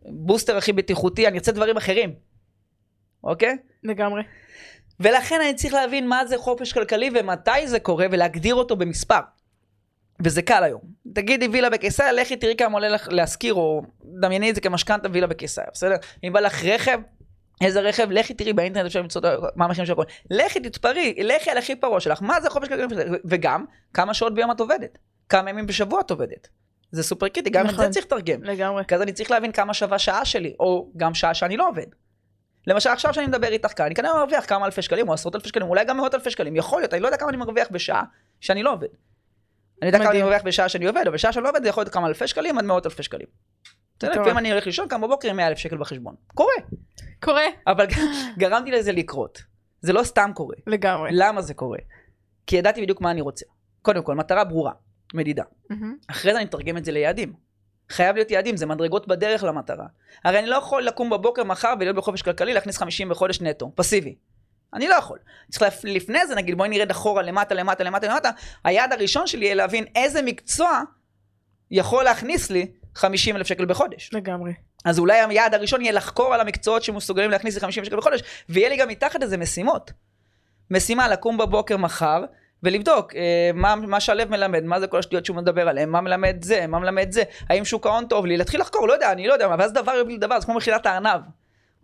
בוסטר 0.04 0.56
הכי 0.56 0.72
בטיחותי, 0.72 1.28
אני 1.28 1.38
ארצה 1.38 1.52
דברים 1.52 1.76
אחרים. 1.76 2.14
אוקיי? 3.24 3.56
לגמרי. 3.84 4.22
ולכן 5.00 5.40
אני 5.40 5.54
צריך 5.54 5.74
להבין 5.74 6.08
מה 6.08 6.26
זה 6.26 6.38
חופש 6.38 6.72
כלכלי 6.72 7.10
ומתי 7.14 7.66
זה 7.66 7.80
קורה 7.80 8.06
ולהגדיר 8.10 8.54
אותו 8.54 8.76
במספר. 8.76 9.20
וזה 10.24 10.42
קל 10.42 10.64
היום. 10.64 10.80
תגידי 11.14 11.48
וילה 11.48 11.70
בקיסריה, 11.70 12.12
לכי 12.12 12.36
תראי 12.36 12.56
כמה 12.56 12.74
עולה 12.74 12.88
לך 12.88 13.08
להשכיר, 13.10 13.54
או 13.54 13.82
דמייני 14.04 14.50
את 14.50 14.54
זה 14.54 14.60
כמשכנתה 14.60 15.08
וילה 15.12 15.26
בקיסריה, 15.26 15.68
בסדר? 15.72 15.96
אם 16.24 16.32
בא 16.32 16.40
לך 16.40 16.64
רכב, 16.64 17.00
איזה 17.60 17.80
רכב, 17.80 18.10
לכי 18.10 18.34
תראי 18.34 18.52
באינטרנט 18.52 18.86
אפשר 18.86 19.00
למצוא 19.00 19.20
את 19.20 19.26
מה 19.56 19.64
המחירים 19.64 19.86
של 19.86 19.92
הכל. 19.92 20.04
לכי 20.30 20.60
תתפרי, 20.60 21.14
לכי 21.24 21.50
על 21.50 21.58
הכי 21.58 21.76
פרוע 21.76 22.00
שלך, 22.00 22.22
מה 22.22 22.40
זה 22.40 22.50
חופש 22.50 22.68
כלכלי? 22.68 22.86
וגם, 23.24 23.64
כמה 23.94 24.14
שעות 24.14 24.34
ביום 24.34 24.50
את 24.50 24.60
עובדת? 24.60 24.98
כמה 25.28 25.50
ימים 25.50 25.66
בשבוע 25.66 26.00
את 26.00 26.10
עובדת? 26.10 26.48
זה 26.92 27.02
סופר 27.02 27.28
קריטי, 27.28 27.50
גם 27.50 27.66
את 27.66 27.70
נכון. 27.72 27.84
זה 27.84 27.90
צריך 27.90 28.06
לתרגם. 28.06 28.44
לגמרי. 28.44 28.84
כי 28.84 28.94
אז 28.94 29.02
אני 29.02 29.12
צריך 29.12 29.30
להבין 29.30 29.52
כמה 29.52 29.74
שווה 29.74 29.98
שעה 29.98 30.24
שלי, 30.24 30.54
או 30.60 30.90
גם 30.96 31.14
שעה 31.14 31.34
שאני 31.34 31.56
לא 31.56 31.68
עובד. 31.68 31.86
למשל 32.66 32.90
עכשיו 32.90 33.14
שאני 33.14 33.26
מדבר 33.26 33.48
איתך 33.48 33.72
כאן, 33.76 33.86
אני 33.86 33.94
כנראה 33.94 34.14
מרוויח 34.14 34.44
כמה 34.46 34.66
אלפי 34.66 34.82
שקלים, 34.82 35.08
או 35.08 35.14
עשרות 35.14 35.34
אלפי 35.34 35.48
שקלים, 35.48 35.68
אולי 35.68 35.84
גם 35.84 35.96
מאות 35.96 36.14
אלפי 36.14 36.30
שקלים, 36.30 36.56
יכול 36.56 36.80
להיות, 36.80 36.94
אני 36.94 37.02
לא 37.02 37.08
יודע 37.08 37.16
כמה 37.16 37.28
אני 37.28 37.36
מרוויח 37.36 37.68
בשעה 37.70 38.02
שאני 38.40 38.62
לא 38.62 38.72
עובד. 38.72 38.88
אני 39.82 39.88
יודע 39.88 39.98
כמה 39.98 40.10
אני. 40.10 40.22
מרוויח 40.22 40.42
בשעה 40.42 40.68
שאני 40.68 40.86
עובד, 40.86 41.02
אבל 41.04 41.10
בשעה 41.10 41.32
שאני 41.32 41.44
לא 41.44 41.48
עובד 41.48 41.62
זה 41.62 41.68
יכול 41.68 41.82
להיות 41.82 41.94
כמה 41.94 42.06
אלפי 42.06 42.26
שקלים 42.26 42.58
עד 42.58 42.64
מאות 42.64 42.86
אלפי 42.86 43.02
שקלים. 43.02 43.26
לפעמים 44.08 44.38
אני 44.38 44.50
הולך 44.52 44.66
לישון, 44.66 44.88
קם 44.88 45.00
בבוקר 45.00 45.30
עם 45.30 45.36
100 45.36 45.46
אלף 45.46 45.58
שקל 45.58 45.76
בחשבון. 45.76 46.14
קורה, 46.34 46.52
קורה. 47.22 47.44
אבל 47.66 47.86
גרמתי 48.38 48.70
לזה 48.70 48.92
לקרות. 48.92 49.42
זה 49.80 49.92
לא 49.92 50.02
סתם 50.02 50.30
קורה. 50.34 50.56
לגמרי. 50.66 51.10
למה 51.12 51.42
זה 51.42 51.54
קורה? 51.54 51.78
כי 52.46 52.56
ידעתי 52.56 52.82
בדיוק 52.82 53.00
מה 53.00 53.10
אני 53.10 53.20
רוצה. 53.20 53.46
קודם 53.82 54.02
כל, 54.02 54.14
מטרה 54.14 54.44
ברורה, 54.44 54.72
מדידה. 55.14 55.44
אחרי 56.06 56.32
זה 56.32 56.38
אני 56.38 56.44
מתרגם 56.44 56.76
את 56.76 56.84
זה 56.84 56.92
ליעדים. 56.92 57.32
חייב 57.90 58.16
להיות 58.16 58.30
יעדים, 58.30 58.56
זה 58.56 58.66
מדרגות 58.66 59.08
בדרך 59.08 59.44
למטרה. 59.44 59.86
הרי 60.24 60.38
אני 60.38 60.46
לא 60.46 60.56
יכול 60.56 60.82
לקום 60.82 61.10
בבוקר 61.10 61.44
מחר 61.44 61.74
ולהיות 61.80 61.96
בחופש 61.96 62.22
כלכלי, 62.22 62.54
להכניס 62.54 62.78
50 62.78 63.08
בחודש 63.08 63.40
נטו, 63.40 63.72
פסיבי. 63.74 64.14
אני 64.74 64.88
לא 64.88 64.94
יכול. 64.94 65.18
צריך 65.50 65.62
לפ... 65.62 65.84
לפני 65.84 66.26
זה, 66.26 66.34
נגיד, 66.34 66.56
בואי 66.56 66.68
נרד 66.68 66.90
אחורה 66.90 67.22
למטה, 67.22 67.54
למטה, 67.54 67.84
למטה, 67.84 68.08
למטה. 68.08 68.30
היעד 68.64 68.92
הראשון 68.92 69.26
שלי 69.26 69.44
יהיה 69.44 69.54
להבין 69.54 69.84
איזה 69.94 70.22
מקצוע 70.22 70.82
יכול 71.70 72.04
להכניס 72.04 72.50
לי 72.50 72.72
50 72.94 73.36
אלף 73.36 73.46
שקל 73.46 73.64
בחודש. 73.64 74.10
לגמרי. 74.12 74.52
אז 74.84 74.98
אולי 74.98 75.20
היעד 75.20 75.54
הראשון 75.54 75.80
יהיה 75.80 75.92
לחקור 75.92 76.34
על 76.34 76.40
המקצועות 76.40 76.82
שמסוגלים 76.82 77.30
להכניס 77.30 77.54
לי 77.54 77.60
50 77.60 77.84
שקל 77.84 77.96
בחודש, 77.96 78.22
ויהיה 78.48 78.68
לי 78.68 78.76
גם 78.76 78.88
מתחת 78.88 79.22
לזה 79.22 79.36
משימות. 79.36 79.92
משימה 80.70 81.08
לקום 81.08 81.38
בבוקר 81.38 81.76
מחר, 81.76 82.24
ולבדוק 82.62 83.14
אה, 83.14 83.50
מה, 83.54 83.76
מה 83.76 84.00
שלו 84.00 84.22
מלמד, 84.30 84.64
מה 84.64 84.80
זה 84.80 84.86
כל 84.86 84.98
השטויות 84.98 85.24
שהוא 85.24 85.36
מדבר 85.36 85.68
עליהן, 85.68 85.88
מה 85.88 86.00
מלמד 86.00 86.44
זה, 86.44 86.66
מה 86.66 86.78
מלמד 86.78 87.12
זה, 87.12 87.22
האם 87.48 87.64
שוק 87.64 87.86
ההון 87.86 88.06
טוב 88.06 88.26
לי, 88.26 88.36
להתחיל 88.36 88.60
לחקור, 88.60 88.88
לא 88.88 88.92
יודע, 88.92 89.12
אני 89.12 89.26
לא 89.26 89.32
יודע, 89.32 89.48
ואז 89.58 89.72
דבר 89.72 89.92
יוביל 89.92 90.18
דבר, 90.18 90.40
זה 90.40 90.46
כמו 90.46 90.54
מכירת 90.54 90.86
הארנב. 90.86 91.20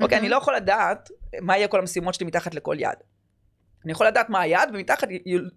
אוקיי, 0.00 0.18
אני 0.18 0.28
לא 0.28 0.36
יכול 0.36 0.56
לדעת 0.56 1.10
מה 1.40 1.56
יהיה 1.56 1.68
כל 1.68 1.78
המשימות 1.78 2.14
שלי 2.14 2.26
מתחת 2.26 2.54
לכל 2.54 2.76
יעד. 2.78 2.96
אני 3.86 3.92
יכול 3.92 4.06
לדעת 4.06 4.30
מה 4.30 4.40
היעד, 4.40 4.70
ומתחת 4.74 5.08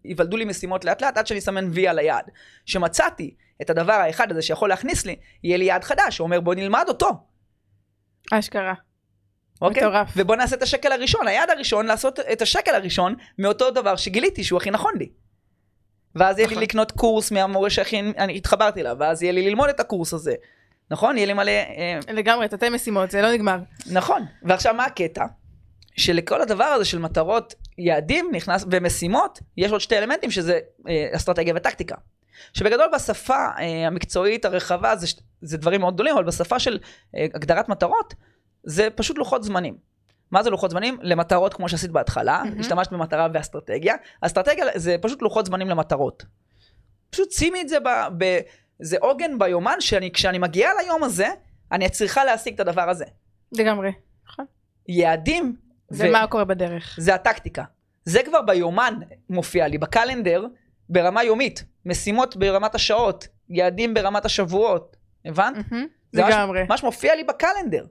ייוולדו 0.06 0.38
לי 0.38 0.46
משימות 0.46 0.86
לאט 0.86 1.02
לאט 1.02 1.18
עד 1.18 1.28
שאני 1.28 1.40
אסמן 1.40 1.70
וי 1.72 1.88
על 1.88 2.00
היעד. 2.00 2.26
שמצאתי 2.66 3.36
את 3.62 3.70
הדבר 3.70 3.94
האחד 3.94 4.32
הזה 4.32 4.42
שיכול 4.42 4.70
להכניס 4.70 5.06
לי, 5.06 5.16
יהיה 5.44 5.58
לי 5.58 5.66
יעד 5.66 5.84
חדש, 5.84 6.18
שאומר 6.18 6.40
בוא 6.40 6.56
נלמד 6.56 6.86
אותו. 6.88 7.10
אשכרה. 8.32 8.74
אוקיי? 9.62 9.84
מטורף. 9.84 10.14
ובוא 10.16 10.36
נעשה 10.36 10.56
את 10.56 10.62
השקל 10.62 10.92
הראשון, 10.92 11.28
היעד 11.28 11.50
הראשון, 11.50 11.86
לעשות 11.86 12.20
את 12.20 12.42
השקל 12.42 12.76
הראשון 12.76 13.16
מאותו 13.40 13.72
דבר 13.72 13.96
שגיליתי 13.96 14.44
שהוא 14.44 14.58
הכי 14.58 14.72
נכון 14.72 14.94
לי. 14.98 15.10
ואז 16.16 16.38
יהיה 16.38 16.48
לי 16.48 16.54
נכון. 16.54 16.64
לקנות 16.64 16.92
קורס 16.92 17.32
מהמורה 17.32 17.70
שהכי 17.70 18.00
אני 18.00 18.38
התחברתי 18.38 18.82
אליו, 18.82 18.96
ואז 19.00 19.24
יהיה 19.24 19.34
לי 19.34 19.50
ללמוד 19.50 19.70
את 19.70 19.80
הקורס 19.80 20.14
הזה. 20.14 20.34
נכון? 20.92 21.18
יהיה 21.18 21.28
לי 21.28 21.34
מלא... 21.34 21.52
אה, 21.52 22.00
לגמרי, 22.14 22.48
תתי 22.48 22.70
משימות, 22.70 23.12
זה 23.12 23.22
לא 23.22 23.34
נגמר. 23.34 23.58
נכון. 23.92 24.26
ועכשיו 24.44 24.74
מה 24.74 24.86
הקטע? 24.86 25.26
שלכל 25.98 26.42
הדבר 26.42 26.64
הזה 26.64 26.86
של 26.86 27.00
מטרות, 27.00 27.54
יעדים 27.80 28.30
נכנס, 28.34 28.66
ומשימות, 28.72 29.40
יש 29.58 29.72
עוד 29.72 29.82
שתי 29.82 29.98
אלמנטים 29.98 30.32
שזה 30.32 30.60
אה, 30.90 31.08
אסטרטגיה 31.16 31.54
וטקטיקה. 31.56 31.96
שבגדול 32.54 32.88
בשפה 32.94 33.48
אה, 33.60 33.88
המקצועית 33.88 34.46
הרחבה 34.46 34.96
זה, 34.96 35.08
זה 35.42 35.58
דברים 35.58 35.82
מאוד 35.82 35.94
גדולים, 35.94 36.14
אבל 36.16 36.24
בשפה 36.24 36.60
של 36.60 36.80
אה, 37.16 37.26
הגדרת 37.34 37.70
מטרות, 37.70 38.14
זה 38.64 38.88
פשוט 38.96 39.18
לוחות 39.18 39.44
זמנים. 39.44 39.78
מה 40.32 40.44
זה 40.44 40.50
לוחות 40.50 40.72
זמנים? 40.72 40.98
למטרות 41.02 41.54
כמו 41.54 41.70
שעשית 41.70 41.92
בהתחלה, 41.92 42.42
מהמם. 42.46 42.60
השתמשת 42.60 42.92
במטרה 42.92 43.28
ואסטרטגיה. 43.34 43.96
אסטרטגיה 44.22 44.66
זה 44.76 44.96
פשוט 45.02 45.22
לוחות 45.22 45.46
זמנים 45.46 45.70
למטרות. 45.70 46.26
פשוט 47.10 47.32
שימי 47.32 47.62
את 47.62 47.70
זה 47.70 47.80
ב... 47.80 47.88
ב 48.18 48.40
זה 48.82 48.98
עוגן 49.02 49.40
ביומן 49.40 49.76
שאני, 49.80 50.12
כשאני 50.12 50.38
מגיעה 50.38 50.72
ליום 50.82 51.04
הזה, 51.04 51.28
אני 51.72 51.90
צריכה 51.90 52.26
להשיג 52.26 52.54
את 52.54 52.60
הדבר 52.60 52.90
הזה. 52.90 53.06
לגמרי. 53.52 53.92
נכון. 54.28 54.46
יעדים 54.88 55.56
זה 55.90 56.10
מה 56.12 56.28
קורה 56.28 56.46
בדרך. 56.46 56.96
זה 57.02 57.16
הטקטיקה. 57.16 57.64
זה 58.06 58.24
כבר 58.24 58.42
ביומן 58.42 58.94
מופיע 59.30 59.68
לי, 59.68 59.78
בקלנדר, 59.78 60.46
ברמה 60.90 61.24
יומית. 61.24 61.64
משימות 61.86 62.36
ברמת 62.38 62.76
השעות, 62.76 63.28
יעדים 63.50 63.94
ברמת 63.94 64.26
השבועות. 64.26 64.96
הבנת? 65.26 65.56
מהמם. 65.72 65.88
זה 66.12 66.22
לגמרי. 66.22 66.64
ממש 66.70 66.84
מופיע 66.84 67.16
לי 67.16 67.24
בקלנדר. 67.24 67.86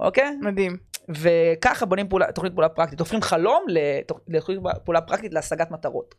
אוקיי? 0.00 0.36
מדהים. 0.42 0.76
וככה 1.08 1.86
בונים 1.86 2.08
פעולה, 2.08 2.32
תוכנית 2.32 2.52
פעולה 2.52 2.68
פרקטית. 2.68 3.00
הופכים 3.00 3.22
חלום 3.22 3.64
לתוכ- 3.68 4.20
לתוכנית 4.28 4.58
פעולה 4.84 5.00
פרקטית 5.00 5.34
להשגת 5.34 5.70
מטרות. 5.70 6.14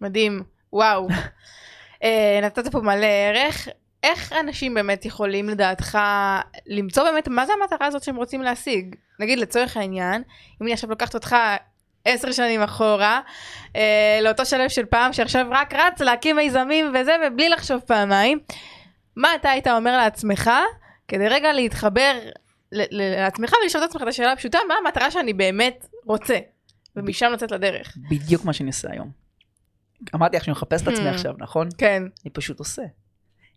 מדהים. 0.00 0.42
וואו. 0.72 1.08
אה, 2.02 2.40
נתת 2.42 2.68
פה 2.72 2.80
מלא 2.80 3.06
ערך. 3.06 3.68
איך 4.02 4.32
אנשים 4.32 4.74
באמת 4.74 5.04
יכולים 5.04 5.48
לדעתך 5.48 5.98
למצוא 6.66 7.04
באמת 7.04 7.28
מה 7.28 7.46
זה 7.46 7.52
המטרה 7.52 7.86
הזאת 7.86 8.02
שהם 8.02 8.16
רוצים 8.16 8.42
להשיג? 8.42 8.96
נגיד 9.20 9.38
לצורך 9.38 9.76
העניין, 9.76 10.22
אם 10.60 10.66
אני 10.66 10.72
עכשיו 10.72 10.90
לוקחת 10.90 11.14
אותך 11.14 11.36
עשר 12.04 12.32
שנים 12.32 12.62
אחורה, 12.62 13.20
אה, 13.76 14.18
לאותו 14.22 14.46
שלב 14.46 14.68
של 14.68 14.86
פעם 14.86 15.12
שעכשיו 15.12 15.46
רק 15.50 15.74
רץ 15.74 16.00
להקים 16.00 16.36
מיזמים 16.36 16.92
וזה 16.94 17.16
ובלי 17.26 17.48
לחשוב 17.48 17.80
פעמיים, 17.80 18.38
מה 19.16 19.34
אתה 19.34 19.50
היית 19.50 19.66
אומר 19.66 19.96
לעצמך 19.96 20.50
כדי 21.08 21.28
רגע 21.28 21.52
להתחבר 21.52 22.18
לעצמך 22.72 23.52
ולשאול 23.62 23.84
את 23.84 23.88
עצמך 23.88 24.02
את 24.02 24.08
השאלה 24.08 24.32
הפשוטה, 24.32 24.58
מה 24.68 24.74
המטרה 24.84 25.10
שאני 25.10 25.32
באמת 25.32 25.86
רוצה? 26.04 26.38
ומשם 26.96 27.30
לצאת 27.32 27.50
לדרך. 27.50 27.96
בדיוק 28.10 28.44
מה 28.44 28.52
שאני 28.52 28.68
עושה 28.68 28.90
היום. 28.90 29.10
אמרתי 30.14 30.36
לך 30.36 30.44
שאני 30.44 30.52
מחפש 30.52 30.82
את 30.82 30.88
עצמי 30.88 31.10
Hmm. 31.10 31.14
עכשיו, 31.14 31.34
נכון? 31.38 31.68
כן. 31.78 32.02
אני 32.24 32.30
פשוט 32.32 32.58
עושה. 32.58 32.82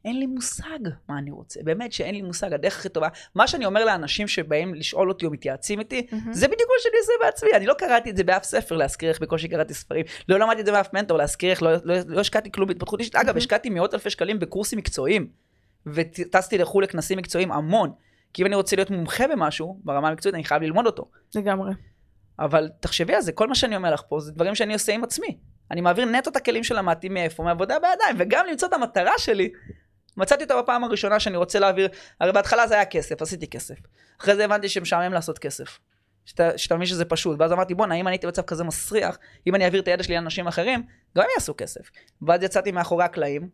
אין 0.06 0.20
לי 0.20 0.26
מושג 0.26 0.80
מה 1.10 1.18
אני 1.18 1.32
רוצה, 1.32 1.60
באמת 1.64 1.94
שאין 1.94 2.16
לי 2.16 2.22
מושג, 2.22 2.54
הדרך 2.54 2.78
הכי 2.78 2.90
טובה. 2.90 3.08
מה 3.36 3.48
שאני 3.48 3.66
אומר 3.66 3.86
לאנשים 3.86 4.28
שבאים 4.28 4.76
לשאול 4.76 5.10
אותי 5.10 5.26
או 5.26 5.32
מתייעצים 5.32 5.80
איתי, 5.80 6.08
מהמם. 6.12 6.34
זה 6.34 6.48
בדיוק 6.48 6.70
מה 6.70 6.76
שאני 6.80 6.98
עושה 7.00 7.14
בעצמי. 7.22 7.50
אני 7.54 7.66
לא 7.66 7.74
קראתי 7.74 8.10
את 8.10 8.18
זה 8.18 8.24
באף 8.24 8.44
ספר 8.44 8.78
להזכיר 8.78 9.10
איך 9.10 9.20
בקושי 9.20 9.48
קראתי 9.48 9.74
ספרים, 9.74 10.06
לא 10.30 10.40
למדתי 10.40 10.62
את 10.62 10.66
זה 10.66 10.72
מאף 10.72 10.94
מנטור 10.94 11.18
להזכיר 11.18 11.52
איך, 11.52 11.64
לא, 11.64 11.72
לא, 11.84 11.96
לא 12.08 12.20
השקעתי 12.20 12.52
כלום 12.52 12.68
בהתפתחות 12.68 13.00
אישית. 13.00 13.16
אגב, 13.16 13.26
מהמם. 13.26 13.38
השקעתי 13.38 13.70
מאות 13.70 13.94
אלפי 13.94 14.10
שקלים 14.10 14.40
בקורסים 14.40 14.80
מקצועיים, 14.80 15.28
וטסתי 15.86 16.58
לחו"ל 16.58 16.84
לכנסים 16.84 17.18
מקצועיים 17.18 17.52
המון. 17.52 17.92
כי 18.34 18.42
אם 18.42 18.48
אני 18.48 18.56
רוצה 18.56 18.76
להיות 18.76 18.90
מומחה 18.90 19.28
במשהו, 19.28 19.80
ברמה 19.84 20.08
המקצועית, 20.08 20.36
אני 20.36 20.44
חייב 20.44 20.62
ללמוד 20.62 20.86
אותו. 20.86 21.10
לגמרי. 21.36 21.72
אבל 22.40 22.70
תחשבי 22.80 23.16
על 23.16 23.22
זה, 23.22 23.32
כל 23.32 23.48
מה 23.48 23.56
שאני 23.56 23.76
אומר 23.76 23.94
לך 23.94 24.02
פה 24.10 24.20
זה 24.20 24.32
דברים 24.32 24.56
שאני 24.56 24.74
עושה 24.74 24.94
עם 24.94 25.04
עצמי. 25.04 25.38
אני 25.72 25.82
מעביר 25.82 26.06
נטו 26.06 26.30
את 26.30 26.36
הכלים 26.36 26.64
שלמדתי 26.64 27.10
מאיפה, 27.10 27.44
מעבודה 27.44 27.76
בידיים, 27.80 28.16
וגם 28.18 28.46
למצוא 28.50 28.68
את 28.68 28.74
המטרה 28.74 29.14
שלי. 29.18 29.50
מצאתי 30.18 30.44
אותה 30.44 30.62
בפעם 30.62 30.84
הראשונה 30.84 31.20
שאני 31.20 31.38
רוצה 31.38 31.60
להעביר, 31.60 31.90
הרי 32.20 32.32
בהתחלה 32.32 32.68
זה 32.68 32.74
היה 32.74 32.86
כסף, 32.86 33.22
עשיתי 33.22 33.48
כסף. 33.48 33.76
אחרי 34.22 34.36
זה 34.36 34.46
הבנתי 34.46 34.70
שמשעמם 34.70 35.14
לעשות 35.14 35.40
כסף. 35.40 35.80
שאתה 36.56 36.76
מבין 36.76 36.86
שזה 36.88 37.06
פשוט. 37.06 37.40
ואז 37.40 37.52
אמרתי, 37.52 37.76
בואנה, 37.76 37.96
אם 37.96 38.08
אני 38.08 38.14
הייתי 38.14 38.28
במצב 38.28 38.42
כזה 38.42 38.64
מסריח, 38.64 39.18
אם 39.48 39.56
אני 39.56 39.66
אעביר 39.66 39.82
את 39.82 39.88
הידע 39.88 40.04
שלי 40.04 40.16
לאנשים 40.16 40.48
אחרים, 40.48 40.84
גם 41.18 41.24
הם 41.24 41.30
יעשו 41.36 41.54
כסף. 41.58 41.92
ואז 42.22 42.44
יצאתי 42.44 42.72
מאחורי 42.72 43.04
הקלעים 43.04 43.50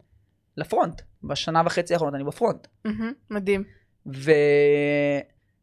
לפרונט. 0.58 1.01
בשנה 1.24 1.62
וחצי 1.66 1.93
האחרונות 1.93 2.16
אני 2.16 2.24
בפרונט. 2.24 2.68
מהמם, 2.86 3.14
מדהים. 3.30 3.64
ו... 4.16 4.32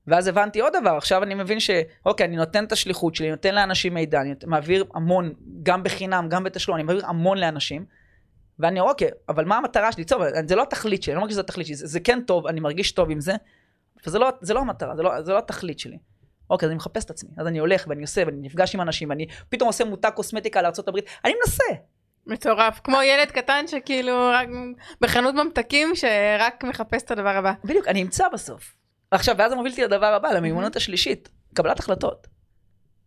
ואז 0.07 0.27
הבנתי 0.27 0.61
עוד 0.61 0.73
דבר, 0.81 0.97
עכשיו 0.97 1.23
אני 1.23 1.35
מבין 1.35 1.61
שאוקיי, 1.61 2.27
אני 2.27 2.37
נותן 2.37 2.65
את 2.65 2.73
השליחות 2.73 3.15
שלי, 3.15 3.31
נותן 3.31 3.55
לאנשים 3.55 3.95
מידע, 3.95 4.21
אני 4.21 4.35
מעביר 4.47 4.85
המון, 4.95 5.35
גם 5.63 5.83
בחינם, 5.83 6.29
גם 6.29 6.45
בתשלום, 6.45 6.77
אני 6.77 6.83
מעביר 6.83 7.07
המון 7.07 7.39
לאנשים, 7.39 7.85
ואני 8.59 8.81
אומר, 8.81 8.93
אוקיי, 8.93 9.11
אבל 9.29 9.45
מה 9.45 9.57
המטרה 9.57 9.93
שלי? 9.93 10.05
טוב, 10.05 10.23
זה 10.49 10.57
לא 10.57 10.63
התכלית 10.63 11.03
שלי, 11.03 11.13
אני 11.13 11.17
לא 11.17 11.21
מרגיש 11.21 11.35
שזה 11.35 11.41
התכלית 11.41 11.67
שלי, 11.67 11.77
זה, 11.77 11.87
זה 11.87 12.01
כן 12.01 12.21
טוב, 12.27 12.47
אני 12.47 12.61
מרגיש 12.61 12.93
טוב 12.93 13.11
עם 13.11 13.21
זה, 13.21 13.33
אבל 14.05 14.13
זה 14.13 14.19
לא, 14.19 14.31
זה 14.41 14.55
לא 14.55 14.61
המטרה, 14.61 14.97
זה 14.97 15.03
לא, 15.03 15.23
זה 15.23 15.33
לא 15.33 15.39
התכלית 15.39 15.79
שלי. 15.79 15.99
אוקיי, 16.51 16.67
אז 16.67 16.71
אני 16.71 16.77
מחפש 16.77 17.05
את 17.05 17.11
עצמי, 17.11 17.31
אז 17.39 17.47
אני 17.47 17.59
הולך 17.59 17.85
ואני 17.89 18.03
עושה 18.03 18.23
ואני 18.27 18.37
נפגש 18.41 18.75
עם 18.75 18.81
אנשים, 18.81 19.11
ואני 19.11 19.27
פתאום 19.49 19.67
עושה 19.67 19.85
מותג 19.85 20.11
קוסמטיקה 20.15 20.63
לארה"ב, 20.63 20.97
אני 21.25 21.33
מנסה. 21.45 21.65
מטורף. 22.27 22.81
כמו 22.85 23.03
ילד 23.03 23.31
קטן 23.31 23.67
שכאילו 23.67 24.31
רק 24.33 24.49
בחנות 25.01 25.35
ממתקים 25.35 25.95
שרק 25.95 26.65
מחפש 26.65 27.03
את 27.03 27.11
הדבר 27.11 27.29
הבא. 27.29 27.53
בדיוק, 27.65 27.89
אני 27.89 28.03
אמצא 28.03 28.29
בסוף. 28.29 28.75
עכשיו, 29.11 29.35
ואז 29.39 29.51
זה 29.51 29.57
מוביל 29.57 29.73
אותי 29.73 29.83
לדבר 29.85 30.07
הבא, 30.07 30.31
למיומנות 30.31 30.77
השלישית, 30.77 31.29
קבלת 31.55 31.79
החלטות. 31.79 32.27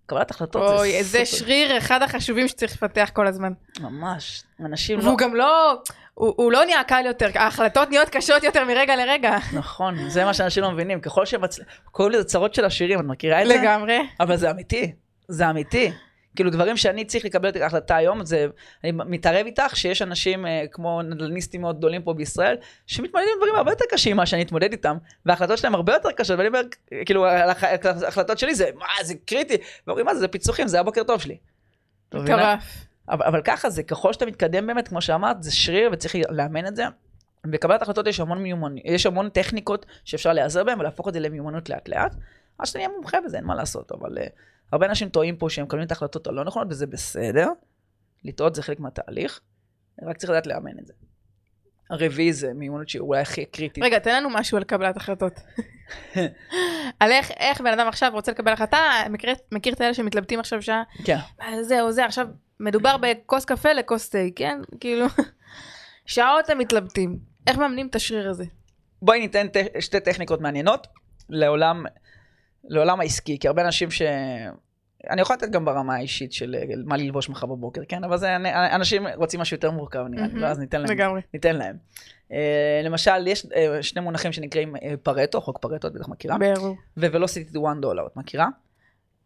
קבלת 0.08 0.32
החלטות 0.32 0.68
זה 0.70 0.76
אוי, 0.76 0.94
איזה 0.96 1.20
סופר- 1.26 1.38
שריר 1.38 1.78
אחד 1.78 2.02
החשובים 2.04 2.48
שצריך 2.48 2.74
לפתח 2.74 3.10
כל 3.14 3.28
הזמן. 3.28 3.54
ממש. 3.80 4.44
אנשים 4.66 5.00
לא... 5.00 5.04
והוא 5.04 5.18
גם 5.18 5.36
לא, 5.36 5.82
הוא 6.14 6.34
הוא 6.38 6.52
לא 6.52 6.66
נהיה 6.66 6.84
קל 6.84 7.04
יותר, 7.06 7.30
ההחלטות 7.36 7.90
נהיות 7.90 8.10
קשות 8.10 8.44
יותר 8.44 8.66
מרגע 8.66 8.96
לרגע. 8.96 9.38
נכון, 9.54 10.10
זה 10.10 10.26
מה 10.26 10.34
שאנשים 10.34 10.64
לא 10.64 10.72
מבינים. 10.72 11.00
ככל. 11.02 11.24
קוראים 11.92 12.14
לזה 12.14 12.24
צרות 12.24 12.54
של 12.54 12.66
עשירים, 12.66 13.00
את 13.00 13.06
מכירה 13.06 13.42
את 13.42 13.48
זה? 13.48 13.56
לגמרי. 13.58 14.00
אבל 14.20 14.38
זה 14.38 14.52
אמיתי. 14.52 14.92
זה 15.28 15.50
אמיתי. 15.50 15.92
כאילו 16.38 16.50
דברים 16.50 16.78
שאני 16.78 17.06
צריך 17.06 17.26
לקבל 17.26 17.50
את 17.50 17.56
ההחלטה 17.56 17.96
היום, 17.96 18.26
זה, 18.26 18.48
אני 18.84 18.92
מתערב 18.92 19.46
איתך 19.46 19.76
שיש 19.78 20.02
אנשים 20.02 20.46
אה, 20.46 20.64
כמו 20.72 21.02
נדל"ניסטים 21.02 21.62
מאוד 21.62 21.78
גדולים 21.78 22.02
פה 22.02 22.14
בישראל, 22.14 22.56
שמתמודדים 22.88 23.30
עם 23.34 23.38
דברים 23.38 23.56
הרבה 23.56 23.72
יותר 23.72 23.86
קשים 23.90 24.14
ממה 24.16 24.26
שאני 24.26 24.42
אתמודד 24.42 24.72
איתם, 24.72 24.98
וההחלטות 25.26 25.58
שלהם 25.58 25.76
הרבה 25.76 25.94
יותר 25.94 26.12
קשות, 26.12 26.38
ואני 26.38 26.48
אומר, 26.48 26.62
כאילו, 27.06 27.28
הח- 27.28 27.64
ההחלטות 28.04 28.40
שלי 28.40 28.56
זה, 28.56 28.70
מה, 28.76 28.86
זה 29.04 29.14
קריטי, 29.26 29.58
ואומרים, 29.88 30.06
מה 30.06 30.14
זה, 30.14 30.20
זה 30.20 30.28
פיצוחים, 30.28 30.68
זה 30.68 30.80
הבוקר 30.80 31.04
טוב 31.04 31.22
שלי. 31.22 31.38
מטורף. 32.14 32.86
אבל, 33.10 33.26
אבל 33.26 33.42
ככה 33.42 33.70
זה, 33.70 33.84
ככל 33.84 34.14
שאתה 34.14 34.26
מתקדם 34.26 34.68
באמת, 34.68 34.88
כמו 34.88 35.02
שאמרת, 35.02 35.44
זה 35.44 35.52
שריר 35.56 35.90
וצריך 35.94 36.16
לאמן 36.30 36.68
את 36.68 36.76
זה. 36.76 36.84
בקבלת 37.46 37.82
החלטות 37.82 38.08
יש 38.08 38.20
המון 38.20 38.44
מיומנות, 38.44 38.82
יש 38.86 39.06
המון 39.06 39.30
טכניקות 39.30 39.86
שאפשר 40.06 40.34
להיעזר 40.34 40.64
בהן 40.64 40.80
ולהפוך 40.80 41.08
את 41.08 41.14
זה 41.14 41.20
למיומנות 41.20 41.70
לאט 41.70 41.90
לאט. 41.90 42.16
עד 42.58 42.66
שאתה 42.66 42.80
נהיה 42.80 42.90
מומחה 42.90 43.18
בזה, 43.26 43.38
אין 43.38 43.46
מה 43.46 43.56
לעשות, 43.56 43.92
אבל 43.92 44.18
uh, 44.18 44.22
הרבה 44.72 44.86
אנשים 44.86 45.10
טועים 45.10 45.36
פה 45.38 45.50
שהם 45.50 45.66
מקבלים 45.66 45.86
את 45.86 45.92
ההחלטות 45.92 46.28
הלא 46.28 46.44
נכונות, 46.44 46.68
וזה 46.72 46.88
בסדר. 46.88 47.48
לטעות 48.24 48.56
זה 48.56 48.64
חלק 48.64 48.80
מהתהליך, 48.80 49.40
רק 50.04 50.18
צריך 50.18 50.30
לדעת 50.30 50.48
לאמן 50.48 50.80
את 50.80 50.88
זה. 50.88 50.94
הרביעי 51.90 52.34
זה 52.34 52.54
מיומנות 52.54 52.90
שהיא 52.90 53.00
אולי 53.00 53.22
הכי 53.22 53.46
קריטית. 53.46 53.84
רגע, 53.84 54.00
תן 54.00 54.16
לנו 54.16 54.30
משהו 54.30 54.58
על 54.58 54.64
קבלת 54.64 54.98
החלטות. 54.98 55.34
על 57.00 57.12
איך, 57.12 57.32
איך 57.32 57.62
בן 57.62 57.80
אדם 57.80 57.88
עכשיו 57.88 58.12
רוצה 58.14 58.32
לקבל 58.32 58.52
החלטה, 58.52 58.80
מכיר, 59.10 59.34
מכיר 59.52 59.74
את 59.74 59.82
האלה 59.82 59.94
שמתלבטים 59.94 60.40
עכשיו 60.40 60.62
שעה, 60.62 60.84
כן. 61.06 61.18
"מה, 61.40 61.64
זהו, 61.64 61.92
זה, 61.92 62.06
עכשיו 62.06 62.28
מדובר 62.60 62.96
בכוס 63.02 63.46
קפה 63.46 63.74
לכוס 63.74 64.10
תה, 64.10 64.18
כן? 64.36 64.60
כאילו, 64.80 65.06
שעות 66.06 66.50
הם 66.50 66.58
מתלבטים. 66.58 67.20
איך 67.48 67.58
מאמנים 67.58 67.88
את 67.88 67.96
השריר 67.96 68.30
הזה? 68.30 68.46
בואי 69.02 69.20
ניתן 69.20 69.48
ט- 69.48 69.82
שתי 69.82 70.00
טכניקות 70.00 70.42
מעניינות 70.42 70.88
לעולם, 71.30 71.84
לעולם 72.64 73.00
העסקי, 73.00 73.40
כי 73.40 73.48
הרבה 73.48 73.66
אנשים 73.66 73.92
ש... 73.92 74.02
אני 75.10 75.22
יכול 75.22 75.36
לתת 75.36 75.50
גם 75.50 75.66
ברמה 75.66 75.96
האישית 75.96 76.34
של 76.34 76.56
מה 76.86 76.98
ללבוש 76.98 77.30
מחר 77.30 77.48
בבוקר, 77.48 77.82
כן? 77.88 78.04
אבל 78.04 78.18
זה, 78.18 78.36
אנשים 78.76 79.08
רוצים 79.16 79.40
משהו 79.40 79.56
יותר 79.56 79.72
מורכב, 79.72 80.06
נראה 80.10 80.28
לי. 80.28 80.44
ואז 80.44 80.60
ניתן 80.60 80.82
להם. 80.82 80.92
לגמרי. 80.92 81.22
ניתן 81.34 81.56
להם. 81.56 81.76
Uh, 82.30 82.34
למשל, 82.84 83.28
יש 83.28 83.46
uh, 83.46 83.50
שני 83.82 84.02
מונחים 84.02 84.32
שנקראים 84.32 84.76
uh, 84.76 84.80
פרטו, 85.04 85.42
חוק 85.42 85.58
פרטו, 85.58 85.88
את 85.88 85.94
בטח 85.94 86.08
מכירה, 86.08 86.38
ברור. 86.38 86.76
ו-velocity 86.98 87.54
to 87.54 87.58
one 87.58 87.84
dollar, 87.84 88.08
את 88.08 88.16
מכירה? 88.18 88.48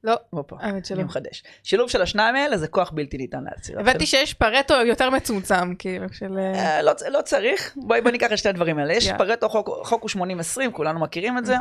לא, 0.04 0.16
האמת 0.60 0.86
שלא. 0.86 0.96
אני 0.96 1.04
מחדש. 1.04 1.44
שילוב 1.64 1.90
של 1.90 2.02
השניים 2.02 2.36
האלה 2.36 2.58
זה 2.58 2.68
כוח 2.68 2.92
בלתי 2.92 3.18
ניתן 3.18 3.44
להצהיר. 3.44 3.80
הבנתי 3.80 4.06
שיש 4.06 4.34
פרטו 4.34 4.74
יותר 4.74 5.10
מצומצם, 5.10 5.76
כאילו, 5.80 6.06
של... 6.12 6.38
לא, 6.84 6.92
לא 7.10 7.22
צריך, 7.22 7.74
בואי 7.76 8.02
ניקח 8.12 8.32
את 8.32 8.38
שני 8.38 8.50
הדברים 8.50 8.78
האלה. 8.78 8.94
יש. 8.94 9.12
פרטו, 9.18 9.50
חוק 9.84 10.04
הוא 10.04 10.24
80-20, 10.68 10.72
כולנו 10.72 11.00
מכירים 11.00 11.38
את 11.38 11.46
זה. 11.46 11.56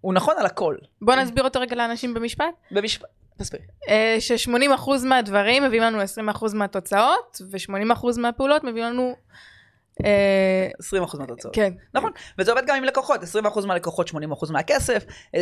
אה, 0.00 0.08
הוא 0.08 0.14
נכון 0.14 0.34
על 0.38 0.46
הכל. 0.46 0.76
בוא 1.02 1.14
נסביר 1.14 1.44
אותו 1.44 1.60
רגע 1.60 1.76
לאנשים 1.76 2.14
במשפט. 2.14 2.44
במשפט, 2.70 3.06
תסביר. 3.38 3.60
אה, 3.88 4.16
ש-80% 4.20 4.90
מהדברים 5.06 5.64
מביאים 5.64 5.82
לנו 5.82 5.98
20% 6.02 6.54
מהתוצאות, 6.54 7.40
ו-80% 7.50 8.06
מהפעולות 8.20 8.64
מביאים 8.64 8.86
לנו... 8.86 9.14
אה, 10.04 10.68
20% 11.04 11.18
מהתוצאות. 11.18 11.54
כן. 11.54 11.72
נכון, 11.94 12.10
וזה 12.38 12.50
עובד 12.52 12.62
גם 12.66 12.76
עם 12.76 12.84
לקוחות, 12.84 13.20
20% 13.22 13.66
מהלקוחות 13.66 14.10
80% 14.10 14.14
מהכסף, 14.52 15.04
20% 15.36 15.38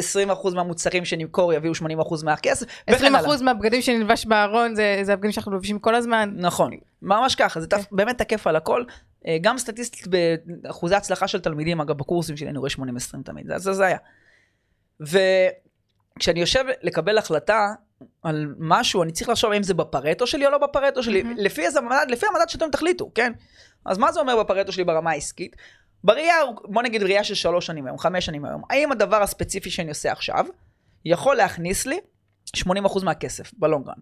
מהמוצרים 0.54 1.04
שנמכור 1.04 1.52
יביאו 1.52 1.72
80% 1.74 1.80
מהכסף, 2.24 2.66
וכן 2.90 3.14
הלאה. 3.14 3.34
20% 3.36 3.42
מהבגדים 3.42 3.82
שנלבש 3.82 4.26
בארון 4.26 4.74
זה 4.74 5.00
זה 5.02 5.12
הבגדים 5.12 5.32
שאנחנו 5.32 5.52
לובשים 5.52 5.78
כל 5.78 5.94
הזמן. 5.94 6.32
נכון, 6.36 6.70
ממש 7.02 7.34
ככה, 7.34 7.60
זה 7.60 7.66
כן. 7.66 7.76
תפ- 7.80 7.86
באמת 7.92 8.18
תקף 8.18 8.46
על 8.46 8.56
הכל. 8.56 8.84
אה, 9.26 9.36
גם 9.40 9.58
סטטיסטית 9.58 10.06
באחוזי 10.62 10.94
הצלחה 10.94 11.28
של 11.28 11.40
תלמידים, 11.40 11.80
אגב, 11.80 11.98
בקורסים 11.98 12.36
שלי 12.36 12.48
אני 12.48 12.58
רואה 12.58 12.70
80-20 12.70 12.80
תמיד, 13.24 13.46
זה- 13.46 13.58
זה 13.58 13.72
זה 13.72 13.86
היה. 13.86 13.98
וכשאני 15.00 16.40
יושב 16.40 16.64
לקבל 16.82 17.18
החלטה 17.18 17.74
על 18.22 18.54
משהו, 18.58 19.02
אני 19.02 19.12
צריך 19.12 19.28
לחשוב 19.28 19.52
האם 19.52 19.62
זה 19.62 19.74
בפרטו 19.74 20.26
שלי 20.26 20.46
או 20.46 20.50
לא 20.50 20.58
בפרטו 20.58 21.02
שלי, 21.02 21.22
מהמם. 21.22 21.36
לפי 21.38 21.66
איזה 21.66 21.80
מדד, 21.80 22.06
לפי 22.08 22.26
המדד 22.26 22.48
שאתם 22.48 22.70
תחליטו, 22.70 23.10
כן? 23.14 23.32
אז 23.84 23.98
מה 23.98 24.12
זה 24.12 24.20
אומר 24.20 24.42
בפרטו 24.42 24.72
שלי 24.72 24.84
ברמה 24.84 25.10
העסקית? 25.10 25.56
בראייה, 26.04 26.36
בוא 26.64 26.82
נגיד 26.82 27.02
ראייה 27.02 27.24
של 27.24 27.34
שלוש 27.34 27.66
שנים 27.66 27.86
היום, 27.86 27.98
חמש 27.98 28.26
שנים 28.26 28.44
היום, 28.44 28.62
האם 28.70 28.92
הדבר 28.92 29.22
הספציפי 29.22 29.70
שאני 29.70 29.88
עושה 29.88 30.12
עכשיו, 30.12 30.46
יכול 31.04 31.36
להכניס 31.36 31.86
לי 31.86 31.98
80% 32.56 33.04
מהכסף 33.04 33.50
בלונגרן? 33.54 33.98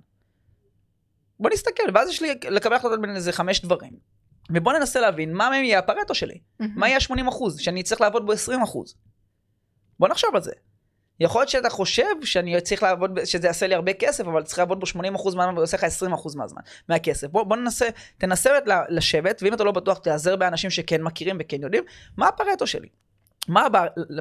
בוא 1.41 1.51
נסתכל, 1.51 1.83
ואז 1.95 2.09
יש 2.09 2.23
לי 2.23 2.35
לקבל 2.51 2.77
החלטות 2.77 3.01
בין 3.01 3.17
איזה 3.17 3.33
חמש 3.33 3.61
דברים. 3.61 3.93
ובוא 4.53 4.73
ננסה 4.73 5.01
להבין 5.01 5.33
מה 5.33 5.51
מהם 5.51 5.65
יהיה 5.65 5.79
הפרטו 5.79 6.15
שלי. 6.15 6.39
מה 6.59 6.89
יהיה 6.89 6.99
ה-80 6.99 7.29
אחוז, 7.29 7.59
שאני 7.59 7.83
צריך 7.83 8.01
לעבוד 8.01 8.27
בו 8.27 8.33
20 8.33 8.63
אחוז. 8.63 8.95
בוא 9.99 10.09
נחשוב 10.09 10.35
על 10.35 10.43
זה. 10.43 10.53
יכול 11.21 11.41
להיות 11.41 11.49
שאתה 11.49 11.71
חושב 11.71 12.05
שאני 12.25 12.61
צריך 12.61 12.83
לעבוד, 12.83 13.25
שזה 13.25 13.47
יעשה 13.47 13.67
לי 13.67 13.75
הרבה 13.75 13.93
כסף, 13.93 14.27
אבל 14.27 14.43
צריך 14.43 14.59
לעבוד 14.59 14.81
בו 14.81 14.87
80 14.87 15.15
אחוז 15.15 15.35
מהזמן 15.35 15.59
ועושה 15.59 15.77
לך 15.77 15.85
20 15.85 16.13
אחוז 16.13 16.37
מהזמן, 16.37 16.61
מהכסף. 16.89 17.29
בוא, 17.29 17.43
בוא 17.43 17.57
ננסה, 17.57 17.89
תנסה 18.19 18.51
לשבת, 18.89 19.43
ואם 19.43 19.55
אתה 19.55 19.65
לא 19.65 19.73
בטוח, 19.73 19.99
תיעזר 19.99 20.37
באנשים 20.37 20.71
שכן 20.71 21.03
מכירים 21.03 21.37
וכן 21.41 21.63
יודעים, 21.63 21.85
מה 22.17 22.29
הפרטו 22.29 22.67
שלי. 22.67 22.89
מה 23.49 23.67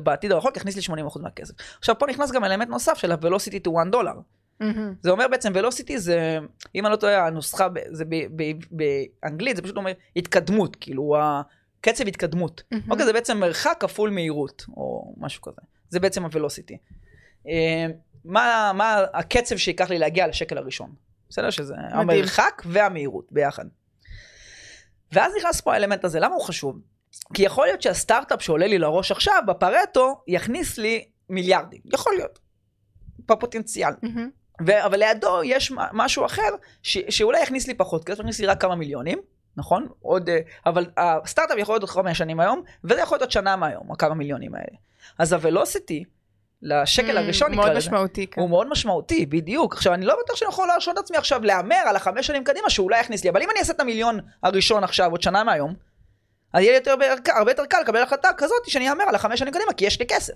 בעתיד 0.04 0.32
הרחוק 0.32 0.58
יכניס 0.58 0.76
לי 0.76 0.82
80 0.82 1.08
אחוז 1.08 1.22
מהכסף. 1.22 1.54
עכשיו 1.80 2.00
פה 2.00 2.06
נכנס 2.08 2.32
גם 2.32 2.44
אלמנט 2.44 2.70
נוסף 2.70 2.98
של 2.98 3.12
ה-velocity 3.12 3.68
to 3.68 3.72
one 3.72 3.94
dollar. 3.94 4.20
מהמם. 4.60 4.94
זה 5.02 5.12
אומר 5.12 5.28
בעצם 5.28 5.54
velocity 5.56 5.98
זה, 5.98 6.40
אם 6.76 6.86
אני 6.86 6.92
לא 6.92 6.98
טועה, 6.98 7.28
הנוסחה, 7.28 7.70
ב- 7.70 7.80
זה 7.92 8.06
ב- 8.06 8.26
ב- 8.36 8.52
באנגלית, 8.72 9.56
זה 9.56 9.62
פשוט 9.62 9.78
אומר 9.78 9.92
התקדמות, 10.16 10.76
כאילו 10.76 11.16
הקצב 11.80 12.08
התקדמות. 12.08 12.64
מהמם. 12.72 12.92
אוקיי, 12.92 13.06
זה 13.06 13.14
בעצם 13.14 13.38
מרחק 13.38 13.78
כפול 13.80 14.10
מהירות, 14.10 14.66
או 14.78 15.14
משהו 15.18 15.42
כזה. 15.42 15.62
זה 15.90 16.00
בעצם 16.00 16.26
ה-velocity. 16.26 16.78
אה, 17.48 17.86
מה, 18.26 18.72
מה 18.76 19.06
הקצב 19.14 19.58
שייקח 19.58 19.90
לי 19.90 20.00
להגיע 20.00 20.28
לשקל 20.28 20.58
הראשון? 20.58 20.94
בסדר? 21.30 21.50
שזה 21.50 21.74
מדהים. 21.76 22.10
המרחק 22.10 22.62
והמהירות 22.66 23.28
ביחד. 23.32 23.66
ואז 25.12 25.34
נכנס 25.40 25.62
פה 25.62 25.74
האלמנט 25.74 26.06
הזה, 26.06 26.20
למה 26.20 26.36
הוא 26.36 26.44
חשוב? 26.44 26.80
כי 27.34 27.44
יכול 27.44 27.66
להיות 27.68 27.82
שהסטארט-אפ 27.82 28.42
שעולה 28.42 28.68
לי 28.68 28.78
לראש 28.78 29.12
עכשיו, 29.12 29.44
בפרטו, 29.48 30.22
יכניס 30.28 30.78
לי 30.78 31.06
מיליארדים. 31.30 31.82
יכול 31.94 32.14
להיות. 32.18 32.40
בפוטנציאל. 33.20 33.92
מהמם. 34.02 34.30
ו- 34.68 34.86
אבל 34.86 35.00
לידו 35.00 35.44
יש 35.44 35.72
משהו 35.94 36.26
אחר, 36.26 36.50
ש- 36.84 36.98
שאולי 37.10 37.42
יכניס 37.42 37.68
לי 37.68 37.74
פחות 37.74 38.04
כסף, 38.06 38.20
יכניס 38.20 38.40
לי 38.40 38.48
רק 38.48 38.62
כמה 38.62 38.76
מיליונים, 38.76 39.20
נכון? 39.58 39.88
עוד, 40.02 40.30
אה, 40.30 40.40
אבל 40.66 40.86
הסטארט-אפ 40.98 41.58
יכול 41.58 41.74
להיות 41.74 41.82
עוד 41.82 41.90
חמש 41.90 42.18
שנים 42.18 42.40
היום, 42.40 42.64
וזה 42.84 43.02
יכול 43.02 43.16
להיות 43.16 43.22
עוד 43.22 43.32
שנה 43.32 43.56
מהיום, 43.56 43.92
הכמה 43.92 44.16
מיליונים 44.16 44.56
האלה. 44.56 44.78
אז 45.20 45.34
הוולוסיטי, 45.34 46.04
לשקל 46.62 47.18
הראשון 47.18 47.52
נקרא 47.52 47.64
Mm, 47.64 47.66
מאוד 47.66 47.78
לזה, 47.78 47.90
משמעותי 47.90 48.28
כאן. 48.28 48.42
הוא 48.44 48.50
מאוד 48.50 48.70
משמעותי, 48.70 49.26
בדיוק. 49.26 49.74
עכשיו, 49.74 49.94
אני 49.94 50.06
לא 50.06 50.16
בטוח 50.24 50.36
שאני 50.36 50.50
יכול 50.50 50.68
להרשות 50.68 50.96
לעצמי 50.98 51.18
עכשיו 51.18 51.44
להמר 51.44 51.76
על 51.76 51.96
החמש 51.96 52.28
שנים 52.28 52.44
קדימה, 52.44 52.70
שאולי 52.70 53.00
יכניס 53.00 53.24
לי, 53.24 53.30
אבל 53.30 53.42
אם 53.42 53.50
אני 53.52 53.60
אעשה 53.60 53.74
את 53.74 53.80
המיליון 53.80 54.20
הראשון 54.44 54.84
עכשיו, 54.84 55.12
עוד 55.12 55.22
שנה 55.22 55.44
מהיום, 55.44 55.74
אז 56.54 56.62
יהיה 56.62 56.72
לי 56.72 56.78
יותר, 56.78 56.96
הרבה 57.36 57.52
יותר 57.52 57.66
קל 57.66 57.82
לקבל 57.82 58.02
החלטה 58.02 58.30
כזאת 58.38 58.70
שאני 58.70 58.90
אהמר 58.90 59.04
על 59.04 59.16
החמש 59.16 59.40
שנים 59.40 59.54
קדימה, 59.54 59.74
כי 59.74 59.86
יש 59.86 60.00
לי 60.00 60.06
כסף. 60.08 60.34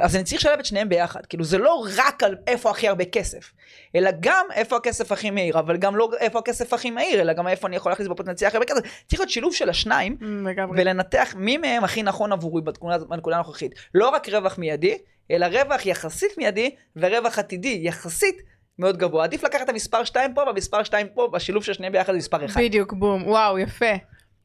אז 0.00 0.16
אני 0.16 0.24
צריך 0.24 0.40
לשלב 0.40 0.58
את 0.58 0.64
שניהם 0.64 0.88
ביחד. 0.88 1.26
כאילו, 1.26 1.44
זה 1.44 1.58
לא 1.58 1.86
רק 1.96 2.22
על 2.22 2.36
איפה 2.46 2.70
הכי 2.70 2.88
הרבה 2.88 3.04
כסף, 3.04 3.52
אלא 3.96 4.10
גם 4.20 4.46
איפה 4.54 4.76
הכסף 4.76 5.12
הכי 5.12 5.30
מהיר, 5.30 5.58
אבל 5.58 5.76
גם 5.76 5.96
לא 5.96 6.10
איפה 6.20 6.38
הכסף 6.38 6.72
הכי 6.72 6.90
מהיר, 6.90 7.20
אלא 7.20 7.32
גם 7.32 7.48
איפה 7.48 7.68
אני 7.68 7.76
יכול 7.76 7.92
להכניס 7.92 8.08
בפוטנציאל 8.08 8.48
הכי 8.48 8.56
הרבה 8.56 8.66
כסף. 8.66 8.80
צריך 9.06 9.20
להיות 9.20 9.30
שילוב 9.30 9.54
של 9.54 9.68
השניים, 9.68 10.16
לגמרי. 10.46 10.82
ולנתח 10.82 11.34
מי 11.36 11.56
מהם 11.56 11.84
הכי 11.84 12.02
נכון 12.02 12.32
עבורי 12.32 12.62
בנקודה 13.08 13.36
הנוכחית. 13.36 13.74
לא 13.94 14.08
רק 14.08 14.28
רווח 14.28 14.58
מיידי, 14.58 14.98
אלא 15.30 15.46
רווח 15.46 15.86
יחסית 15.86 16.38
מיידי 16.38 16.70
ורווח 16.96 17.38
עתידי 17.38 17.80
יחסית 17.82 18.42
מאוד 18.78 18.96
גבוה. 18.96 19.24
עדיף 19.24 19.44
לקחת 19.44 19.64
את 19.64 19.68
המספר 19.68 20.04
2 20.04 20.34
פה 20.34 20.42
והמספר 20.42 20.82
2 20.82 21.06
פה, 21.14 21.28
בשילוב 21.32 21.64
של 21.64 21.72
שניהם 21.72 21.92
ביחד 21.92 22.12
זה 22.12 22.18
מספר 22.18 22.44
1. 22.44 22.60
בדיוק, 22.60 22.92
בום. 22.92 23.28
וואו, 23.28 23.58
יפה. 23.58 23.86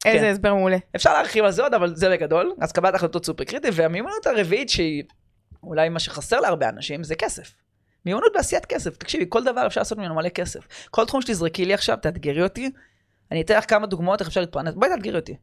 איזה 0.04 0.18
כן. 0.18 0.30
הסבר 0.30 0.54
מעולה. 0.54 0.76
אפשר 0.96 1.12
להרחיב 1.12 1.44
על 1.44 1.50
זה 1.50 1.62
עוד, 1.62 1.74
אבל 1.74 1.96
זה 1.96 2.10
בגדול. 2.10 2.54
אז 2.60 2.72
קבלת 2.72 2.94
החלטות 2.94 3.26
סופר 3.26 3.44
קריטי, 3.44 3.68
והמיומנות 3.72 4.26
הרביעית 4.26 4.68
שהיא 4.68 5.02
אולי 5.66 5.88
מה 5.88 5.98
שחסר 5.98 6.40
להרבה 6.40 6.68
אנשים 6.68 7.04
זה 7.04 7.14
כסף. 7.14 7.54
מיומנות 8.06 8.32
בעשיית 8.34 8.66
כסף. 8.66 8.96
תקשיבי, 8.96 9.24
כל 9.28 9.44
דבר 9.44 9.66
אפשר 9.66 9.80
לעשות 9.80 9.98
ממנו 9.98 10.14
מלא 10.14 10.28
כסף. 10.28 10.88
כל 10.90 11.04
תחום 11.04 11.22
שתזרקי 11.22 11.64
לי 11.64 11.74
עכשיו, 11.74 11.96
תאתגרי 12.02 12.42
אותי. 12.42 12.70
אני 13.30 13.40
אתן 13.40 13.56
לך 13.56 13.70
כמה 13.70 13.86
דוגמאות 13.86 14.20
איך 14.20 14.28
אפשר 14.28 14.40
להתפרנס. 14.40 14.74
בואי 14.74 14.90
תאתגרי 14.90 15.16
אותי. 15.16 15.36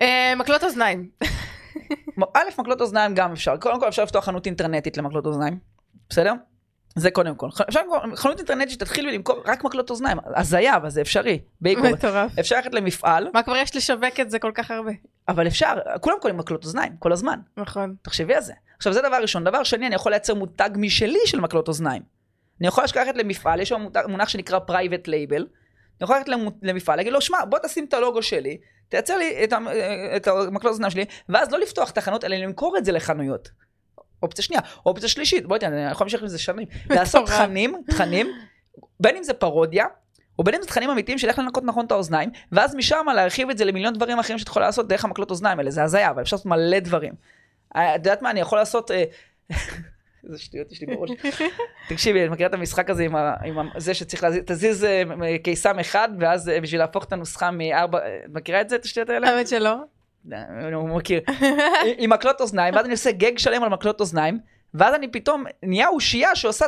אה, 0.00 0.34
מקלות 0.36 0.64
אוזניים. 0.64 1.10
א', 2.34 2.44
מקלות 2.58 2.80
אוזניים 2.80 3.14
גם 3.14 3.32
אפשר. 3.32 3.56
קודם 3.56 3.80
כל 3.80 3.88
אפשר 3.88 4.02
לפתוח 4.02 4.24
חנות 4.24 4.46
אינטרנטית 4.46 4.96
למקלות 4.96 5.26
אוזניים. 5.26 5.58
בסדר? 6.10 6.32
זה 6.96 7.10
קודם 7.10 7.34
כל. 7.34 7.48
אפשר 7.68 7.80
חנות 8.14 8.38
אינטרנטית 8.38 8.70
שתתחיל 8.70 9.14
למכור 9.14 9.42
רק 9.44 9.64
מקלות 9.64 9.90
אוזניים. 9.90 10.18
הזיה, 10.36 10.76
אבל 10.76 10.90
זה 10.90 11.00
אפשרי. 11.00 11.40
מטורף. 11.60 12.38
אפשר 12.38 12.56
ללכת 12.56 12.74
למפעל, 12.74 13.28
מה 13.34 13.42
כבר 13.42 13.56
יש 13.56 13.76
לשווק 13.76 14.20
את 14.20 14.30
זה 14.30 14.38
כל 14.38 14.50
כך 14.54 14.70
הרבה? 14.70 14.92
אבל 15.28 15.46
אפשר, 15.46 15.74
כולם 16.00 16.16
קונים 16.20 16.36
מקלות 16.36 16.64
אוזניים, 16.64 16.96
כל 16.98 17.12
הזמן. 17.12 17.40
נכון. 17.56 17.94
תחשבי 18.02 18.34
על 18.34 18.42
זה. 18.42 18.52
עכשיו 18.76 18.92
זה 18.92 19.02
דבר 19.02 19.16
ראשון. 19.22 19.44
דבר 19.44 19.62
שני, 19.62 19.86
אני 19.86 19.94
יכול 19.94 20.12
לייצר 20.12 20.34
מותג 20.34 20.70
משלי 20.76 21.18
של 21.26 21.40
מקלות 21.40 21.68
אוזניים. 21.68 22.02
אני 22.60 22.68
יכול 22.68 22.84
ללכת 22.96 23.16
למפעל, 23.16 23.60
יש 23.60 23.68
שם 23.68 23.86
מונח 24.08 24.28
שנקרא 24.28 24.58
private 24.68 25.06
label. 25.06 25.42
אני 26.00 26.04
יכול 26.04 26.16
ללכת 26.16 26.28
למפעל, 26.62 26.96
להגיד 26.96 27.12
לו, 27.12 27.20
שמע, 27.20 27.44
בוא 27.44 27.58
תשים 27.58 27.84
את 27.84 27.94
הלוגו 27.94 28.22
שלי, 28.22 28.58
תייצר 28.88 29.16
לי 29.16 29.44
את, 29.44 29.52
את 30.16 30.28
המקלות 30.28 30.72
אוזניים 30.72 30.90
שלי, 30.90 31.04
ואז 31.28 31.50
לא 31.50 31.58
לפתוח 31.58 31.90
את 31.90 31.98
החנות, 31.98 32.24
אלא 32.24 32.36
למכור 32.36 32.76
את 32.78 32.84
זה 32.84 32.92
לחנויות. 32.92 33.48
אופציה 34.22 34.44
שנייה. 34.44 34.62
אופציה 34.86 35.08
שלישית, 35.08 35.46
בואי 35.46 35.60
תראה, 35.60 35.72
אני 35.72 35.90
יכול 35.90 36.04
להמשיך 36.04 36.22
עם 36.22 36.28
זה 36.28 36.38
שנים. 36.38 36.66
לעשות. 36.90 37.26
תכנים, 37.26 37.82
תכנים, 37.86 38.26
בין 39.00 39.16
אם 39.16 39.22
זה 39.22 39.34
פרודיה, 39.34 39.86
או 40.38 40.44
בין 40.44 40.54
אם 40.54 40.62
זה 40.62 40.66
תכנים 40.66 40.90
אמיתיים 40.90 41.18
של 41.18 41.28
איך 41.28 41.38
לנקות 41.38 41.64
נכון 41.64 41.86
את 41.86 41.92
האוזניים, 41.92 42.30
ואז 42.52 42.74
משם 42.74 43.06
להרחיב 43.14 43.50
את 43.50 43.58
זה 43.58 43.64
למיליון 43.64 43.94
דברים 43.94 44.18
אחרים 44.18 44.38
שאת 44.38 44.48
יכולה 44.48 44.66
לעשות 44.66 44.88
דרך 44.88 45.04
המקלות 45.04 45.30
אוזניים 45.30 45.58
האלה, 45.58 45.70
זה 45.70 45.82
הזיה, 45.82 46.10
אבל 46.10 46.22
אפשר 46.22 46.36
לעשות 46.36 46.46
מלא 46.46 46.78
דברים. 46.78 47.12
אה, 47.76 47.94
את 47.94 48.00
יודעת 48.00 48.22
מה, 48.22 48.30
אני 48.30 48.40
יכול 48.40 48.58
לעשות... 48.58 48.90
אה, 48.90 49.04
איזה 50.26 50.38
שטויות 50.38 50.72
יש 50.72 50.80
לי 50.80 50.86
בראש. 50.86 51.10
תקשיבי, 51.88 52.20
אני 52.20 52.28
מכירה 52.28 52.48
את 52.48 52.54
המשחק 52.54 52.90
הזה 52.90 53.02
עם, 53.02 53.16
ה, 53.16 53.34
עם 53.44 53.58
ה, 53.58 53.62
זה 53.76 53.94
שצריך 53.94 54.22
להזיז, 54.24 54.42
תזיז 54.46 54.84
אה, 54.84 55.02
קיסם 55.42 55.78
אחד, 55.78 56.08
ואז 56.20 56.50
בשביל 56.62 56.80
להפוך 56.80 57.04
את 57.04 57.12
הנוסחה 57.12 57.50
מארבע, 57.50 57.98
את 57.98 58.30
מכירה 58.32 58.60
את 58.60 58.68
זה, 58.68 58.76
את 58.76 58.84
השטויות 58.84 59.10
האלה? 59.10 59.30
האמת 59.30 59.48
שלא. 59.48 59.76
הוא 60.74 60.88
מכיר. 60.98 61.20
עם 61.98 62.10
מקלות 62.10 62.40
אוזניים, 62.40 62.74
ואז 62.74 62.84
אני 62.84 62.92
עושה 62.92 63.12
גג 63.12 63.38
שלם 63.38 63.62
על 63.62 63.68
מקלות 63.68 64.00
אוזניים, 64.00 64.38
ואז 64.74 64.94
אני 64.94 65.08
פתאום 65.08 65.44
נהיה 65.62 65.88
אושייה 65.88 66.36
שעושה 66.36 66.66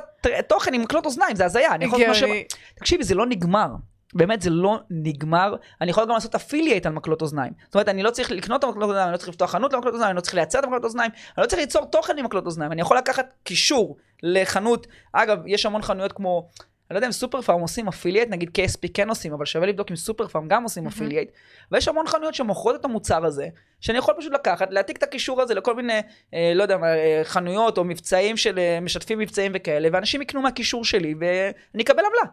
תוכן 0.49 0.75
עם 0.75 0.83
מקלות 0.83 1.07
אוזניים, 1.07 1.37
זה 1.37 1.45
הזיה, 1.45 1.75
אני 1.75 1.85
יכול 1.85 2.01
לעשות 2.01 2.23
מה 2.23 2.29
הגיוני. 2.29 2.45
ש... 2.53 2.57
תקשיבי, 2.75 3.05
זה 3.05 3.15
לא 3.15 3.27
נגמר. 3.27 3.69
באמת, 4.15 4.43
זה 4.43 4.51
לא 4.51 4.79
נגמר. 4.91 5.55
אני 5.81 5.91
יכול 5.91 6.05
גם 6.05 6.11
לעשות 6.11 6.35
affiliate 6.35 6.87
על 6.87 6.93
מקלות 6.93 7.23
אוזניים. 7.23 7.53
זאת 7.65 7.75
אומרת, 7.75 7.89
אני 7.89 8.03
לא 8.03 8.11
צריך 8.11 8.31
לקנות 8.31 8.59
את 8.59 8.65
המקלות 8.65 8.89
אוזניים, 8.89 9.05
אני 9.05 9.13
לא 9.13 9.17
צריך 9.17 9.29
לפתוח 9.29 9.51
חנות 9.51 9.73
למקלות 9.73 9.95
אוזניים, 9.95 10.11
אני 10.11 10.17
לא 10.17 10.21
צריך 10.21 10.35
לייצר 10.35 10.59
את 10.59 10.65
המקלות 10.65 10.85
אוזניים, 10.85 11.11
אני 11.37 11.43
לא 11.43 11.49
צריך 11.49 11.61
ליצור 11.61 11.85
תוכן 11.85 12.19
עם 12.19 12.25
מקלות 12.25 12.47
אוזניים. 12.47 12.73
אני 12.73 12.81
יכול 12.81 12.97
לקחת 12.97 13.27
קישור 13.43 13.97
לחנות. 14.23 14.87
אגב, 15.13 15.39
יש 15.47 15.67
המון 15.67 15.83
חנויות 15.83 16.13
כמו, 16.13 16.49
אני 16.91 16.95
לא 16.95 16.99
יודע 16.99 17.07
אם 17.07 17.13
סופר 17.13 17.43
פארם 17.43 17.61
עושים 17.61 17.89
affiliate, 17.89 18.29
נגיד 18.29 18.51
KSP 18.59 18.89
כן 18.95 19.09
עושים, 19.09 19.33
אבל 19.33 19.45
שווה 19.45 19.67
לבדוק 19.67 19.91
אם 19.91 19.97
סופר 19.97 20.29
פארם 20.29 20.49
גם 20.49 20.63
עושים 20.63 20.87
affiliate. 20.87 21.31
ויש 21.73 21.89
המון 21.89 22.07
חנויות 22.07 22.35
שמוכרות 22.35 22.77
את 22.81 22.85
המוצר 22.85 23.25
הזה, 23.25 23.47
שאני 23.81 23.99
יכול 23.99 24.15
פשוט 24.19 24.33
לקחת, 24.33 24.69
להעתיק 24.71 24.97
את 24.97 25.03
הקישור 25.03 25.43
הזה 25.43 25.55
לכל 25.55 25.75
מיני, 25.75 26.01
אה, 26.35 26.53
לא 26.55 26.63
יודע, 26.63 26.77
אה, 26.85 27.21
חנויות 27.25 27.79
או 27.79 27.85
מבצעים 27.85 28.37
של 28.37 28.59
אה, 28.59 28.81
משתפים 28.81 29.19
מבצעים 29.19 29.53
וכאלה, 29.55 29.89
ואנשים 29.93 30.23
יקנו 30.23 30.43
מהקישור 30.43 30.85
שלי 30.85 31.15
ואני 31.19 31.83
אקבל 31.83 31.99
עמלה. 31.99 32.33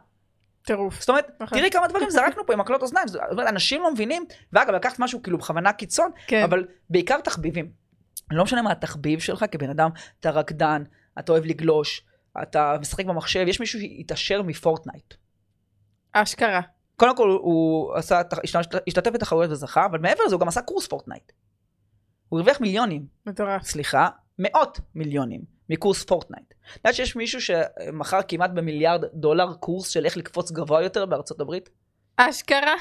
טירוף. 0.66 1.00
זאת 1.00 1.10
אומרת, 1.10 1.28
נכון. 1.40 1.58
תראי 1.58 1.72
כמה 1.72 1.88
דברים 1.88 2.10
זרקנו 2.10 2.46
פה 2.46 2.54
עם 2.54 2.60
מקלות 2.60 2.82
אוזניים, 2.82 3.08
זאת 3.08 3.22
אומרת, 3.32 3.48
אנשים 3.48 3.82
לא 3.82 3.94
מבינים, 3.94 4.26
ואגב, 4.54 4.74
לקחת 4.74 5.00
משהו 5.00 5.22
כאילו 5.24 5.38
בכוונה 5.38 5.74
קיצון, 5.74 6.12
כן. 6.28 6.44
אבל 6.44 6.66
בעיקר 6.90 7.22
תחביבים. 7.22 7.72
לא 8.32 8.44
משנה 8.44 8.62
מה 8.62 8.72
התחביב 8.72 9.20
שלך 9.20 9.46
כבן 9.52 9.70
אדם, 9.70 9.90
אתה 10.20 10.32
רקדן, 10.32 10.84
אתה 11.20 11.32
אוהב 11.32 11.46
לגלוש, 11.46 12.02
אתה 12.42 12.76
משחק 12.82 13.06
במחשב, 13.06 13.46
יש 13.48 13.60
מישהו 13.60 13.80
שהתעשר 13.80 14.42
מפורטנייט. 14.42 15.14
אשכרה. 16.12 16.62
קודם 16.96 17.18
כל 17.18 17.30
הוא 17.42 17.96
עשה, 17.96 18.22
השתתף- 18.44 18.80
השתתף 18.88 19.12
בתחרויות 19.12 19.52
וזכה, 19.52 19.86
אבל 19.86 20.00
מעבר 20.00 20.24
לזה 20.26 20.36
הוא 20.36 20.42
גם 20.42 20.48
עשה 20.48 20.62
קורס 20.62 20.88
פורטנייט. 20.88 21.32
הוא 22.30 22.40
הרוויח 22.40 22.62
מיליונים, 22.62 23.06
מטורף. 23.26 23.64
סליחה, 23.64 24.08
מאות 24.40 24.80
מיליונים 24.96 25.55
מקורס 25.70 26.04
פורטנייט. 26.04 26.48
את 26.50 26.78
יודעת 26.78 26.96
שיש 26.96 27.16
מישהו 27.16 27.42
שמכר 27.42 28.20
כמעט 28.28 28.52
במיליארד 28.54 29.04
דולר 29.14 29.54
קורס 29.54 29.90
של 29.90 30.06
איך 30.06 30.18
לקפוץ 30.18 30.52
גבוה 30.52 30.84
יותר 30.84 31.06
בארצות 31.06 31.42
הברית? 31.42 31.70
אשכרה? 32.18 32.76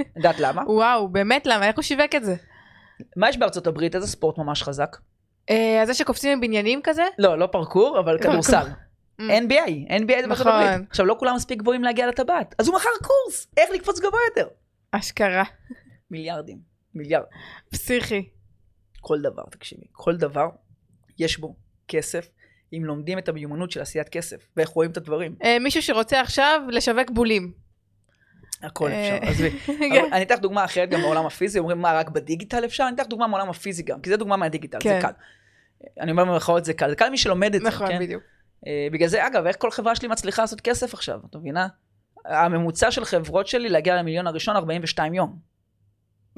את 0.00 0.16
יודעת 0.16 0.40
למה? 0.40 0.62
וואו, 0.66 1.08
באמת 1.08 1.46
למה? 1.46 1.66
איך 1.66 1.76
הוא 1.76 1.82
שיווק 1.82 2.14
את 2.16 2.24
זה? 2.24 2.34
מה 3.16 3.28
יש 3.28 3.38
בארצות 3.38 3.66
הברית? 3.66 3.94
איזה 3.94 4.06
ספורט 4.06 4.38
ממש 4.38 4.62
חזק? 4.62 4.96
אה, 5.50 5.82
זה 5.86 5.94
שקופצים 5.94 6.38
מבניינים 6.38 6.80
כזה? 6.84 7.02
לא, 7.18 7.38
לא 7.38 7.46
פרקור, 7.46 8.00
אבל 8.00 8.18
פרקור. 8.18 8.30
כדורסל. 8.30 8.66
Mm. 9.20 9.22
NBA, 9.22 9.90
NBA 9.90 10.20
זה 10.20 10.26
בארצות 10.28 10.46
נכון. 10.46 10.62
הברית. 10.62 10.88
עכשיו, 10.90 11.06
לא 11.06 11.16
כולם 11.18 11.36
מספיק 11.36 11.58
גבוהים 11.58 11.84
להגיע 11.84 12.06
לטבעת. 12.06 12.54
אז 12.58 12.68
הוא 12.68 12.76
מכר 12.76 12.88
קורס, 13.02 13.46
איך 13.56 13.70
לקפוץ 13.74 13.98
גבוה 13.98 14.20
יותר. 14.30 14.48
אשכרה. 14.92 15.44
מיליארדים, 16.10 16.58
מיליארד. 16.94 17.24
פסיכי. 17.70 18.28
כל 19.00 19.20
דבר, 19.20 19.42
תקשיבי, 19.50 19.86
כל 19.92 20.16
דבר, 20.16 20.48
יש 21.18 21.38
בו 21.38 21.54
כסף, 21.88 22.28
אם 22.72 22.84
לומדים 22.84 23.18
את 23.18 23.28
המיומנות 23.28 23.70
של 23.70 23.80
עשיית 23.80 24.08
כסף, 24.08 24.48
ואיך 24.56 24.68
רואים 24.68 24.90
את 24.90 24.96
הדברים. 24.96 25.34
אה, 25.44 25.58
מישהו 25.58 25.82
שרוצה 25.82 26.20
עכשיו 26.20 26.60
לשווק 26.68 27.10
בולים. 27.10 27.52
הכל 28.62 28.90
אה, 28.90 29.16
אפשר, 29.16 29.28
עזבי. 29.28 29.50
אני 30.12 30.22
אתן 30.22 30.34
לך 30.34 30.40
דוגמה 30.40 30.64
אחרת 30.64 30.90
גם 30.90 31.00
בעולם 31.00 31.26
הפיזי, 31.26 31.58
אומרים 31.58 31.82
מה, 31.82 31.92
רק 31.92 32.08
בדיגיטל 32.08 32.64
אפשר? 32.64 32.84
אני 32.84 32.94
אתן 32.94 33.02
לך 33.02 33.08
דוגמה 33.08 33.26
מעולם 33.26 33.50
הפיזי 33.50 33.82
גם, 33.82 34.00
כי 34.00 34.10
זה 34.10 34.16
דוגמה 34.16 34.36
מהדיגיטל, 34.36 34.78
זה 34.82 34.88
כן. 34.88 35.00
קל. 35.02 35.12
אני 36.00 36.10
אומר 36.10 36.24
במרכאות 36.24 36.64
זה 36.64 36.74
קל, 36.74 36.90
זה 36.90 36.96
קל 36.96 37.06
למי 37.06 37.18
שלומד 37.18 37.54
את 37.54 37.62
זה, 37.62 37.68
נכון, 37.68 37.88
כן? 37.88 37.98
בדיוק. 38.00 38.22
אה, 38.66 38.88
בגלל 38.92 39.08
זה, 39.08 39.26
אגב, 39.26 39.46
איך 39.46 39.56
כל 39.58 39.70
חברה 39.70 39.96
שלי 39.96 40.08
מצליחה 40.08 40.42
לעשות 40.42 40.60
כסף 40.60 40.94
עכשיו, 40.94 41.20
את 41.30 41.36
מבינה? 41.36 41.66
הממוצע 42.24 42.90
של 42.90 43.04
חברות 43.04 43.46
שלי 43.46 43.68
להגיע 43.68 43.96
למיליון 43.96 44.26
הראשון 44.26 44.56
42 44.56 45.14
יום. 45.14 45.47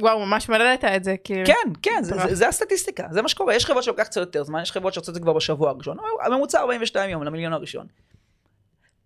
וואו, 0.00 0.26
ממש 0.26 0.48
מלדת 0.48 0.84
את 0.84 1.04
זה, 1.04 1.16
כאילו. 1.24 1.46
כן, 1.46 1.72
כן, 1.82 2.02
זה. 2.02 2.14
זה, 2.28 2.34
זה 2.34 2.48
הסטטיסטיקה, 2.48 3.06
זה 3.10 3.22
מה 3.22 3.28
שקורה. 3.28 3.54
יש 3.54 3.66
חברות 3.66 3.84
שלוקח 3.84 4.02
קצת 4.02 4.20
יותר 4.20 4.44
זמן, 4.44 4.62
יש 4.62 4.72
חברות 4.72 4.94
שעושות 4.94 5.08
את 5.08 5.14
זה 5.14 5.20
כבר 5.20 5.32
בשבוע 5.32 5.70
הראשון. 5.70 5.96
הממוצע 6.24 6.60
42 6.60 7.10
יום 7.10 7.22
למיליון 7.22 7.52
הראשון. 7.52 7.86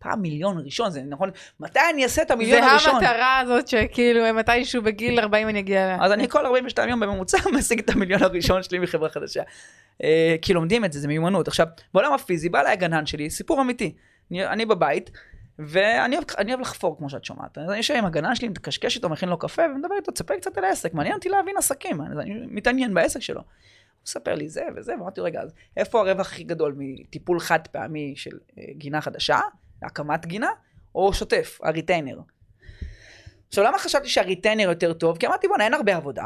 פעם 0.05 0.23
מיליון 0.23 0.63
ראשון, 0.65 0.91
זה 0.91 1.03
נכון, 1.03 1.31
מתי 1.61 1.81
אני 1.93 2.05
אעשה 2.05 2.23
את 2.23 2.31
המיליון 2.31 2.63
זה 2.63 2.71
הראשון? 2.71 2.95
המטרה 2.95 3.39
הזאת 3.39 3.69
שכאילו 3.69 4.35
מתישהו 4.35 4.83
בגיל 4.83 5.21
40 5.21 5.49
אני 5.49 5.59
אגיע 5.61 5.85
אליה. 5.85 5.99
אז 6.01 6.13
אני 6.13 6.29
כל 6.29 6.47
42 6.47 6.89
יום 6.89 7.01
בממוצע 7.01 7.39
משיג 7.59 7.79
את 7.79 7.91
המיליון 7.91 8.23
הראשון 8.23 8.63
שלי 8.63 8.79
מחברה 8.79 9.09
חדשה. 9.09 9.43
אה, 10.03 10.37
כי 10.43 10.53
לומדים 10.53 10.85
את 10.85 10.93
זה, 10.93 11.01
זה 11.01 11.09
מיומנות. 11.09 11.49
עכשיו, 11.49 11.67
בעולם 11.95 12.13
הפיזי 12.13 12.49
בא 12.49 12.61
אליי 12.61 12.73
הגנן 12.73 13.07
שלי, 13.07 13.31
סיפור 13.31 13.61
אמיתי. 13.61 13.95
אני, 14.31 14.47
אני 14.47 14.67
בבית, 14.67 15.11
ואני 15.59 16.17
אוהב, 16.17 16.25
אוהב 16.49 16.61
לחפור, 16.61 16.99
כמו 16.99 17.11
שאת 17.11 17.25
שומעת. 17.25 17.59
אני 17.59 17.77
יושב 17.77 17.95
עם 17.95 18.05
הגנן 18.05 18.35
שלי, 18.35 18.49
מקשקש 18.49 18.97
איתו, 18.97 19.09
מכין 19.09 19.29
לו 19.29 19.39
קפה, 19.39 19.63
ומדבר 19.63 19.95
איתו, 19.97 20.13
תספר 20.13 20.37
קצת 20.37 20.59
על 20.59 20.65
העסק. 20.65 20.95
מעניין 20.95 21.15
אותי 21.15 21.29
להבין 21.29 21.57
עסקים, 21.57 22.01
אני, 22.01 22.23
אני 22.23 22.47
מתעניין 22.47 22.95
בעסק 22.95 23.21
שלו. 23.21 23.41
הוא 23.41 23.47
מספר 24.07 24.35
לי 24.35 24.49
זה 24.49 24.63
וזה, 24.77 24.93
ואמרתי, 24.93 25.21
רגע, 25.21 25.43
אז 25.43 25.55
איפה 25.77 26.01
הרווח 26.01 26.27
הכי 26.27 26.45
גדול 26.45 26.75
מטיפול 26.79 27.41
חד 27.41 27.67
פעמי 27.73 28.13
של 28.17 28.39
אה, 28.59 28.65
גינה 28.71 29.01
חדשה, 29.01 29.41
הקמת 29.83 30.27
גינה, 30.27 30.51
או 30.95 31.13
שוטף, 31.13 31.59
הריטיינר? 31.63 32.21
עכשיו, 33.49 33.65
למה 33.65 33.79
חשבתי 33.79 34.09
שהריטיינר 34.09 34.69
יותר 34.69 34.93
טוב? 34.93 35.19
כי 35.19 35.27
אמרתי, 35.27 35.49
בוא'נה, 35.49 35.65
אין 35.65 35.75
הרבה 35.75 35.97
עבודה. 35.97 36.25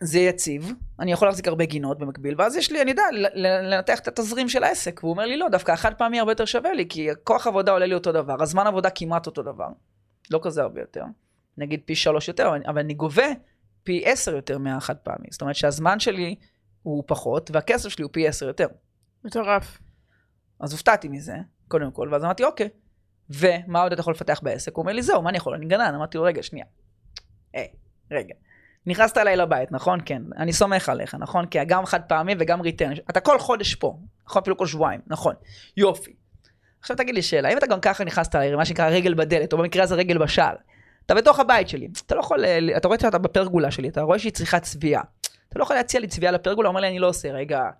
זה 0.00 0.18
יציב, 0.18 0.72
אני 1.00 1.12
יכול 1.12 1.28
להחזיק 1.28 1.48
הרבה 1.48 1.64
גינות 1.64 1.98
במקביל, 1.98 2.34
ואז 2.38 2.56
יש 2.56 2.72
לי, 2.72 2.82
אני 2.82 2.90
יודע, 2.90 3.02
לנתח 3.34 3.98
את 3.98 4.08
התזרים 4.08 4.48
של 4.48 4.64
העסק. 4.64 5.00
והוא 5.02 5.12
אומר 5.12 5.26
לי, 5.26 5.36
לא, 5.36 5.48
דווקא 5.48 5.72
החד 5.72 5.94
פעמי 5.94 6.18
הרבה 6.18 6.32
יותר 6.32 6.44
שווה 6.44 6.72
לי, 6.72 6.88
כי 6.88 7.08
כוח 7.24 7.46
עבודה 7.46 7.72
עולה 7.72 7.86
לי 7.86 7.94
אותו 7.94 8.12
דבר, 8.12 8.42
הזמן 8.42 8.66
עבודה 8.66 8.90
כמעט 8.90 9.26
אותו 9.26 9.42
דבר. 9.42 9.68
לא 10.30 10.40
כזה 10.42 10.62
הרבה 10.62 10.80
יותר. 10.80 11.04
נגיד 11.58 11.80
פי 11.84 11.94
שלוש 11.94 12.28
יותר, 12.28 12.48
אבל- 12.48 12.62
אבל 12.66 12.78
אני 12.78 12.94
גובה 12.94 13.26
פי 13.82 14.02
עשר 14.04 14.34
יותר 14.34 14.58
מהחד 14.58 14.96
פעמי. 14.96 15.26
זאת 15.30 15.40
אומרת 15.40 15.56
שהזמן 15.56 16.00
שלי 16.00 16.34
הוא 16.82 17.04
פחות, 17.06 17.50
והכסף 17.54 17.88
שלי 17.88 18.02
הוא 18.02 18.10
פי 18.12 18.28
עשר 18.28 18.46
יותר. 18.46 18.66
מטורף. 19.24 19.78
אז 20.60 20.72
הופתעתי 20.72 21.08
מזה, 21.08 21.34
קודם 21.68 21.90
כל, 21.90 22.08
ואז 22.12 22.24
אמרתי, 22.24 22.44
אוקיי. 22.44 22.68
ומה 23.30 23.82
עוד 23.82 23.92
אתה 23.92 24.00
יכול 24.00 24.12
לפתח 24.12 24.40
בעסק? 24.42 24.74
הוא 24.76 24.82
אומר 24.82 24.92
לי, 24.92 25.02
זהו, 25.02 25.22
מה 25.22 25.30
אני 25.30 25.36
יכול? 25.38 25.54
אני 25.54 25.66
גנן. 25.66 25.94
אמרתי 25.94 26.18
לו, 26.18 26.24
רגע, 26.24 26.42
שנייה. 26.42 26.66
היי, 27.54 27.68
רגע. 28.10 28.34
נכנסת 28.86 29.18
אליי 29.18 29.36
לבית, 29.36 29.72
נכון? 29.72 29.98
כן. 30.04 30.22
אני 30.36 30.52
סומך 30.52 30.88
עליך, 30.88 31.14
נכון? 31.14 31.46
כי 31.46 31.58
גם 31.66 31.86
חד 31.86 32.00
פעמי 32.02 32.34
וגם 32.38 32.60
ריטרן. 32.60 32.92
אתה 33.10 33.20
כל 33.20 33.38
חודש 33.38 33.74
פה, 33.74 33.96
נכון? 34.26 34.42
אפילו 34.42 34.56
כל 34.56 34.66
שבועיים, 34.66 35.00
נכון. 35.06 35.34
יופי. 35.76 36.12
עכשיו 36.80 36.96
תגיד 36.96 37.14
לי 37.14 37.22
שאלה, 37.22 37.48
אם 37.48 37.58
אתה 37.58 37.66
גם 37.66 37.80
ככה 37.80 38.04
נכנסת 38.04 38.34
אליי, 38.34 38.56
מה 38.56 38.64
שנקרא 38.64 38.88
רגל 38.88 39.14
בדלת, 39.14 39.52
או 39.52 39.58
במקרה 39.58 39.82
הזה 39.82 39.94
רגל 39.94 40.18
בשער, 40.18 40.54
אתה 41.06 41.14
בתוך 41.14 41.40
הבית 41.40 41.68
שלי, 41.68 41.88
אתה 42.06 42.14
לא 42.14 42.20
יכול, 42.20 42.44
אה, 42.44 42.58
אתה 42.76 42.88
רואה 42.88 42.98
שאתה 43.00 43.18
בפרגולה 43.18 43.70
שלי, 43.70 43.88
אתה 43.88 44.02
רואה 44.02 44.18
שהיא 44.18 44.32
צריכה 44.32 44.60
צביעה. 44.60 45.02
אתה 45.48 45.58
לא 45.58 45.64
יכול 45.64 45.76
להציע 45.76 46.00
לי 46.00 46.06
צביעה 46.06 46.32
לפרגולה, 46.32 46.68
אומר 46.68 46.80
לי, 46.80 46.88
אני 46.88 46.98
לא 46.98 47.08
עושה, 47.08 47.32
רגע, 47.32 47.70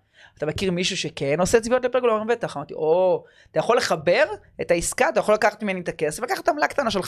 אתה 0.41 0.47
מכיר 0.47 0.70
מישהו 0.70 0.97
שכן 0.97 1.41
עושה 1.41 1.61
צביעות 1.61 1.84
לפרגולה? 1.84 2.12
הוא 2.12 2.20
אומר, 2.20 2.34
בטח, 2.34 2.57
אמרתי, 2.57 2.74
או, 2.74 3.24
אתה 3.51 3.59
יכול 3.59 3.76
לחבר 3.76 4.24
את 4.61 4.70
העסקה, 4.70 5.09
אתה 5.09 5.20
יכול 5.20 5.34
לקחת 5.34 5.62
ממני 5.62 5.80
את 5.80 5.88
הכסף, 5.88 6.22
לקחת 6.22 6.49
עמלה 6.49 6.66
קטנה 6.66 6.91
של 6.91 7.01
5-10% 7.01 7.03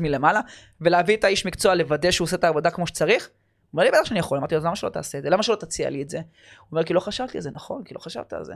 מלמעלה, 0.00 0.40
ולהביא 0.80 1.16
את 1.16 1.24
האיש 1.24 1.46
מקצוע 1.46 1.74
לוודא 1.74 2.10
שהוא 2.10 2.24
עושה 2.24 2.36
את 2.36 2.44
העבודה 2.44 2.70
כמו 2.70 2.86
שצריך. 2.86 3.28
הוא 3.28 3.32
אומר 3.72 3.84
לי, 3.84 3.90
בטח 3.90 4.04
שאני 4.04 4.18
יכול, 4.18 4.38
אמרתי 4.38 4.56
אז 4.56 4.64
למה 4.64 4.76
שלא 4.76 4.88
תעשה 4.88 5.18
את 5.18 5.22
זה? 5.22 5.30
למה 5.30 5.42
שלא 5.42 5.54
תציע 5.54 5.90
לי 5.90 6.02
את 6.02 6.08
זה? 6.08 6.18
הוא 6.18 6.24
אומר, 6.72 6.84
כי 6.84 6.94
לא 6.94 7.00
חשבתי 7.00 7.38
על 7.38 7.42
זה, 7.42 7.50
נכון, 7.50 7.84
כי 7.84 7.94
לא 7.94 7.98
חשבת 7.98 8.32
על 8.32 8.44
זה. 8.44 8.54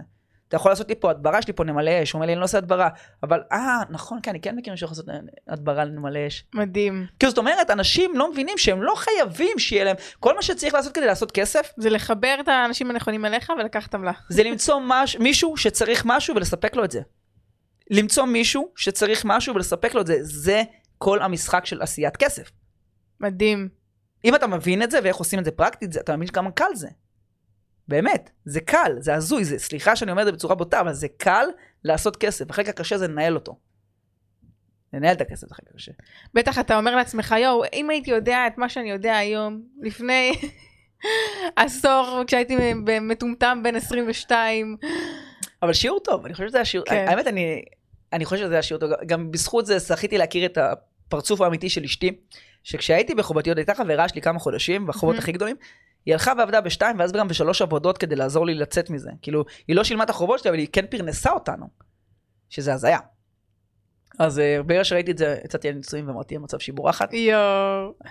אתה 0.53 0.61
יכול 0.61 0.71
לעשות 0.71 0.89
לי 0.89 0.95
פה 0.95 1.11
הדברה, 1.11 1.39
יש 1.39 1.47
לי 1.47 1.53
פה 1.53 1.65
נמלי 1.65 2.03
אש, 2.03 2.13
הוא 2.13 2.19
אומר 2.19 2.27
לי, 2.27 2.33
אני 2.33 2.41
לא 2.41 2.45
עושה 2.45 2.59
הדברה. 2.59 2.89
אבל, 3.23 3.41
אה, 3.53 3.79
נכון, 3.91 4.19
כן, 4.23 4.31
אני 4.31 4.41
כן 4.41 4.57
מכיר 4.57 4.73
מישהו 4.73 4.89
שיכול 4.89 5.13
לעשות 5.13 5.25
הדברה 5.49 5.85
לנמלי 5.85 6.27
אש. 6.27 6.45
מדהים. 6.55 7.07
כאילו, 7.19 7.31
זאת 7.31 7.39
אומרת, 7.39 7.71
אנשים 7.71 8.11
לא 8.15 8.31
מבינים 8.31 8.59
שהם 8.59 8.83
לא 8.83 8.95
חייבים 8.97 9.59
שיהיה 9.59 9.85
להם, 9.85 9.97
כל 10.21 10.35
מה 10.35 10.43
שצריך 10.43 10.75
לעשות 10.75 10.93
כדי 10.93 11.07
לעשות 11.07 11.33
כסף, 11.33 11.73
זה 11.77 11.91
לחבר 11.91 12.37
את 12.41 12.49
האנשים 12.49 12.91
הנכונים 12.91 13.25
אליך 13.25 13.53
ולקחת 13.59 13.95
עמלה. 13.95 14.13
זה 14.29 14.43
למצוא 14.43 14.81
מש, 14.81 15.17
מישהו 15.17 15.57
שצריך 15.57 16.03
משהו 16.07 16.37
ולספק 16.37 16.77
לו 16.77 16.85
את 16.85 16.91
זה. 16.91 17.01
למצוא 17.91 18.25
מישהו 18.25 18.69
שצריך 18.77 19.25
משהו 19.25 19.55
ולספק 19.55 19.95
לו 19.95 20.01
את 20.01 20.07
זה, 20.07 20.17
זה 20.21 20.63
כל 20.99 21.23
המשחק 21.23 21.67
של 21.67 21.83
עשיית 21.83 22.17
כסף. 22.17 22.51
מדהים. 23.21 23.69
אם 24.25 24.35
אתה 24.35 24.47
מבין 24.47 24.83
את 24.83 24.91
זה 24.91 24.99
ואיך 25.03 25.17
עושים 25.17 25.39
את 25.39 25.45
זה 25.45 25.51
פרקטית, 25.51 25.93
זה, 25.93 26.01
אתה 26.01 26.17
מבין 26.17 26.29
כמה 26.29 26.51
קל 26.51 26.75
זה. 26.75 26.89
באמת, 27.89 28.31
זה 28.45 28.61
קל, 28.61 28.97
זה 28.99 29.15
הזוי, 29.15 29.45
זה, 29.45 29.59
סליחה 29.59 29.97
שאני 29.97 30.11
אומר 30.11 30.23
את 30.23 30.27
זה 30.27 30.33
בצורה 30.33 30.55
בוטה, 30.55 30.81
אבל 30.81 30.93
זה 30.93 31.09
קל 31.09 31.47
לעשות 31.85 32.17
כסף, 32.17 32.51
החלק 32.51 32.69
הקשה 32.69 32.99
זה 32.99 33.09
לנהל 33.09 33.35
אותו. 33.35 33.57
לנהל 34.93 35.15
את 35.15 35.21
הכסף 35.21 35.41
זה 35.41 35.47
החלק 35.51 35.69
הקשה. 35.71 35.93
בטח 36.35 36.59
אתה 36.59 36.77
אומר 36.77 36.97
לעצמך, 36.97 37.35
יואו, 37.39 37.63
אם 37.73 37.91
הייתי 37.91 38.11
יודע 38.11 38.47
את 38.47 38.59
מה 38.59 38.69
שאני 38.69 38.91
יודע 38.91 39.17
היום, 39.17 39.63
לפני 39.83 40.33
עשור, 41.57 42.23
כשהייתי 42.27 42.57
מטומטם 43.01 43.61
בן 43.65 43.77
22. 43.77 44.77
אבל 45.63 45.73
שיעור 45.73 46.01
טוב, 46.01 46.25
אני 46.25 46.35
חושב 46.35 46.49
שזה 46.49 46.59
היה 46.59 46.65
שיעור, 46.65 46.87
כן. 46.87 47.05
האמת, 47.09 47.27
אני, 47.27 47.63
אני 48.13 48.25
חושב 48.25 48.45
שזה 48.45 48.55
היה 48.55 48.63
שיעור 48.63 48.81
טוב, 48.81 48.91
גם 49.07 49.31
בזכות 49.31 49.67
זה 49.67 49.79
זכיתי 49.79 50.19
להכיר 50.19 50.47
את 50.47 50.59
הפרצוף 50.59 51.41
האמיתי 51.41 51.71
של 51.71 51.85
אשתי, 51.85 52.13
שכשהייתי 52.65 53.15
בחובתיות 53.15 53.59
הייתה 53.59 53.75
חברה 53.75 54.09
שלי 54.09 54.21
כמה 54.21 54.39
חודשים, 54.39 54.87
בחובות 54.87 55.15
מהמם. 55.15 55.23
הכי 55.23 55.33
גדולים, 55.33 55.57
היא 56.07 56.15
הלכה 56.15 56.33
ועבדה 56.39 56.61
בשתיים, 56.61 56.99
ואז 56.99 57.13
גם 57.13 57.29
בשלוש 57.29 57.63
עבודות 57.63 57.99
כדי 57.99 58.17
לעזור 58.17 58.47
לי 58.47 58.55
לצאת 58.55 58.91
מזה. 58.91 59.11
כאילו, 59.23 59.45
היא 59.69 59.77
לא 59.77 59.85
שילמה 59.85 60.05
את 60.05 60.11
החובות 60.11 60.39
שלי, 60.41 60.51
אבל 60.51 60.59
היא 60.59 60.69
כן 60.73 60.87
פרנסה 60.87 61.31
אותנו, 61.33 61.67
שזה 62.49 62.75
הזיה. 62.75 62.99
אז 64.19 64.39
אה, 64.39 64.63
ברגע 64.67 64.85
שראיתי 64.85 65.11
את 65.11 65.19
זה, 65.19 65.39
יצאתי 65.45 65.69
על 65.69 65.75
נישואים 65.75 66.09
ואמרתי, 66.09 66.37
המצב 66.37 66.59
שהיא 66.59 66.75
בורחת. 66.75 67.13
יואו. 67.13 67.35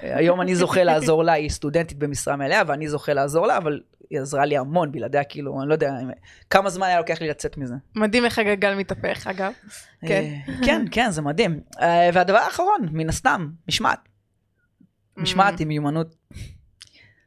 אה, 0.03 0.17
היום 0.17 0.41
אני 0.41 0.55
זוכה 0.55 0.83
לעזור 0.83 1.23
לה, 1.23 1.33
היא 1.33 1.49
סטודנטית 1.49 1.97
במשרה 1.97 2.35
מלאה, 2.35 2.61
ואני 2.67 2.87
זוכה 2.89 3.13
לעזור 3.13 3.47
לה, 3.47 3.57
אבל 3.57 3.79
היא 4.09 4.19
עזרה 4.19 4.45
לי 4.45 4.57
המון 4.57 4.91
בלעדיה, 4.91 5.23
כאילו, 5.23 5.61
אני 5.61 5.69
לא 5.69 5.73
יודע 5.73 5.89
אם- 6.03 6.09
כמה 6.49 6.69
זמן 6.69 6.87
היה 6.87 6.99
לוקח 6.99 7.21
לי 7.21 7.27
לצאת 7.29 7.57
מזה. 7.57 7.75
מדהים 7.95 8.25
איך 8.25 8.39
הגלגל 8.39 8.75
מתהפך, 8.75 9.27
אגב. 9.27 9.51
כן. 10.07 10.23
אה, 10.47 10.53
כן, 10.65 10.85
כן, 10.91 11.11
זה 11.11 11.21
מדהים. 11.21 11.59
אה, 11.81 12.09
והדבר 12.13 12.37
האחרון, 12.37 12.79
מן 12.91 13.09
הסתם, 13.09 13.49
משמעת. 13.67 13.99
משמעת 15.17 15.59
היא 15.59 15.67
מיומנות. 15.67 16.15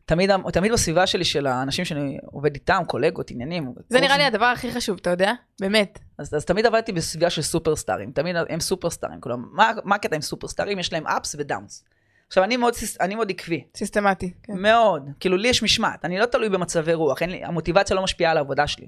תמיד, 0.07 0.31
תמיד 0.53 0.73
בסביבה 0.73 1.07
שלי 1.07 1.25
של 1.25 1.47
האנשים 1.47 1.85
שאני 1.85 2.19
עובד 2.25 2.55
איתם, 2.55 2.83
קולגות, 2.87 3.31
עניינים. 3.31 3.75
זה 3.89 4.01
נראה 4.01 4.19
לי 4.19 4.25
הדבר 4.25 4.45
הכי 4.45 4.73
חשוב, 4.73 4.99
אתה 5.01 5.11
יודע? 5.11 5.33
באמת. 5.61 5.99
אז, 6.19 6.35
אז 6.35 6.45
תמיד 6.45 6.67
עבדתי 6.67 6.93
בסביבה 6.93 7.31
של 7.31 7.43
סופרסטארים, 7.43 8.13
תמיד 8.13 8.37
הם 8.49 8.61
סופרסטארים. 8.61 9.21
כלומר, 9.21 9.49
מה, 9.53 9.73
מה 9.85 9.95
הקטע 9.95 10.17
עם 10.17 10.23
סופרסטארים? 10.23 10.79
יש 10.79 10.93
להם 10.93 11.07
אפס 11.07 11.35
ודאונס. 11.39 11.85
עכשיו, 12.27 12.45
אני 12.45 12.57
מאוד, 12.57 12.75
אני 13.01 13.15
מאוד 13.15 13.31
עקבי, 13.31 13.65
סיסטמטי. 13.77 14.33
כן. 14.43 14.53
מאוד. 14.57 15.09
כאילו, 15.21 15.37
לי 15.37 15.49
יש 15.49 15.63
משמעת, 15.63 16.05
אני 16.05 16.19
לא 16.19 16.27
תלוי 16.27 16.49
במצבי 16.49 16.95
רוח, 16.95 17.23
לי, 17.23 17.45
המוטיבציה 17.45 17.97
לא 17.97 18.03
משפיעה 18.03 18.31
על 18.31 18.37
העבודה 18.37 18.67
שלי, 18.67 18.87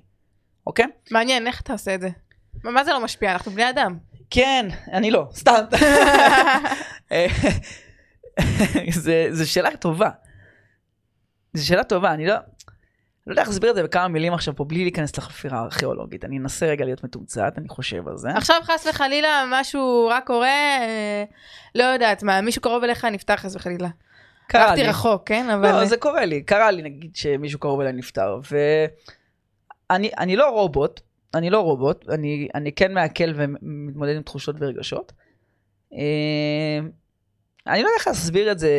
אוקיי? 0.66 0.86
מעניין, 1.10 1.46
איך 1.46 1.60
אתה 1.60 1.72
עושה 1.72 1.94
את 1.94 2.00
זה? 2.00 2.08
מה 2.64 2.70
מה 2.70 2.84
זה 2.84 2.92
לא 2.92 3.04
משפיע? 3.04 3.32
אנחנו 3.32 3.52
בני 3.52 3.70
אדם. 3.70 3.98
כן, 4.30 4.68
אני 4.92 5.10
לא, 5.10 5.28
סתם. 5.32 5.64
זה, 9.04 9.26
זה 9.30 9.46
שאלה 9.46 9.76
טובה. 9.76 10.10
זו 11.56 11.66
שאלה 11.66 11.84
טובה, 11.84 12.12
אני 12.12 12.26
לא... 12.26 12.34
לא 13.26 13.32
יודע 13.32 13.42
איך 13.42 13.48
להסביר 13.48 13.70
את 13.70 13.76
זה 13.76 13.82
בכמה 13.82 14.08
מילים 14.08 14.34
עכשיו 14.34 14.56
פה, 14.56 14.64
בלי 14.64 14.82
להיכנס 14.82 15.18
לחפירה 15.18 15.58
הארכיאולוגית. 15.58 16.24
אני 16.24 16.38
אנסה 16.38 16.66
רגע 16.66 16.84
להיות 16.84 17.04
מתומצת, 17.04 17.54
אני 17.58 17.68
חושב 17.68 18.08
על 18.08 18.16
זה. 18.16 18.30
עכשיו 18.30 18.56
חס 18.62 18.86
וחלילה 18.90 19.44
משהו 19.50 20.06
רע 20.10 20.20
קורה, 20.20 20.48
אה, 20.48 21.24
לא 21.74 21.84
יודעת 21.84 22.22
מה, 22.22 22.40
מישהו 22.40 22.62
קרוב 22.62 22.84
אליך 22.84 23.04
נפטר 23.04 23.36
חס 23.36 23.56
וחלילה. 23.56 23.88
קרה 24.48 24.64
הלכתי 24.64 24.82
לי. 24.82 24.88
רחוק, 24.88 25.22
כן? 25.28 25.50
אבל... 25.50 25.70
לא, 25.70 25.84
זה 25.84 25.96
קורה 25.96 26.24
לי. 26.24 26.42
קרה 26.42 26.70
לי, 26.70 26.82
נגיד, 26.82 27.16
שמישהו 27.16 27.58
קרוב 27.58 27.80
אליי 27.80 27.92
נפטר, 27.92 28.40
ואני 29.90 30.10
אני 30.18 30.36
לא 30.36 30.48
רובוט, 30.48 31.00
אני 31.34 31.50
לא 31.50 31.60
רובוט, 31.60 32.08
אני, 32.08 32.48
אני 32.54 32.72
כן 32.72 32.94
מעכל 32.94 33.32
ומתמודד 33.34 34.16
עם 34.16 34.22
תחושות 34.22 34.56
ורגשות. 34.58 35.12
אה, 35.92 36.78
אני 37.66 37.82
לא 37.82 37.88
יודע 37.88 37.98
איך 37.98 38.06
להסביר 38.06 38.52
את 38.52 38.58
זה, 38.58 38.70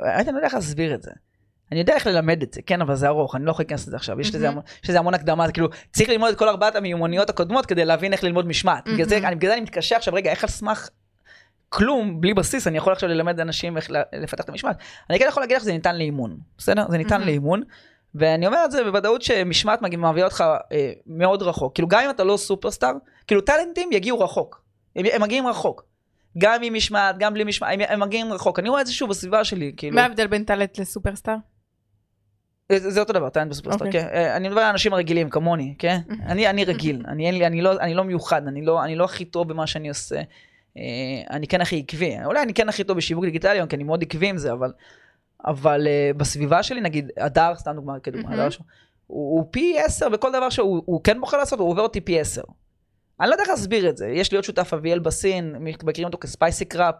אני 0.00 0.26
לא 0.26 0.36
יודע 0.36 0.46
איך 0.46 0.54
להסביר 0.54 0.94
את 0.94 1.02
זה. 1.02 1.10
אני 1.72 1.80
יודע 1.80 1.94
איך 1.94 2.06
ללמד 2.06 2.42
את 2.42 2.52
זה, 2.54 2.62
כן, 2.62 2.80
אבל 2.82 2.94
זה 2.94 3.08
ארוך, 3.08 3.34
אני 3.36 3.44
לא 3.44 3.50
יכול 3.50 3.62
להיכנס 3.62 3.86
לזה 3.88 3.96
עכשיו, 3.96 4.20
יש 4.20 4.34
לזה. 4.34 4.48
המון- 4.48 4.62
יש 4.84 4.90
לזה 4.90 4.98
המון 4.98 5.14
הקדמה, 5.14 5.46
זה 5.46 5.52
כאילו, 5.52 5.68
צריך 5.92 6.08
ללמוד 6.08 6.30
את 6.32 6.38
כל 6.38 6.48
ארבעת 6.48 6.76
המיומנויות 6.76 7.30
הקודמות 7.30 7.66
כדי 7.66 7.84
להבין 7.84 8.12
איך 8.12 8.24
ללמוד 8.24 8.46
משמעת. 8.46 8.88
בגלל 8.88 9.08
זה. 9.08 9.16
אני- 9.28 9.36
בגלל 9.36 9.48
זה 9.50 9.54
אני 9.54 9.62
מתקשה 9.62 9.96
עכשיו, 9.96 10.14
רגע, 10.14 10.30
איך 10.30 10.44
על 10.44 10.50
סמך 10.50 10.88
כלום, 11.68 12.20
בלי 12.20 12.34
בסיס, 12.34 12.66
אני 12.66 12.76
יכול 12.78 12.92
עכשיו 12.92 13.08
ללמד 13.08 13.40
אנשים 13.40 13.76
איך 13.76 13.90
לפתח 14.12 14.44
את 14.44 14.48
המשמעת. 14.48 14.76
אני 15.10 15.18
כן 15.18 15.24
יכול 15.28 15.42
להגיד 15.42 15.56
לך 15.56 15.62
שזה 15.62 15.72
ניתן 15.72 15.96
לאימון, 15.96 16.36
בסדר? 16.58 16.86
זה 16.90 16.98
ניתן 16.98 17.10
מהמם. 17.14 17.26
לאימון, 17.26 17.62
ואני 18.14 18.46
אומר 18.46 18.64
את 18.64 18.70
זה 18.70 18.84
בוודאות 18.84 19.22
שמשמעת 19.22 19.82
מביאה 19.82 20.24
אותך 20.24 20.44
אה, 20.72 20.92
מאוד 21.06 21.42
רחוק. 21.42 21.74
כאילו, 21.74 21.88
גם 21.88 22.00
אם 22.04 22.10
אתה 22.10 22.24
לא 22.24 22.36
סופרסטאר, 22.36 22.92
כאילו, 23.26 23.40
טאלנטים 23.40 23.92
יגיעו 23.92 24.20
רחוק. 24.20 24.62
הם, 24.96 25.04
הם 25.12 25.22
מגיעים 25.22 25.46
רחוק. 25.46 25.84
גם 26.38 26.62
עם 26.62 26.74
משמעת, 26.74 27.18
גם 27.18 27.34
בלי 27.34 27.44
משמעת, 27.44 27.70
הם, 27.74 27.80
הם 27.88 28.00
מגיעים 28.00 28.32
רחוק. 28.32 28.58
אני 28.58 28.68
רואה 28.68 28.80
את 28.80 28.86
זה 28.86 28.92
שוב 28.92 29.10
בסביבה 29.10 29.44
שלי, 29.44 29.72
כאילו. 29.76 29.94
מה 29.96 30.02
ההבדל 30.02 30.26
בין 30.26 30.44
טאלנט 30.44 30.78
לסופרסטאר? 30.78 31.34
זה, 32.72 32.90
זה 32.90 33.00
אותו 33.00 33.12
דבר, 33.12 33.28
טאלנט 33.28 33.50
בסופרסטאר, 33.50 33.86
אוקיי. 33.86 34.02
כן. 34.02 34.08
אה, 34.12 34.36
אני 34.36 34.48
מדבר 34.48 34.60
על 34.60 34.70
אנשים 34.70 34.94
רגילים 34.94 35.30
כמוני, 35.30 35.74
כן? 35.78 35.98
אני, 36.26 36.50
אני 36.50 36.64
רגיל, 36.64 37.04
אני, 37.08 37.32
לי, 37.32 37.46
אני, 37.46 37.62
לא, 37.62 37.80
אני 37.80 37.94
לא 37.94 38.04
מיוחד, 38.04 38.46
אני 38.48 38.62
לא, 38.64 38.84
אני 38.84 38.96
לא 38.96 39.04
הכי 39.04 39.24
טוב 39.24 39.48
במה 39.48 39.66
שאני 39.66 39.88
עושה. 39.88 40.16
אה, 40.76 40.82
אני 41.30 41.46
כן 41.46 41.60
הכי 41.60 41.78
עקבי, 41.78 42.16
אולי 42.24 42.42
אני 42.42 42.54
כן 42.54 42.68
הכי 42.68 42.84
טוב 42.84 42.96
בשיווק 42.96 43.24
דיגיטלי, 43.24 43.58
כי 43.68 43.76
אני 43.76 43.84
מאוד 43.84 44.02
עקבי 44.02 44.26
עם 44.28 44.38
זה, 44.38 44.52
אבל, 44.52 44.72
אבל 45.46 45.86
אה, 45.86 46.10
בסביבה 46.16 46.62
שלי, 46.62 46.80
נגיד, 46.80 47.10
הדר, 47.16 47.52
סתם 47.56 47.72
דוגמא, 47.74 47.98
כדוגמא, 48.02 48.22
מהמם. 48.28 48.40
הדר, 48.40 48.50
שהוא- 48.50 48.66
הוא, 49.06 49.38
הוא 49.40 49.48
פי 49.50 49.76
עשר 49.78 50.08
בכל 50.08 50.32
דבר 50.32 50.50
שהוא 50.50 50.82
הוא 50.86 51.00
כן 51.04 51.20
בוחר 51.20 51.36
לעשות, 51.36 51.58
הוא 51.58 51.70
עובר 51.70 51.82
אותי 51.82 52.00
פי 52.00 52.20
עשר. 52.20 52.42
אני 53.20 53.28
לא 53.28 53.34
יודע 53.34 53.42
איך 53.42 53.50
להסביר 53.50 53.88
את 53.88 53.96
זה, 53.96 54.06
יש 54.08 54.30
לי 54.32 54.36
עוד 54.36 54.44
שותף 54.44 54.70
אביאל 54.74 54.98
בסין, 54.98 55.56
מכירים 55.60 56.06
אותו 56.06 56.18
כספייסי 56.18 56.64
קראפ, 56.64 56.94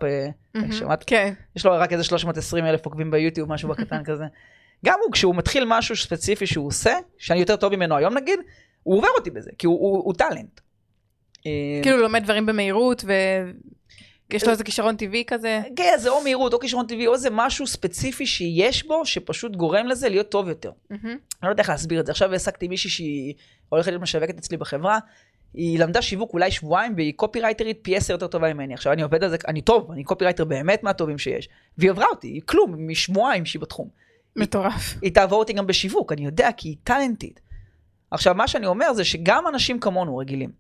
מהמם. 0.55 0.73
שמעת? 0.73 1.05
כן. 1.07 1.33
יש 1.57 1.67
לו 1.67 1.73
רק 1.73 1.93
איזה 1.93 2.05
320 2.05 2.65
אלף 2.65 2.85
עוקבים 2.87 3.11
ביוטיוב, 3.11 3.53
משהו 3.53 3.69
בקטן 3.69 4.05
כזה. 4.09 4.25
גם 4.85 4.99
הוא, 5.05 5.13
כשהוא 5.13 5.35
מתחיל 5.35 5.65
משהו 5.67 5.97
ספציפי 5.97 6.47
שהוא 6.47 6.67
עושה, 6.67 6.95
שאני 7.19 7.41
יותר 7.41 7.57
טוב 7.57 7.77
ממנו 7.77 7.97
היום 7.97 8.15
נגיד, 8.15 8.41
הוא 8.83 8.99
עובר 8.99 9.09
אותי 9.19 9.31
בזה, 9.31 9.51
כי 9.59 9.67
הוא, 9.67 9.81
הוא, 9.81 10.05
הוא 10.05 10.15
טאלנט. 10.15 10.61
אה, 11.47 11.81
כאילו 11.83 11.97
הוא 11.97 12.03
לומד 12.03 12.25
דברים 12.25 12.47
במהירות 12.47 13.05
ויש 14.31 14.45
לו 14.45 14.51
איזה 14.51 14.65
כישרון 14.65 14.97
טבעי 14.97 15.25
כזה. 15.27 15.61
כן, 15.77 15.95
זה 15.99 16.11
או 16.11 16.23
מהירות, 16.23 16.53
או 16.55 16.61
כישרון 16.61 16.87
טבעי, 16.87 17.07
או 17.07 17.15
איזה 17.15 17.29
משהו 17.33 17.67
ספציפי 17.67 18.27
שיש 18.27 18.87
בו, 18.87 19.07
שפשוט 19.07 19.57
גורם 19.57 19.87
לזה 19.87 20.09
להיות 20.09 20.29
טוב 20.29 20.49
יותר. 20.49 20.71
אני 21.13 21.19
לא 21.43 21.49
יודע 21.49 21.63
איך 21.63 21.71
להסביר 21.71 22.01
את 22.01 22.07
זה. 22.07 22.13
עכשיו 22.13 22.33
העסקתי 22.33 22.69
מישהי 22.69 22.91
שהיא 22.91 23.35
הולכת 23.69 23.89
להיות 23.89 24.03
משווקת 24.03 24.39
אצלי 24.39 24.57
בחברה, 24.57 24.99
היא 25.55 25.79
למדה 25.79 26.03
שיווק 26.03 26.33
אולי 26.33 26.51
שבועיים, 26.51 26.93
והיא 26.97 27.13
קופירייטרית 27.17 27.79
פי 27.83 27.97
עשר 27.97 28.13
יותר 28.13 28.27
טובה 28.27 28.55
ממני. 28.55 28.75
עכשיו 28.75 28.93
אני 28.93 29.03
עובד 29.03 29.25
על 29.25 29.31
זה, 29.31 29.37
אני 29.49 29.63
טוב, 29.63 29.91
אני 29.93 30.05
קופירייטר 30.05 30.45
באמת 30.45 30.83
מהטובים 30.83 31.19
שיש. 31.19 31.49
והיא 31.79 31.91
עברה 31.91 32.07
אותי, 32.07 32.29
היא 32.29 32.43
כלום, 32.45 32.89
משבועיים 32.89 33.47
שהיא 33.47 33.61
בתחום. 33.61 33.89
מטורף. 34.37 34.95
היא 35.03 35.15
תעבור 35.15 35.39
אותי 35.39 35.53
גם 35.53 35.67
בשיווק, 35.67 36.13
אני 36.13 36.25
יודע, 36.25 36.49
כי 36.57 36.69
היא 36.69 36.77
טאלנטית. 36.85 37.41
עכשיו, 38.11 38.35
מה 38.35 38.49
שאני 38.49 38.67
אומר 38.67 38.93
זה 38.93 39.05
שגם 39.05 39.49
אנשים 39.49 39.81
כמונו 39.81 40.17
רגילים, 40.17 40.51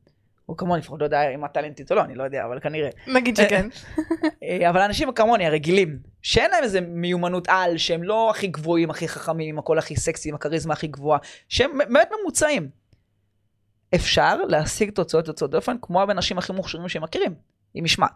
או 0.48 0.56
כמוני, 0.56 0.80
לפחות 0.80 1.00
לא 1.00 1.04
יודע 1.04 1.30
אם 1.34 1.44
את 1.44 1.50
טאלנטית 1.52 1.90
או 1.90 1.96
לא, 1.96 2.04
אני 2.04 2.14
לא 2.14 2.24
יודע, 2.24 2.44
אבל 2.44 2.60
כנראה. 2.60 2.90
נגיד 3.06 3.36
שכן. 3.36 3.68
אה, 4.42 4.70
אבל 4.70 4.80
אנשים 4.80 5.12
כמוני, 5.12 5.46
הרגילים, 5.46 5.98
שאין 6.22 6.50
להם 6.50 6.64
איזה 6.64 6.80
מיומנות 6.80 7.48
על, 7.48 7.78
שהם 7.78 8.02
לא 8.02 8.30
הכי 8.30 8.46
גבוהים, 8.46 8.90
הכי 8.90 9.08
חכמים, 9.08 9.48
עם 9.48 9.58
הקול 9.58 9.78
הכי 9.78 9.96
סקסי, 9.96 10.28
עם 10.28 10.34
הכריזמה 10.34 10.72
הכי 10.72 10.86
גבוהה, 10.86 11.18
שהם 11.48 11.78
באמת 11.78 12.08
ממוצעים. 12.20 12.68
אפשר 13.94 14.36
להשיג 14.36 14.90
תוצאות 14.90 15.28
יוצאות 15.28 15.50
דופן 15.50 15.76
כמו 15.82 16.00
האנשים 16.00 16.38
הכי 16.38 16.52
מוכשרים 16.52 16.88
שהם 16.88 17.02
מכירים, 17.02 17.34
עם 17.74 17.84
משמעת. 17.84 18.10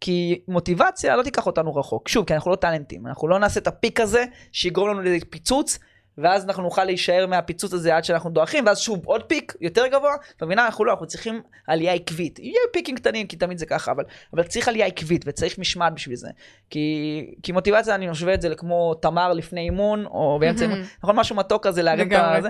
כי 0.00 0.40
מוטיבציה 0.48 1.16
לא 1.16 1.22
תיקח 1.22 1.46
אותנו 1.46 1.76
רחוק. 1.76 2.08
שוב, 2.08 2.26
כי 2.26 2.34
אנחנו 2.34 2.50
לא 2.50 2.56
טאלנטים, 2.56 3.06
אנחנו 3.06 3.28
לא 3.28 3.38
נעשה 3.38 3.60
את 3.60 3.66
הפיק 3.66 4.00
הזה 4.00 4.24
שיגרום 4.52 4.88
לנו 4.88 5.02
לאיזה 5.02 5.26
פיצוץ, 5.30 5.78
ואז 6.18 6.44
אנחנו 6.44 6.62
נוכל 6.62 6.84
להישאר 6.84 7.26
מהפיצוץ 7.26 7.72
הזה 7.72 7.96
עד 7.96 8.04
שאנחנו 8.04 8.30
דועכים, 8.30 8.66
ואז 8.66 8.78
שוב 8.78 9.06
עוד 9.06 9.22
פיק 9.22 9.54
יותר 9.60 9.86
גבוה, 9.86 10.14
אתה 10.36 10.46
מבינה? 10.46 10.66
אנחנו 10.66 10.84
לא, 10.84 10.92
אנחנו 10.92 11.06
צריכים 11.06 11.42
עלייה 11.66 11.92
עקבית. 11.92 12.38
יהיה 12.38 12.60
פיקים 12.72 12.96
קטנים, 12.96 13.26
כי 13.26 13.36
תמיד 13.36 13.58
זה 13.58 13.66
ככה, 13.66 13.92
אבל, 13.92 14.04
אבל 14.34 14.42
צריך 14.42 14.68
עלייה 14.68 14.86
עקבית, 14.86 15.24
וצריך 15.26 15.58
משמעת 15.58 15.94
בשביל 15.94 16.16
זה. 16.16 16.28
כי, 16.70 17.34
כי 17.42 17.52
מוטיבציה, 17.52 17.94
אני 17.94 18.08
משווה 18.08 18.34
את 18.34 18.40
זה 18.42 18.48
לכמו 18.48 18.94
תמר 18.94 19.32
לפני 19.32 19.60
אימון, 19.60 20.06
או 20.06 20.38
באמצע 20.40 20.64
אימון, 20.64 20.78
נכון? 21.02 21.16
משהו 21.16 21.36
מתוק 21.36 21.66
כזה 21.66 21.82
להרים 21.82 22.12
את. 22.12 22.42
זה, 22.42 22.48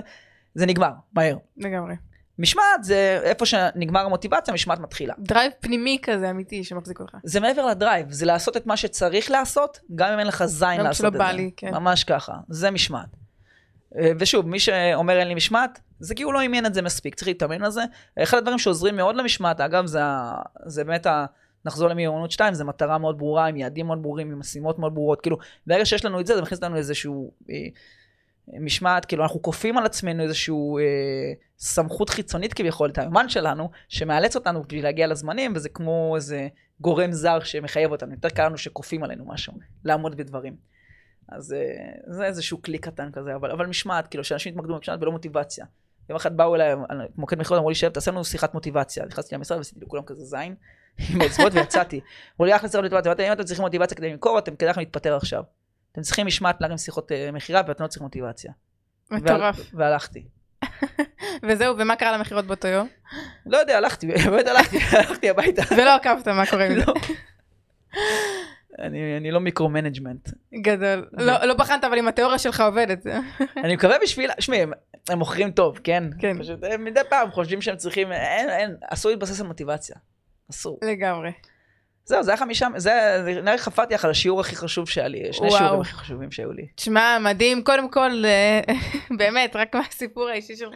זה 0.55 0.65
נגמר, 0.65 0.91
מהר. 1.13 1.37
לגמרי. 1.57 1.95
משמעת 2.39 2.83
זה 2.83 3.19
איפה 3.23 3.45
שנגמר 3.45 3.99
המוטיבציה, 3.99 4.53
משמעת 4.53 4.79
מתחילה. 4.79 5.13
drive 5.19 5.51
פנימי 5.59 5.97
כזה 6.01 6.29
אמיתי 6.29 6.63
שמחזיק 6.63 6.99
אותך. 6.99 7.17
זה 7.23 7.39
מעבר 7.39 7.65
ל 7.65 7.72
drive, 7.72 8.11
זה 8.11 8.25
לעשות 8.25 8.57
את 8.57 8.65
מה 8.65 8.77
שצריך 8.77 9.31
לעשות, 9.31 9.79
גם 9.95 10.13
אם 10.13 10.19
אין 10.19 10.27
לך 10.27 10.45
זין 10.45 10.77
גם 10.77 10.83
לעשות 10.83 10.95
כשלא 10.95 11.07
את 11.07 11.13
זה. 11.13 11.19
בא 11.19 11.31
לי, 11.31 11.51
כן. 11.57 11.71
ממש 11.71 12.03
ככה, 12.03 12.33
זה 12.49 12.71
משמעת. 12.71 13.09
אה, 13.97 14.11
ושוב, 14.19 14.47
מי 14.47 14.59
שאומר 14.59 15.19
אין 15.19 15.27
לי 15.27 15.35
משמעת, 15.35 15.79
זה 15.99 16.15
כי 16.15 16.23
הוא 16.23 16.33
לא 16.33 16.41
אימן 16.41 16.65
את 16.65 16.73
זה 16.73 16.81
מספיק, 16.81 17.15
צריך 17.15 17.27
להתאמן 17.27 17.63
על 17.63 17.71
זה. 17.71 17.81
אחד 18.23 18.37
הדברים 18.37 18.59
שעוזרים 18.59 18.95
מאוד 18.95 19.15
למשמעת, 19.15 19.61
אגב, 19.61 19.85
זה, 19.85 19.99
זה 20.65 20.83
באמת 20.83 21.05
ה... 21.05 21.25
נחזור 21.65 21.89
למיומנות 21.89 22.31
2, 22.31 22.53
זו 22.53 22.65
מטרה 22.65 22.97
מאוד 22.97 23.17
ברורה, 23.17 23.45
עם 23.45 23.57
יעדים 23.57 23.87
מאוד 23.87 24.01
ברורים, 24.01 24.31
עם 24.31 24.39
משימות 24.39 24.79
מאוד 24.79 24.95
ברורות. 24.95 25.21
כאילו, 25.21 25.37
ברגע 25.67 25.85
שיש 25.85 26.05
לנו 26.05 26.19
את 26.19 26.27
זה, 26.27 26.35
זה 26.35 26.41
מכניס 26.41 26.63
לנו 26.63 26.75
איזשהו 26.75 27.31
אה, 27.49 27.55
משמעת, 28.59 29.05
כאילו, 29.05 29.23
אנחנו 29.23 29.41
כופים 29.41 29.77
על 29.77 29.85
עצמנו 29.85 30.23
איזשהו 30.23 30.77
אה, 30.77 30.83
סמכות 31.57 32.09
חיצונית 32.09 32.53
כביכול, 32.53 32.89
את 32.89 32.97
היומן 32.97 33.29
שלנו, 33.29 33.69
שמאלץ 33.89 34.35
אותנו 34.35 34.63
בשביל 34.63 34.83
להגיע 34.83 35.07
לזמנים, 35.07 35.53
וזה 35.55 35.69
כמו 35.69 36.15
איזה 36.15 36.47
גורם 36.81 37.11
זר 37.11 37.39
שמחייב 37.39 37.91
אותנו. 37.91 38.13
יותר 38.13 38.29
קל 38.29 38.45
לנו 38.45 38.57
שכופים 38.57 39.03
עלינו 39.03 39.25
משהו, 39.27 39.53
לעמוד 39.85 40.17
בדברים. 40.17 40.55
אז 41.29 41.53
אה, 41.53 41.59
זה 42.07 42.25
איזשהו 42.25 42.61
כלי 42.61 42.77
קטן 42.77 43.11
כזה, 43.11 43.35
אבל, 43.35 43.51
אבל 43.51 43.65
משמעת, 43.65 44.07
כאילו, 44.07 44.23
שאנשים 44.23 44.53
יתמקדו 44.53 44.75
במשמעת 44.75 45.01
ולא 45.01 45.11
מוטיבציה. 45.11 45.65
יום 46.09 46.15
אחד 46.15 46.37
באו 46.37 46.55
אליי, 46.55 46.75
מוקד 47.15 47.39
מכירות, 47.39 47.57
אמרו 47.57 47.69
לי, 47.69 47.75
שב, 47.75 47.89
תעשה 47.89 48.11
לנו 48.11 48.25
שיחת 48.25 48.53
מוטיבציה. 48.53 49.05
נכנסתי 49.05 49.35
למשרד 49.35 49.57
ועשיתי 49.57 49.79
לכולם 49.81 50.03
כזה 50.03 50.23
זין, 50.23 50.55
עם 51.13 51.21
אצבעות 51.21 51.53
ויצאתי. 51.53 51.99
אמרו 52.39 52.45
לי, 52.45 52.55
אחלה 52.55 52.69
שיחת 52.69 52.83
מוטיבציה. 52.83 53.27
אם 53.27 53.31
אתם 53.31 53.43
צריכים 53.43 53.65
מוטיבציה 53.65 53.97
כדי 53.97 54.11
למכור, 54.11 54.39
אתם 54.39 54.55
כדאי 54.55 54.69
לכם 54.69 54.79
להתפטר 54.79 55.15
עכשיו. 55.15 55.43
אתם 55.91 56.01
צריכים 56.01 56.27
משמעת 56.27 56.61
להרים 56.61 56.77
שיחות 56.77 57.11
אה, 57.11 57.31
מכירה, 57.31 57.61
ואתם 57.67 57.83
לא 57.83 57.87
צריכים 57.87 58.05
מוטיבציה. 58.05 58.51
מטורף. 59.11 59.55
והל- 59.57 59.65
והלכתי. 59.73 60.25
וזהו, 61.47 61.75
ומה 61.77 61.95
קרה 61.95 62.17
למכירות 62.17 62.45
באותו 62.45 62.67
יום? 62.67 62.87
לא 63.45 63.57
יודע, 63.57 63.77
הלכתי, 63.77 64.07
באמת 64.25 64.47
הלכתי, 64.47 64.77
הלכתי 64.97 65.29
הביתה. 65.29 65.61
ולא 65.77 65.95
עקבת 65.95 66.27
מה 66.27 66.45
קורה 66.45 66.65
עם 66.65 66.73
זה. 66.79 66.85
לא. 66.87 66.93
אני 68.79 69.17
אני 69.17 69.31
לא 69.31 69.39
micro-management. 69.39 70.29
גדול. 70.61 71.09
לא 71.13 71.45
לא 71.45 71.53
בחנת 71.53 71.83
אבל 71.83 71.97
אם 71.97 72.07
התיאוריה 72.07 72.39
שלך 72.39 72.61
עובדת. 72.61 73.05
אני 73.57 73.75
מקווה 73.75 73.95
בשביל, 74.03 74.31
שמעי, 74.39 74.61
הם- 74.61 74.71
הם 75.09 75.19
מוכרים 75.19 75.51
טוב, 75.51 75.79
כן? 75.83 76.03
כן. 76.19 76.39
פשוט 76.39 76.59
הם 76.63 76.83
מדי 76.85 76.99
פעם 77.09 77.31
חושבים 77.31 77.61
שהם 77.61 77.77
צריכים, 77.77 78.11
אין, 78.11 78.49
אין, 78.49 78.75
אסור 78.89 79.11
להתבסס 79.11 79.41
על 79.41 79.47
מוטיבציה. 79.47 79.95
אסור. 80.51 80.79
לגמרי. 80.83 81.31
זהו, 82.09 82.23
זה 82.23 82.31
היה 82.31 82.37
חמישה, 82.37 82.67
זה, 82.77 82.91
נראה 83.25 83.51
לי 83.51 83.57
חפרתי 83.57 83.93
לך 83.93 84.05
על 84.05 84.11
השיעור 84.11 84.39
הכי 84.39 84.55
חשוב 84.55 84.89
שהיה 84.89 85.07
לי, 85.07 85.23
שני 85.31 85.47
וואו. 85.47 85.57
שיעורים 85.57 85.81
הכי 85.81 85.93
חשובים 85.93 86.31
שהיו 86.31 86.51
לי. 86.51 86.67
תשמע, 86.75 87.17
מדהים. 87.19 87.63
קודם 87.63 87.89
כל, 87.89 88.23
אה, 88.25 88.73
באמת, 89.19 89.55
רק 89.55 89.75
מהסיפור 89.75 90.29
האישי 90.29 90.55
שלך, 90.55 90.75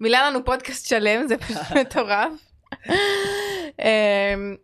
מילא 0.00 0.18
לנו 0.18 0.44
פודקאסט 0.44 0.86
שלם, 0.88 1.28
זה 1.28 1.36
פשוט 1.36 1.58
מטורף. 1.80 2.32
אמ, 3.80 4.56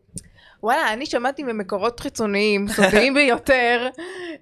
וואלה, 0.63 0.93
אני 0.93 1.07
שמעתי 1.07 1.43
ממקורות 1.43 2.01
חיצוניים, 2.01 2.69
סודיים 2.69 3.15
ביותר, 3.19 3.89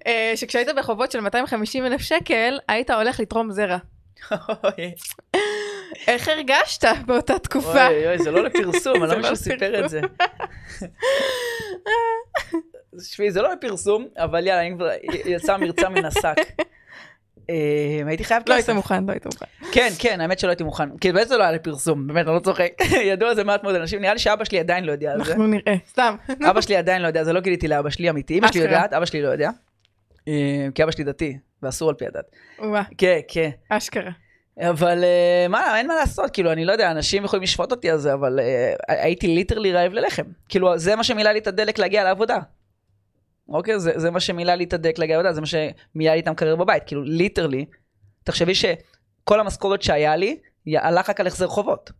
אה, 0.07 0.31
שכשהיית 0.35 0.67
בחובות 0.77 1.11
של 1.11 1.19
250 1.19 1.85
אלף 1.85 2.01
שקל, 2.01 2.59
היית 2.67 2.89
הולך 2.89 3.19
לתרום 3.19 3.51
זרע. 3.51 3.77
איך 6.07 6.27
הרגשת 6.27 6.87
באותה 7.05 7.39
תקופה? 7.39 7.87
אוי, 7.87 8.07
אוי, 8.07 8.17
זה 8.17 8.31
לא 8.31 8.43
לפרסום, 8.43 8.95
אני 9.03 9.09
לא 9.09 9.15
לא 9.15 9.17
מישהו 9.17 9.35
סיפר 9.35 9.85
את 9.85 9.89
זה. 9.89 10.01
תשמעי, 12.97 13.31
זה 13.31 13.41
לא 13.41 13.53
לפרסום, 13.53 14.07
אבל 14.17 14.47
יאללה, 14.47 14.61
אם 14.61 14.75
כבר 14.75 14.89
יצא 15.25 15.57
מרצה 15.57 15.89
מן 15.89 16.05
השק. 16.05 16.35
אה, 17.49 18.07
הייתי 18.07 18.23
חייב 18.23 18.43
לא 18.47 18.55
כסף. 18.55 18.69
היית 18.69 18.77
מוכן, 18.77 19.05
לא 19.05 19.11
היית 19.11 19.25
מוכן. 19.25 19.45
כן, 19.71 19.89
כן, 19.99 20.21
האמת 20.21 20.39
שלא 20.39 20.49
הייתי 20.49 20.63
מוכן. 20.63 20.97
כי 20.97 21.11
באמת 21.11 21.27
זה 21.27 21.37
לא 21.37 21.43
היה 21.43 21.51
לפרסום, 21.51 22.07
באמת, 22.07 22.27
אני 22.27 22.35
לא 22.35 22.39
צוחק. 22.39 22.71
ידעו 23.11 23.29
על 23.29 23.35
זה 23.35 23.43
מעט 23.43 23.63
מאוד 23.63 23.75
אנשים, 23.75 24.01
נראה 24.01 24.13
לי 24.13 24.19
שאבא 24.19 24.43
שלי 24.43 24.59
עדיין 24.59 24.83
לא 24.83 24.91
יודע 24.91 25.11
על 25.11 25.23
זה. 25.23 25.31
אנחנו 25.31 25.47
נראה. 25.47 25.75
סתם. 25.89 26.15
אבא 26.49 26.61
שלי 26.61 26.75
עדיין 26.75 27.01
לא 27.01 27.07
יודע, 27.07 27.23
זה 27.23 27.33
לא 27.33 27.39
גיליתי 27.39 27.67
לאבא 27.67 27.89
שלי 27.89 28.09
אמיתי. 28.09 28.37
אמא 28.37 28.51
שלי. 28.51 28.61
יודעת, 28.61 28.93
אבא 28.93 29.05
שלי 29.05 29.21
לא 29.21 29.27
יודע. 29.27 29.49
אה, 30.27 30.67
כי 30.75 30.83
אבא 30.83 30.91
שלי 30.91 31.03
דתי, 31.03 31.37
ואסור 31.63 31.89
על 31.89 31.95
פי 31.95 32.05
הדת. 32.05 32.25
כן, 32.97 33.19
כן. 33.27 33.49
אשכרה. 33.69 34.11
אבל 34.59 35.03
אה, 35.03 35.47
מה, 35.49 35.77
אין 35.77 35.87
מה 35.87 35.95
לעשות, 35.95 36.31
כאילו, 36.31 36.51
אני 36.51 36.65
לא 36.65 36.71
יודע, 36.71 36.91
אנשים 36.91 37.23
יכולים 37.23 37.43
לשפוט 37.43 37.71
אותי 37.71 37.89
על 37.89 37.97
זה, 37.97 38.13
אבל 38.13 38.39
אה, 38.39 38.73
הייתי 38.87 39.27
ליטרלי 39.27 39.73
רעב 39.73 39.93
ללחם. 39.93 40.23
כאילו, 40.49 40.77
זה 40.77 40.95
מה 40.95 41.03
שמילא 41.03 41.31
לי 41.31 41.39
את 41.39 41.47
הדלק 41.47 41.79
להגיע 41.79 42.03
לעבודה. 42.03 42.37
אוקיי? 43.49 43.79
זה, 43.79 43.91
זה 43.95 44.11
מה 44.11 44.19
שמילא 44.19 44.53
לי 44.53 44.63
את 44.63 44.73
הדלק 44.73 44.99
להגיע 44.99 45.15
לעבודה, 45.15 45.33
זה 45.33 45.41
מה 45.41 45.47
שמילא 45.47 46.11
לי 46.13 46.19
את 46.19 46.27
המקרר 46.27 46.55
בבית. 46.55 46.83
כאילו, 46.85 47.03
literally, 47.03 47.65
תחשבי 48.23 48.55
שכל 48.55 49.39
המשכורת 49.39 49.81
שהיה 49.81 50.15
לי, 50.15 50.37
הלך 50.67 51.09
רק 51.09 51.19
על 51.19 51.27
החזר 51.27 51.47
חובות. 51.47 51.91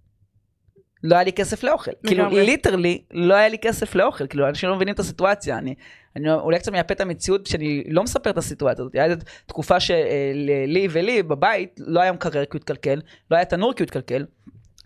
לא 1.03 1.15
היה 1.15 1.23
לי 1.23 1.33
כסף 1.33 1.63
לאוכל. 1.63 1.91
כאילו. 2.07 2.29
literally, 2.29 3.01
לא 3.11 3.33
היה 3.33 3.49
לי 3.49 3.57
כסף 3.57 3.95
לאוכל. 3.95 4.27
כאילו, 4.27 4.49
אנשים 4.49 4.69
לא 4.69 4.75
מבינים 4.75 4.93
את 4.93 4.99
הסיטואציה. 4.99 5.57
אני, 5.57 5.75
אני 6.15 6.31
אולי 6.31 6.59
קצת 6.59 6.71
מייפה 6.71 6.93
את 6.93 7.01
המציאות 7.01 7.47
שאני 7.47 7.83
לא 7.87 8.03
מספר 8.03 8.29
את 8.29 8.37
הסיטואציה 8.37 8.83
הזאת. 8.83 8.95
הייתה 8.95 9.25
תקופה 9.45 9.79
שלי 9.79 10.87
ולי 10.91 11.23
בבית 11.23 11.79
לא 11.87 11.99
היה 11.99 12.11
מקרר 12.11 12.45
כי 12.45 12.49
הוא 12.53 12.59
התקלקל, 12.59 13.01
לא 13.31 13.35
היה 13.35 13.45
תנור 13.45 13.73
כי 13.73 13.83
הוא 13.83 13.85
התקלקל. 13.85 14.25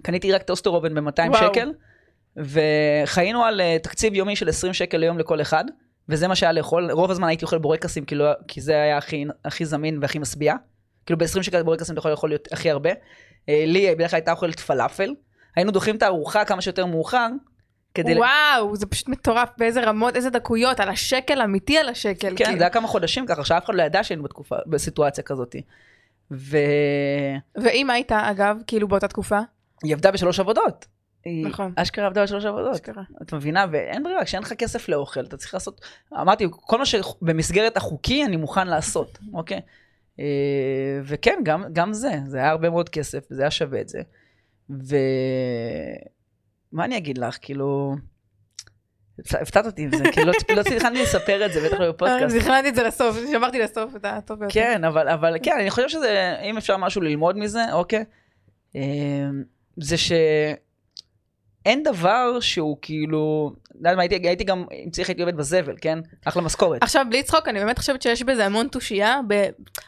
קניתי 0.02 0.32
רק 0.32 0.44
טוסטר 0.44 0.70
אובן 0.70 0.94
ב-200 0.94 1.30
וואו. 1.30 1.54
שקל, 1.54 1.72
וחיינו 2.38 3.44
על 3.44 3.62
אה, 3.62 3.78
תקציב 3.84 4.14
יומי 4.14 4.36
של 4.36 4.50
20 4.50 4.74
שקל 4.74 4.98
ליום 4.98 5.20
לכל 5.20 5.42
אחד, 5.42 5.66
וזה 6.10 6.28
מה 6.28 6.36
שהיה 6.36 6.52
לאכול. 6.52 6.92
רוב 6.92 7.12
הזמן 7.12 7.28
הייתי 7.28 7.46
אוכל 7.46 7.58
בורקסים, 7.58 8.06
כי, 8.06 8.16
לא, 8.16 8.32
כי 8.48 8.62
זה 8.62 8.74
היה 8.74 8.98
הכי, 8.98 9.26
הכי 9.46 9.66
זמין 9.66 10.00
והכי 10.02 10.20
משביע. 10.20 10.54
כאילו 11.06 11.18
ב-20 11.18 11.44
שקל 11.44 11.64
בורקסים 11.64 11.94
אתה 11.94 12.00
יכול 12.00 12.12
לאכול 12.12 12.34
הכי 12.52 12.72
הרבה. 12.72 12.90
אה, 13.50 13.64
לי 13.68 13.96
בדרך 13.96 14.10
כלל 14.10 14.18
הייתה 14.18 14.32
אוכלת 14.32 14.60
פלאפל. 14.60 15.14
היינו 15.56 15.72
דוחים 15.72 15.96
את 15.96 16.04
הארוחה 16.04 16.46
כמה 16.46 16.62
שיותר 16.62 16.86
מאוחר, 16.86 17.28
כדי... 17.94 18.16
וואו, 18.18 18.76
זה 18.76 18.86
פשוט 18.86 19.10
מטורף, 19.10 19.50
באיזה 19.58 19.82
רמות, 19.82 20.16
איזה 20.16 20.30
דקויות, 20.30 20.80
על 20.80 20.90
השקל, 20.90 21.42
אמיתי 21.42 21.78
על 21.78 21.90
השקל. 21.90 22.30
כן, 22.30 22.36
כאילו. 22.36 22.58
זה 22.58 22.64
היה 22.64 22.70
כמה 22.70 22.88
חודשים 22.88 23.26
ככה, 23.26 23.46
שאף 23.46 23.66
אחד 23.66 23.76
לא 23.76 23.84
ידע 23.84 24.04
שהיינו 24.04 24.24
בתקופה, 24.24 24.56
בסיטואציה 24.66 25.24
כזאת. 25.24 25.56
והיא 26.32 27.40
ואם 27.56 27.90
היית, 27.90 28.12
אגב, 28.12 28.58
כאילו 28.68 28.88
באותה 28.88 29.08
תקופה? 29.08 29.40
עבדה 29.84 30.12
בשלוש 30.12 30.40
עבודות. 30.40 30.86
היא 31.26 31.46
נכון. 31.46 31.74
אשכרה 31.76 32.06
עבדה 32.06 32.24
בשלוש 32.24 32.46
עבודות. 32.46 32.76
אשכרה. 32.76 33.04
את 33.22 33.34
מבינה? 33.34 33.66
ואין 33.72 34.04
ברירה, 34.04 34.26
כשאין 34.26 34.44
לך 34.44 34.54
כסף 34.54 34.90
לאוכל, 34.90 35.20
אתה 35.26 35.38
צריך 35.38 35.54
לעשות... 35.54 35.82
אמרתי, 36.22 36.48
כל 36.52 36.78
מה 36.78 36.86
שבמסגרת 36.86 37.78
החוקי 37.78 38.26
אני 38.26 38.38
מוכן 38.38 38.68
לעשות, 38.68 39.20
אוקיי? 39.34 39.62
אה, 40.20 40.26
וכן, 41.04 41.40
גם, 41.44 41.64
גם 41.74 41.94
זה, 41.94 42.12
זה 42.28 42.38
היה 42.38 42.50
הרבה 42.50 42.70
מאוד 42.70 42.90
כסף, 42.90 43.26
זה 43.30 43.42
היה 43.42 43.52
שווה 43.52 43.82
את 43.82 43.90
זה. 43.90 44.02
ו... 44.70 44.96
מה 46.72 46.86
אני 46.86 46.98
אגיד 46.98 47.18
לך, 47.18 47.38
כאילו... 47.42 47.96
הפתעת 49.20 49.66
אותי 49.66 49.82
עם 49.82 49.90
זה, 49.98 50.04
כאילו 50.12 50.32
לא- 50.32 50.56
לא 50.56 50.64
תכננתי 50.64 51.02
לספר 51.02 51.46
את 51.46 51.54
זה, 51.54 51.68
בטח 51.68 51.80
לא 51.80 51.86
אה, 51.86 51.92
בפודקאסט. 51.92 52.40
זכרתי 52.40 52.70
את 52.70 52.76
זה 52.76 52.84
לסוף, 52.84 53.18
שמרתי 53.32 53.60
לסוף 53.60 53.96
את 53.96 54.06
הטוב 54.06 54.40
ביותר. 54.40 54.54
כן, 54.54 54.84
אבל, 54.84 55.36
כן, 55.44 55.56
אני 55.60 55.70
חושב 55.70 55.90
שזה, 55.90 56.36
אם 56.44 56.58
אפשר 56.58 56.78
משהו 56.78 57.02
ללמוד 57.02 57.38
מזה, 57.38 57.74
אוקיי, 57.74 58.04
אה, 58.76 58.82
זה 59.78 59.96
שאין 59.98 61.84
דבר 61.84 62.40
שהוא 62.40 62.78
כאילו, 62.82 63.54
לא 63.82 63.90
יודע 63.90 63.96
מה, 63.96 64.02
הייתי, 64.02 64.44
גם, 64.44 64.66
אם 64.86 64.90
צריך 64.90 65.10
הייתי 65.10 65.22
עובד 65.22 65.38
בזבל, 65.38 65.76
כן? 65.82 66.00
אחלה 66.26 66.42
משכורת. 66.42 66.84
עכשיו, 66.84 67.06
בלי 67.10 67.24
צחוק, 67.24 67.48
אני 67.48 67.60
באמת 67.60 67.80
חושבת 67.80 68.02
שיש 68.02 68.24
בזה 68.24 68.46
המון 68.46 68.68
תושייה. 68.68 69.20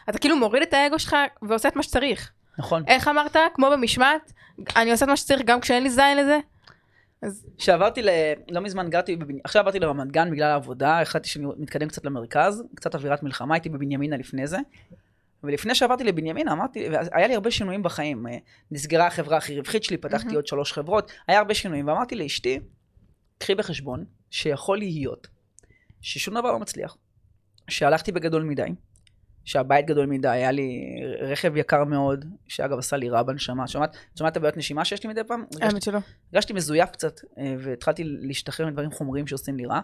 אתה 0.09 0.17
כאילו 0.17 0.37
מוריד 0.37 0.61
את 0.61 0.73
האגו 0.73 0.99
שלך 0.99 1.15
ועושה 1.41 1.69
את 1.69 1.75
מה 1.75 1.83
שצריך. 1.83 2.31
נכון. 2.59 2.83
איך 2.87 3.07
אמרת? 3.07 3.35
כמו 3.53 3.67
במשמעת, 3.71 4.33
אני 4.75 4.91
עושה 4.91 5.05
את 5.05 5.09
מה 5.09 5.17
שצריך 5.17 5.41
גם 5.45 5.61
כשאין 5.61 5.83
לי 5.83 5.89
זין 5.89 6.17
לזה? 6.17 6.39
אז 7.21 7.45
כשעברתי 7.57 8.01
ל... 8.01 8.09
לא 8.51 8.61
מזמן 8.61 8.89
גרתי, 8.89 9.15
בבני... 9.15 9.39
עכשיו 9.43 9.61
עברתי 9.61 9.79
לרמת 9.79 10.11
גן 10.11 10.31
בגלל 10.31 10.51
העבודה, 10.51 11.01
החלטתי 11.01 11.29
שאני 11.29 11.45
מתקדם 11.57 11.87
קצת 11.87 12.05
למרכז, 12.05 12.63
קצת 12.75 12.95
אווירת 12.95 13.23
מלחמה, 13.23 13.55
הייתי 13.55 13.69
בבנימינה 13.69 14.17
לפני 14.17 14.47
זה. 14.47 14.57
ולפני 15.43 15.75
שעברתי 15.75 16.03
לבנימינה, 16.03 16.51
אמרתי, 16.51 16.87
היה 17.11 17.27
לי 17.27 17.33
הרבה 17.33 17.51
שינויים 17.51 17.83
בחיים. 17.83 18.27
אה, 18.27 18.37
נסגרה 18.71 19.07
החברה 19.07 19.37
הכי 19.37 19.57
רווחית 19.57 19.83
שלי, 19.83 19.97
פתחתי 19.97 20.25
מהמם. 20.25 20.35
עוד 20.35 20.47
שלוש 20.47 20.73
חברות, 20.73 21.11
היה 21.27 21.39
הרבה 21.39 21.53
שינויים, 21.53 21.87
ואמרתי 21.87 22.15
לאשתי, 22.15 22.59
קחי 23.37 23.55
בחשבון 23.55 24.05
שיכול 24.31 24.77
להיות 24.77 25.27
ששום 26.01 26.33
דבר 26.33 26.51
לא 26.51 26.59
מצליח, 26.59 26.97
שהלכתי 27.69 28.11
בגדול 28.11 28.43
מדי, 28.43 28.69
שהבית 29.45 29.85
גדול 29.85 30.05
מדי, 30.05 30.27
היה 30.27 30.51
לי 30.51 30.95
רכב 31.19 31.57
יקר 31.57 31.83
מאוד, 31.83 32.25
שאגב 32.47 32.77
עשה 32.77 32.97
לי 32.97 33.09
רע 33.09 33.23
בנשמה. 33.23 33.67
שומעת, 33.67 33.97
את 34.27 34.37
הבעיות 34.37 34.57
נשימה 34.57 34.85
שיש 34.85 35.03
לי 35.03 35.09
מדי 35.09 35.23
פעם? 35.27 35.43
האמת 35.61 35.81
שלא. 35.81 35.99
הרגשתי 36.33 36.53
מזויף 36.53 36.89
קצת, 36.89 37.19
אה, 37.37 37.55
והתחלתי 37.59 38.03
להשתחרר 38.05 38.67
מדברים 38.67 38.91
חומריים 38.91 39.27
שעושים 39.27 39.57
לי 39.57 39.65
רע. 39.65 39.79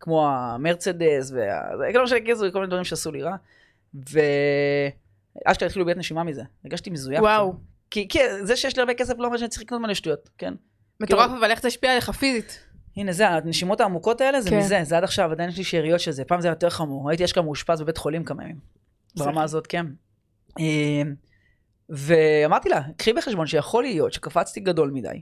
כמו 0.00 0.28
המרצדס, 0.28 1.32
וה... 1.32 1.92
לא 1.94 2.04
משנה, 2.04 2.20
כאילו, 2.20 2.38
כל 2.52 2.58
מיני 2.58 2.66
דברים 2.66 2.84
שעשו 2.84 3.12
לי 3.12 3.22
רע. 3.22 3.36
ואשכרה 3.94 5.66
התחילו 5.66 5.84
לבית 5.84 5.96
נשימה 5.96 6.24
מזה. 6.24 6.42
הרגשתי 6.64 6.90
מזויף. 6.90 7.20
וואו. 7.20 7.52
שם. 7.52 7.58
כי, 7.90 8.08
כי 8.08 8.18
זה 8.42 8.56
שיש 8.56 8.76
לי 8.76 8.80
הרבה 8.80 8.94
כסף 8.94 9.18
לא 9.18 9.26
אומר 9.26 9.36
שאני 9.36 9.48
צריך 9.48 9.62
לקנות 9.62 9.80
מלא 9.80 9.94
שטויות, 9.94 10.28
כן? 10.38 10.54
מטורף, 11.00 11.30
אבל 11.38 11.50
איך 11.50 11.62
זה 11.62 11.68
השפיע 11.68 11.92
עליך 11.92 12.10
פיזית? 12.10 12.60
הנה 12.96 13.12
זה, 13.12 13.28
הנשימות 13.28 13.80
העמוקות 13.80 14.20
האלה 14.20 14.40
זה 14.40 14.50
כן. 14.50 14.58
מזה, 14.58 14.80
זה 14.82 14.96
עד 14.96 15.04
עכשיו, 15.04 15.32
עדיין 15.32 15.48
יש 15.50 15.58
לי 15.58 15.64
שאריות 15.64 16.00
של 16.00 16.10
זה. 16.10 16.24
פעם 16.24 16.40
זה 16.40 16.48
היה 16.48 16.52
יותר 16.52 16.70
חמור, 16.70 17.10
הייתי 17.10 17.24
אשכרה 17.24 17.44
מאושפז 17.44 17.82
בבית 17.82 17.96
חולים 17.96 18.24
כמה 18.24 18.44
ימים. 18.44 18.56
ברמה 19.16 19.42
הזאת, 19.42 19.66
כן. 19.66 19.86
אה, 20.60 21.02
ואמרתי 21.88 22.68
לה, 22.68 22.80
קחי 22.96 23.12
בחשבון 23.12 23.46
שיכול 23.46 23.82
להיות 23.82 24.12
שקפצתי 24.12 24.60
גדול 24.60 24.90
מדי. 24.90 25.20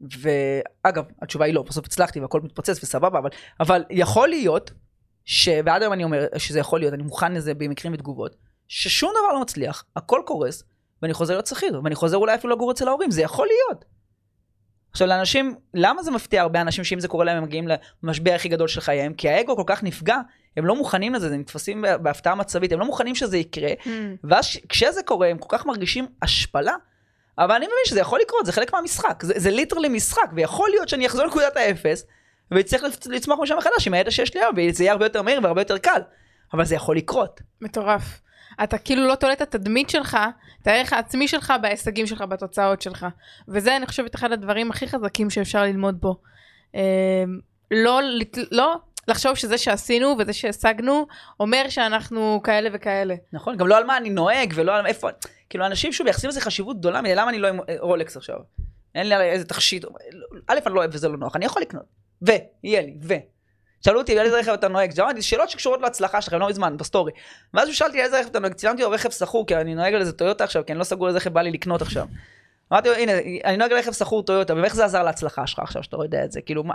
ואגב, 0.00 1.04
התשובה 1.22 1.44
היא 1.44 1.54
לא, 1.54 1.62
בסוף 1.62 1.86
הצלחתי 1.86 2.20
והכל 2.20 2.40
מתפוצץ 2.40 2.82
וסבבה, 2.82 3.18
אבל, 3.18 3.30
אבל 3.60 3.84
יכול 3.90 4.28
להיות, 4.28 4.70
ש... 5.24 5.48
ועד 5.64 5.82
היום 5.82 5.92
אני 5.92 6.04
אומר 6.04 6.26
שזה 6.36 6.58
יכול 6.58 6.80
להיות, 6.80 6.94
אני 6.94 7.02
מוכן 7.02 7.32
לזה 7.32 7.54
במקרים 7.54 7.94
ותגובות, 7.94 8.36
ששום 8.68 9.10
דבר 9.10 9.32
לא 9.32 9.40
מצליח, 9.40 9.84
הכל 9.96 10.22
קורס, 10.26 10.64
ואני 11.02 11.14
חוזר 11.14 11.34
להיות 11.34 11.46
שכיר, 11.46 11.80
ואני 11.84 11.94
חוזר 11.94 12.16
אולי 12.16 12.34
אפילו 12.34 12.54
לגור 12.54 12.72
אצל 12.72 12.88
ההורים, 12.88 13.10
זה 13.10 13.22
יכול 13.22 13.46
להיות. 13.46 13.84
עכשיו 14.90 15.08
לאנשים, 15.08 15.54
למה 15.74 16.02
זה 16.02 16.10
מפתיע 16.10 16.42
הרבה 16.42 16.60
אנשים 16.60 16.84
שאם 16.84 17.00
זה 17.00 17.08
קורה 17.08 17.24
להם 17.24 17.36
הם 17.36 17.42
מגיעים 17.42 17.68
למשבר 18.02 18.32
הכי 18.32 18.48
גדול 18.48 18.68
של 18.68 18.80
חייהם? 18.80 19.14
כי 19.14 19.28
האגו 19.28 19.56
כל 19.56 19.62
כך 19.66 19.82
נפגע, 19.82 20.18
הם 20.56 20.66
לא 20.66 20.76
מוכנים 20.76 21.14
לזה, 21.14 21.26
הם 21.26 21.40
נתפסים 21.40 21.82
בה- 21.82 21.98
בהפתעה 21.98 22.34
מצבית, 22.34 22.72
הם 22.72 22.80
לא 22.80 22.86
מוכנים 22.86 23.14
שזה 23.14 23.36
יקרה, 23.38 23.70
ואז 24.24 24.44
ש- 24.44 24.58
כשזה 24.68 25.02
קורה 25.02 25.28
הם 25.28 25.38
כל 25.38 25.58
כך 25.58 25.66
מרגישים 25.66 26.06
השפלה, 26.22 26.74
אבל 27.38 27.54
אני 27.54 27.66
מבין 27.66 27.78
שזה 27.86 28.00
יכול 28.00 28.20
לקרות, 28.22 28.46
זה 28.46 28.52
חלק 28.52 28.72
מהמשחק, 28.72 29.22
זה, 29.22 29.34
זה 29.36 29.50
ליטרלי 29.50 29.88
משחק, 29.88 30.30
ויכול 30.36 30.70
להיות 30.70 30.88
שאני 30.88 31.06
אחזור 31.06 31.24
לנקודת 31.24 31.56
האפס, 31.56 32.06
ואצטרך 32.50 32.82
לצ- 32.82 33.08
לצמוח 33.10 33.38
משם 33.42 33.56
מחדש 33.58 33.86
עם 33.86 33.94
הידע 33.94 34.10
שיש 34.10 34.34
לי 34.34 34.40
היום, 34.40 34.54
וזה 34.70 34.84
יהיה 34.84 34.92
הרבה 34.92 35.06
יותר 35.06 35.22
מהיר 35.22 35.40
והרבה 35.42 35.60
יותר 35.60 35.78
קל, 35.78 36.00
אבל 36.54 36.64
זה 36.64 36.74
יכול 36.74 36.96
לקרות. 36.96 37.40
מטורף. 37.60 38.20
אתה 38.62 38.78
כאילו 38.78 39.06
לא 39.08 39.14
תולה 39.14 39.32
את 39.32 39.40
התדמית 39.40 39.90
שלך, 39.90 40.18
את 40.62 40.66
הערך 40.66 40.92
העצמי 40.92 41.28
שלך 41.28 41.52
בהישגים 41.62 42.06
שלך, 42.06 42.20
בתוצאות 42.22 42.82
שלך. 42.82 43.06
וזה, 43.48 43.76
אני 43.76 43.86
חושבת, 43.86 44.14
אחד 44.14 44.32
הדברים 44.32 44.70
הכי 44.70 44.88
חזקים 44.88 45.30
שאפשר 45.30 45.62
ללמוד 45.62 46.00
בו. 46.00 46.16
אה, 46.74 46.80
לא, 47.70 48.00
לא 48.50 48.76
לחשוב 49.08 49.34
שזה 49.34 49.58
שעשינו 49.58 50.16
וזה 50.18 50.32
שהשגנו, 50.32 51.06
אומר 51.40 51.64
שאנחנו 51.68 52.40
כאלה 52.44 52.70
וכאלה. 52.72 53.14
נכון? 53.32 53.56
גם 53.56 53.66
לא 53.66 53.76
על 53.76 53.84
מה 53.84 53.96
אני 53.96 54.10
נוהג 54.10 54.52
ולא 54.56 54.76
על 54.76 54.86
איפה, 54.86 55.08
כאילו 55.50 55.66
אנשים 55.66 55.92
שוב 55.92 56.04
מייחסים 56.04 56.30
לזה 56.30 56.40
חשיבות 56.40 56.78
גדולה 56.78 57.00
למה 57.14 57.30
אני 57.30 57.38
לא 57.38 57.48
עם 57.48 57.60
אה, 57.68 57.76
רולקס 57.78 58.16
עכשיו? 58.16 58.36
אין 58.94 59.08
לי 59.08 59.14
איזה 59.14 59.44
תכשיט, 59.44 59.84
א' 60.48 60.58
אני 60.66 60.74
לא 60.74 60.80
אוהב 60.80 60.90
וזה 60.94 61.08
לא 61.08 61.16
נוח, 61.16 61.36
אני 61.36 61.44
יכול 61.44 61.62
לקנות, 61.62 61.84
ויהיה 62.22 62.82
לי, 62.82 62.96
ו. 63.02 63.14
שאלו 63.84 64.00
אותי 64.00 64.18
על 64.18 64.26
איזה 64.26 64.38
רכב 64.38 64.52
אתה 64.52 64.68
נוהג, 64.68 65.00
אמרתי 65.00 65.22
שאלות 65.22 65.50
שקשורות 65.50 65.80
להצלחה 65.80 66.20
שלכם, 66.20 66.38
לא 66.38 66.48
מזמן, 66.48 66.76
בסטורי. 66.76 67.12
ואז 67.54 67.68
הוא 67.68 67.74
שאלתי 67.74 67.98
על 67.98 68.04
איזה 68.04 68.20
רכב 68.20 68.28
אתה 68.28 68.38
נוהג, 68.38 68.52
צילמתי 68.52 68.82
לו 68.82 68.90
רכב 68.90 69.10
שחור, 69.10 69.46
כי 69.46 69.56
אני 69.56 69.74
נוהג 69.74 69.94
על 69.94 70.00
איזה 70.00 70.12
טויוטה 70.12 70.44
עכשיו, 70.44 70.66
כי 70.66 70.72
אני 70.72 70.78
לא 70.78 70.84
סגור 70.84 71.08
איזה 71.08 71.18
רכב 71.18 71.32
בא 71.32 71.42
לי 71.42 71.50
לקנות 71.50 71.82
עכשיו. 71.82 72.06
אמרתי 72.72 72.88
לו, 72.88 72.94
הנה, 72.94 73.12
אני 73.44 73.56
נוהג 73.56 73.72
על 73.72 73.78
רכב 73.78 73.92
סחור 73.92 74.22
טויוטה, 74.22 74.54
ואיך 74.54 74.74
זה 74.74 74.84
עזר 74.84 75.02
להצלחה 75.02 75.46
שלך 75.46 75.58
עכשיו, 75.58 75.82
שאתה 75.82 75.96
לא 75.96 76.02
יודע 76.02 76.24
את 76.24 76.32
זה? 76.32 76.40
כאילו, 76.40 76.64
מה, 76.64 76.74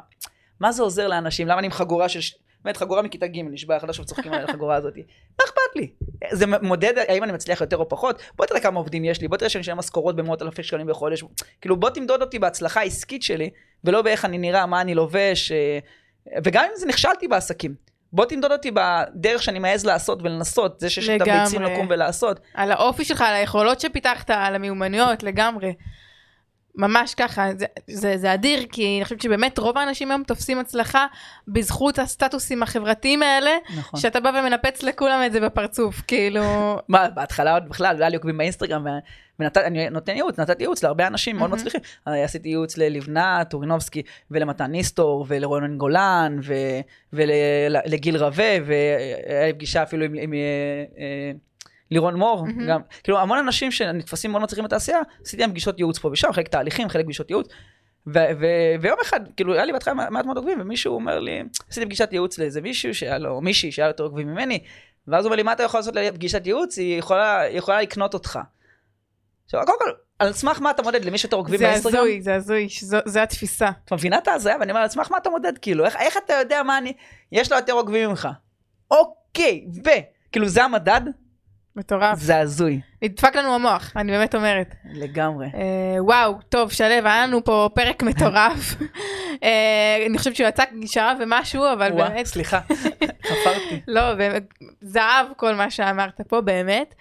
מה 0.59 0.71
זה 0.71 0.83
עוזר 0.83 1.07
לאנשים? 1.07 1.47
למה 1.47 1.59
אני 1.59 1.67
עם 1.67 1.71
חגורה 1.71 2.09
של... 2.09 2.19
באמת, 2.63 2.77
חגורה 2.77 3.01
מכיתה 3.01 3.27
ג' 3.27 3.39
נשבע 3.51 3.75
לך 3.75 3.83
עכשיו 3.83 4.05
צוחקים 4.05 4.33
על 4.33 4.45
החגורה 4.45 4.75
הזאת. 4.75 4.93
מה 4.97 5.45
אכפת 5.45 5.75
לי? 5.75 5.91
זה 6.31 6.45
מודד 6.61 6.93
האם 7.07 7.23
אני 7.23 7.31
מצליח 7.31 7.61
יותר 7.61 7.77
או 7.77 7.89
פחות? 7.89 8.21
בוא 8.35 8.45
תראה 8.45 8.59
כמה 8.59 8.79
עובדים 8.79 9.05
יש 9.05 9.21
לי, 9.21 9.27
בוא 9.27 9.37
תראה 9.37 9.49
שאני 9.49 9.59
משלם 9.59 9.77
משכורות 9.77 10.15
במאות 10.15 10.41
אלפי 10.41 10.63
שקלים 10.63 10.87
בחודש. 10.87 11.23
כאילו 11.61 11.77
בוא 11.77 11.89
תמדוד 11.89 12.21
אותי 12.21 12.39
בהצלחה 12.39 12.79
העסקית 12.79 13.23
שלי, 13.23 13.49
ולא 13.83 14.01
באיך 14.01 14.25
אני 14.25 14.37
נראה, 14.37 14.65
מה 14.65 14.81
אני 14.81 14.95
לובש, 14.95 15.51
אה, 15.51 15.79
וגם 16.43 16.63
אם 16.63 16.71
זה 16.75 16.85
נכשלתי 16.85 17.27
בעסקים. 17.27 17.75
בוא 18.13 18.25
תמדוד 18.25 18.51
אותי 18.51 18.71
בדרך 18.71 19.43
שאני 19.43 19.59
מעז 19.59 19.85
לעשות 19.85 20.21
ולנסות, 20.21 20.79
זה 20.79 20.89
שיש 20.89 21.09
לי 21.09 21.15
את. 21.15 21.21
הביצים 21.21 21.61
לקום 21.61 21.87
ולעשות. 21.89 22.39
על 22.53 22.71
האופי 22.71 23.05
שלך, 23.05 23.21
על 23.21 23.33
היכולות 23.33 23.79
שפיתחת, 23.79 24.29
על 24.29 24.55
המיומנויות, 24.55 25.23
לגמרי. 25.23 25.73
ממש 26.75 27.15
ככה, 27.15 27.47
זה, 27.57 27.65
זה, 27.87 28.17
זה 28.17 28.33
אדיר, 28.33 28.65
כי 28.71 28.95
אני 28.97 29.03
חושבת 29.03 29.21
שבאמת 29.21 29.57
רוב 29.57 29.77
האנשים 29.77 30.11
היום 30.11 30.23
תופסים 30.23 30.59
הצלחה 30.59 31.05
בזכות 31.47 31.99
הסטטוסים 31.99 32.63
החברתיים 32.63 33.23
האלה, 33.23 33.51
נכון. 33.77 33.99
שאתה 33.99 34.19
בא 34.19 34.29
ומנפץ 34.29 34.83
לכולם 34.83 35.21
את 35.25 35.31
זה 35.31 35.39
בפרצוף, 35.39 36.01
כאילו... 36.07 36.43
מה, 36.87 37.09
בהתחלה 37.09 37.53
עוד 37.53 37.69
בכלל, 37.69 37.95
לא 37.95 37.99
היה 37.99 38.09
לי 38.09 38.15
עוקבים 38.15 38.37
באינסטגרם, 38.37 38.87
ואני 39.39 39.89
נותן 39.89 40.15
ייעוץ, 40.15 40.39
נתתי 40.39 40.63
ייעוץ 40.63 40.83
להרבה 40.83 41.07
אנשים 41.07 41.37
מאוד. 41.37 41.49
מצליחים. 41.51 41.81
אה, 42.07 42.23
עשיתי 42.23 42.49
ייעוץ 42.49 42.77
ללבנת, 42.77 43.49
טורינובסקי, 43.49 44.01
ולמתן 44.31 44.71
ניסטור, 44.71 45.25
ולרונן 45.27 45.77
גולן, 45.77 46.39
ולגיל 47.13 48.17
רווה, 48.17 48.57
והיה 48.65 49.45
לי 49.45 49.53
פגישה 49.53 49.83
אפילו 49.83 50.05
עם, 50.05 50.13
עם 50.13 50.33
אה, 50.33 50.39
אה, 50.99 51.31
לירון 51.91 52.15
מור, 52.15 52.45
מהמם. 52.45 52.67
גם, 52.67 52.81
כאילו 53.03 53.19
המון 53.19 53.37
אנשים 53.37 53.71
שנתפסים 53.71 54.31
מאוד 54.31 54.43
מצליחים 54.43 54.65
בתעשייה, 54.65 54.99
עשיתי 55.25 55.41
להם 55.41 55.51
פגישות 55.51 55.79
ייעוץ 55.79 55.99
פה 55.99 56.09
ושם, 56.11 56.31
חלק 56.31 56.47
תהליכים, 56.47 56.89
חלק 56.89 57.05
פגישות 57.05 57.29
ייעוץ. 57.29 57.47
ו- 58.07 58.19
ו- 58.39 58.81
ויום 58.81 58.97
אחד, 59.01 59.19
כאילו, 59.35 59.53
היה 59.53 59.65
לי 59.65 59.73
בהתחלה 59.73 59.93
מעט 59.93 60.25
מאוד 60.25 60.37
עוקבים, 60.37 60.61
ומישהו 60.61 60.93
אומר 60.93 61.19
לי, 61.19 61.43
עשיתי 61.69 61.85
פגישת 61.85 62.09
ייעוץ 62.11 62.37
לאיזה 62.37 62.61
מישהו 62.61 62.95
שהיה 62.95 63.17
לו, 63.17 63.41
מישהי 63.41 63.71
שהיה 63.71 63.87
לו 63.87 63.89
יותר 63.89 64.03
עוקבים 64.03 64.27
ממני, 64.27 64.59
ואז 65.07 65.25
הוא 65.25 65.29
אומר 65.29 65.35
לי, 65.35 65.43
מה 65.43 65.53
אתה 65.53 65.63
יכול 65.63 65.79
לעשות 65.79 65.95
לפגישת 65.95 66.47
ייעוץ? 66.47 66.77
היא 66.77 66.99
יכולה, 66.99 67.41
היא 67.41 67.57
יכולה 67.57 67.81
לקנות 67.81 68.13
אותך. 68.13 68.39
עכשיו, 69.45 69.61
קודם 69.65 69.77
כל, 69.79 69.91
על 70.19 70.33
סמך 70.33 70.61
מה 70.61 70.71
אתה 70.71 70.81
מודד 70.83 71.05
למי 71.05 71.17
שאתה 71.17 71.35
עוקבים 71.35 71.59
זה 71.59 71.65
באינסטגרם? 71.65 71.95
הזוי, 71.95 72.21
זה 72.21 72.35
הזוי, 72.35 72.67
זו, 72.81 72.97
זה 73.05 73.23
התפיסה. 73.23 73.69
את 73.85 73.93
מבינה 73.93 74.17
את 74.17 74.27
ההזיה? 74.27 74.57
ואני 74.59 74.71
אומר, 74.71 74.81
על 74.81 74.87
סמך 74.87 75.11
מה 75.11 75.17
אתה 75.17 75.29
מודד? 75.29 75.57
כאילו, 75.57 75.85
איך, 75.85 75.95
איך 75.95 76.17
אתה 76.25 76.33
יודע 76.33 76.63
מה 76.63 76.77
אני... 76.77 76.93
יש 77.31 77.51
לו 77.51 77.57
יותר 77.57 77.73
עוקבים 77.73 78.09
ממך. 78.09 78.27
אוקיי, 78.91 79.65
ו... 79.85 79.89
כאילו, 80.31 80.47
זה 80.47 80.63
המדד? 80.63 81.01
מטורף. 81.75 82.19
זה 82.19 82.39
הזוי. 82.39 82.81
נדפק 83.01 83.35
לנו 83.35 83.55
המוח, 83.55 83.91
אני 83.95 84.11
באמת 84.11 84.35
אומרת. 84.35 84.75
לגמרי. 84.93 85.47
אה, 85.53 86.03
וואו, 86.03 86.33
טוב, 86.49 86.71
שלו, 86.71 86.87
היה 86.87 87.27
לנו 87.27 87.43
פה 87.43 87.69
פרק 87.73 88.03
מטורף. 88.03 88.75
אה, 89.43 90.05
אני 90.09 90.17
חושבת 90.17 90.35
שהוא 90.35 90.47
יצא 90.47 90.63
שעה 90.85 91.13
ומשהו, 91.19 91.63
אבל 91.73 91.91
וואה, 91.93 92.09
באמת, 92.09 92.25
סליחה, 92.25 92.59
חפרתי. 93.29 93.81
לא, 93.87 94.13
באמת, 94.15 94.43
זהב 94.81 95.25
כל 95.37 95.55
מה 95.55 95.71
שאמרת 95.71 96.21
פה, 96.21 96.41
באמת. 96.41 96.95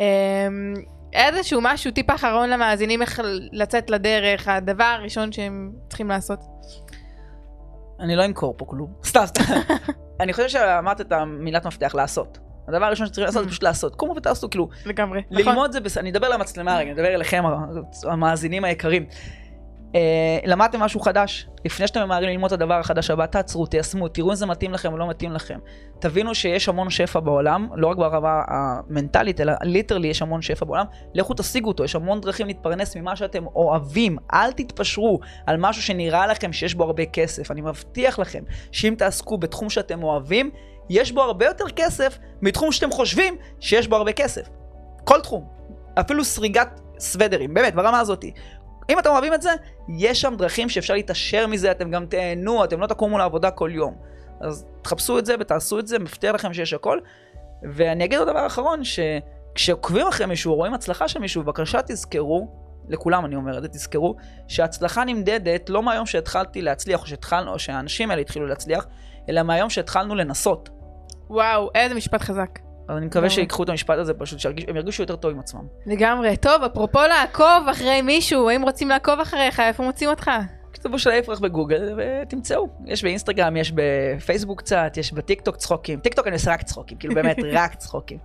אה, 0.00 0.48
איזשהו 1.12 1.60
משהו, 1.62 1.90
טיפ 1.90 2.10
אחרון 2.10 2.50
למאזינים 2.50 3.02
איך 3.02 3.20
לצאת 3.52 3.90
לדרך, 3.90 4.48
הדבר 4.48 4.84
הראשון 4.84 5.32
שהם 5.32 5.72
צריכים 5.88 6.08
לעשות. 6.08 6.40
אני 8.00 8.16
לא 8.16 8.24
אמכור 8.24 8.54
פה 8.56 8.64
כלום. 8.64 8.92
סתם, 9.04 9.26
סתם. 9.26 9.42
אני 10.20 10.32
חושב 10.32 10.48
שאמרת 10.48 11.00
את 11.00 11.12
המילת 11.12 11.66
מפתח, 11.66 11.94
לעשות. 11.94 12.38
הדבר 12.68 12.84
הראשון 12.84 13.06
שצריך 13.06 13.26
לעשות 13.26 13.44
זה 13.44 13.50
פשוט 13.50 13.62
לעשות. 13.62 13.96
קומו 13.96 14.14
ותעשו, 14.16 14.50
כאילו, 14.50 14.68
לגמרי. 14.86 15.22
נכון. 15.30 15.52
ללמוד 15.52 15.72
זה 15.72 15.80
בסדר, 15.80 16.00
אני 16.00 16.10
אדבר 16.10 16.28
למצלמה 16.28 16.76
רגע, 16.76 16.82
אני 16.82 16.92
אדבר 16.92 17.14
אליכם 17.14 17.42
המאזינים 18.04 18.64
היקרים. 18.64 19.06
אה, 19.94 20.38
למדתם 20.44 20.80
משהו 20.80 21.00
חדש? 21.00 21.48
לפני 21.64 21.86
שאתם 21.86 22.02
ממהרים 22.02 22.28
ללמוד 22.30 22.52
את 22.52 22.60
הדבר 22.60 22.74
החדש 22.74 23.10
הבא, 23.10 23.26
תעצרו, 23.26 23.66
תיישמו, 23.66 24.08
תראו 24.08 24.30
אם 24.30 24.34
זה 24.34 24.46
מתאים 24.46 24.72
לכם 24.72 24.92
או 24.92 24.98
לא 24.98 25.08
מתאים 25.08 25.32
לכם. 25.32 25.58
תבינו 25.98 26.34
שיש 26.34 26.68
המון 26.68 26.90
שפע 26.90 27.20
בעולם, 27.20 27.68
לא 27.76 27.86
רק 27.86 27.96
ברמה 27.96 28.42
המנטלית, 28.48 29.40
אלא 29.40 29.52
ליטרלי 29.62 30.08
יש 30.08 30.22
המון 30.22 30.42
שפע 30.42 30.64
בעולם. 30.64 30.84
לכו 31.14 31.34
תשיגו 31.34 31.68
אותו, 31.68 31.84
יש 31.84 31.96
המון 31.96 32.20
דרכים 32.20 32.46
להתפרנס 32.46 32.96
ממה 32.96 33.16
שאתם 33.16 33.46
אוהבים. 33.46 34.16
אל 34.34 34.52
תתפשרו 34.52 35.18
על 35.46 35.56
משהו 35.56 35.82
שנראה 35.82 36.26
לכם 36.26 36.52
שיש 36.52 36.74
בו 36.74 36.84
הרבה 36.84 37.06
כסף. 37.06 37.50
אני 37.50 37.60
מבטיח 37.60 38.18
לכם 38.18 38.42
שאם 38.72 38.94
תעסקו 38.98 39.38
בתחום 39.38 39.70
שאתם 39.70 40.02
אוהבים, 40.02 40.50
יש 40.90 41.12
בו 41.12 41.22
הרבה 41.22 41.46
יותר 41.46 41.64
כסף 41.76 42.18
מתחום 42.42 42.72
שאתם 42.72 42.90
חושבים 42.90 43.36
שיש 43.60 43.88
בו 43.88 43.96
הרבה 43.96 44.12
כסף. 44.12 44.48
כל 45.04 45.20
תחום. 45.20 45.48
אפילו 46.00 46.24
סריגת 46.24 46.80
סוודרים, 46.98 47.54
באמת, 47.54 47.74
ברמה 47.74 48.00
הזאתי. 48.00 48.32
אם 48.90 48.98
אתם 48.98 49.10
אוהבים 49.10 49.34
את 49.34 49.42
זה, 49.42 49.50
יש 49.98 50.20
שם 50.20 50.34
דרכים 50.38 50.68
שאפשר 50.68 50.94
להתעשר 50.94 51.46
מזה, 51.46 51.70
אתם 51.70 51.90
גם 51.90 52.06
תהנו, 52.06 52.64
אתם 52.64 52.80
לא 52.80 52.86
תקומו 52.86 53.18
לעבודה 53.18 53.50
כל 53.50 53.70
יום. 53.72 53.94
אז 54.40 54.66
תחפשו 54.82 55.18
את 55.18 55.26
זה 55.26 55.34
ותעשו 55.40 55.78
את 55.78 55.86
זה, 55.86 55.98
מבטיח 55.98 56.34
לכם 56.34 56.52
שיש 56.52 56.72
הכל. 56.72 56.98
ואני 57.62 58.04
אגיד 58.04 58.18
עוד 58.18 58.28
דבר 58.28 58.46
אחרון, 58.46 58.80
שכשעוקבים 58.84 60.06
אחרי 60.06 60.26
מישהו, 60.26 60.54
רואים 60.54 60.74
הצלחה 60.74 61.08
של 61.08 61.20
מישהו, 61.20 61.42
בבקשה 61.42 61.82
תזכרו, 61.82 62.48
לכולם 62.88 63.24
אני 63.24 63.36
אומר 63.36 63.58
את 63.58 63.62
זה, 63.62 63.68
תזכרו, 63.68 64.16
שההצלחה 64.48 65.04
נמדדת 65.04 65.70
לא 65.70 65.82
מהיום 65.82 66.06
שהתחלתי 66.06 66.62
להצליח, 66.62 67.00
או 67.00 67.06
שהתחלנו, 67.06 67.52
או 67.52 67.58
שהאנשים 67.58 68.10
האלה 68.10 68.20
התחילו 68.20 68.46
להצליח, 68.46 68.86
אלא 69.28 69.42
מהיום 69.42 69.70
שהתחלנו 69.70 70.14
לנסות. 70.14 70.68
וואו, 71.30 71.70
איזה 71.74 71.94
משפט 71.94 72.22
חזק. 72.22 72.58
אז 72.88 72.96
אני 72.96 73.06
מקווה. 73.06 73.30
שיקחו 73.30 73.62
את 73.62 73.68
המשפט 73.68 73.98
הזה 73.98 74.14
פשוט, 74.14 74.38
שהם 74.38 74.76
ירגישו 74.76 75.02
יותר 75.02 75.16
טוב 75.16 75.30
עם 75.30 75.38
עצמם. 75.38 75.66
לגמרי. 75.86 76.36
טוב, 76.36 76.62
אפרופו 76.62 77.00
לעקוב 77.08 77.68
אחרי 77.70 78.02
מישהו, 78.02 78.50
אם 78.50 78.62
רוצים 78.62 78.88
לעקוב 78.88 79.20
אחריך, 79.20 79.60
איפה 79.60 79.82
מוצאים 79.82 80.10
אותך? 80.10 80.30
כתבו 80.72 80.98
שלו 80.98 81.10
יפרח 81.10 81.38
בגוגל 81.38 81.98
ותמצאו. 81.98 82.68
יש 82.86 83.02
באינסטגרם, 83.02 83.56
יש 83.56 83.72
בפייסבוק 83.74 84.58
קצת, 84.58 84.92
יש 84.96 85.12
בטיקטוק 85.12 85.56
צחוקים. 85.56 86.00
טיקטוק 86.00 86.26
אני 86.26 86.34
עושה 86.34 86.52
רק 86.52 86.62
צחוקים, 86.62 86.98
כאילו 86.98 87.14
באמת 87.14 87.36
רק 87.58 87.74
צחוקים. 87.74 88.18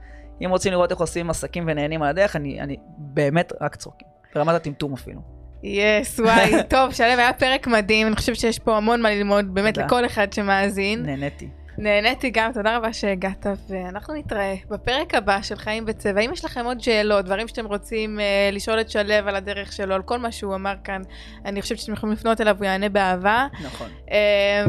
אם 0.45 0.50
רוצים 0.50 0.72
לראות 0.72 0.91
איך 0.91 1.00
עושים 1.00 1.30
עסקים 1.30 1.64
ונהנים 1.68 2.02
על 2.02 2.10
הדרך, 2.10 2.36
אני, 2.36 2.62
אני 2.62 2.78
באמת 2.97 3.54
רק 3.62 3.76
צחוקים. 3.76 4.08
ברמת 4.36 4.56
הטמטום 4.56 4.93
אפילו. 4.93 5.38
יס, 5.64 6.20
וואי, 6.20 6.51
טוב, 6.70 6.93
שלו, 6.93 7.05
היה 7.05 7.34
פרק 7.34 7.68
מדהים, 7.68 8.07
אני 8.07 8.16
חושבת 8.16 8.36
שיש 8.36 8.60
פה 8.60 8.78
המון 8.78 9.01
מה 9.01 9.10
ללמוד, 9.12 9.53
באמת, 9.53 9.74
תודה. 9.74 9.86
לכל 9.88 10.05
אחד 10.05 10.34
שמאזין. 10.34 11.05
נהניתי. 11.05 11.47
נהניתי 11.78 12.30
גם, 12.30 12.51
תודה 12.53 12.78
רבה 12.78 12.93
שהגעת, 12.93 13.45
ואנחנו 13.70 14.14
נתראה 14.14 14.55
בפרק 14.70 15.16
הבא 15.16 15.41
של 15.41 15.55
חיים 15.55 15.86
בצבע. 15.86 16.22
אם 16.22 16.34
יש 16.34 16.45
לכם 16.45 16.66
עוד 16.66 16.80
שאלות, 16.82 17.26
דברים 17.26 17.47
שאתם 17.47 17.66
רוצים 17.66 18.20
אה, 18.20 18.49
לשאול 18.51 18.82
את 18.82 18.89
שלו 18.89 19.14
על 19.14 19.36
הדרך 19.36 19.72
שלו, 19.72 19.95
על 19.95 20.01
כל 20.01 20.18
מה 20.20 20.32
שהוא 20.32 20.55
אמר 20.55 20.74
כאן, 20.84 21.01
אני 21.45 21.62
חושבת 21.62 21.78
שאתם 21.80 21.93
יכולים 21.93 22.14
לפנות 22.14 22.41
אליו, 22.41 22.55
הוא 22.57 22.66
יענה 22.66 22.89
באהבה. 22.89 23.47
נכון. 23.64 23.89
אה, 24.12 24.18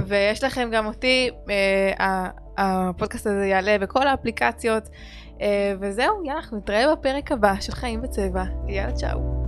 ויש 0.07 0.45
לכם 0.45 0.69
גם 0.73 0.87
אותי, 0.87 1.31
ה- 2.01 2.29
הפודקאסט 2.59 3.27
הזה 3.27 3.47
יעלה 3.47 3.79
בכל 3.79 4.09
האפליקציות. 4.09 4.89
אה, 5.43 5.75
וזהו, 5.81 6.25
יאללה, 6.25 6.39
אנחנו 6.41 6.59
נתראה 6.59 6.93
בפרק 6.97 7.33
הבא 7.33 7.55
של 7.61 7.73
חיים 7.73 8.03
בצבע. 8.03 8.45
יאללה, 8.69 8.93
צ'או. 8.93 9.41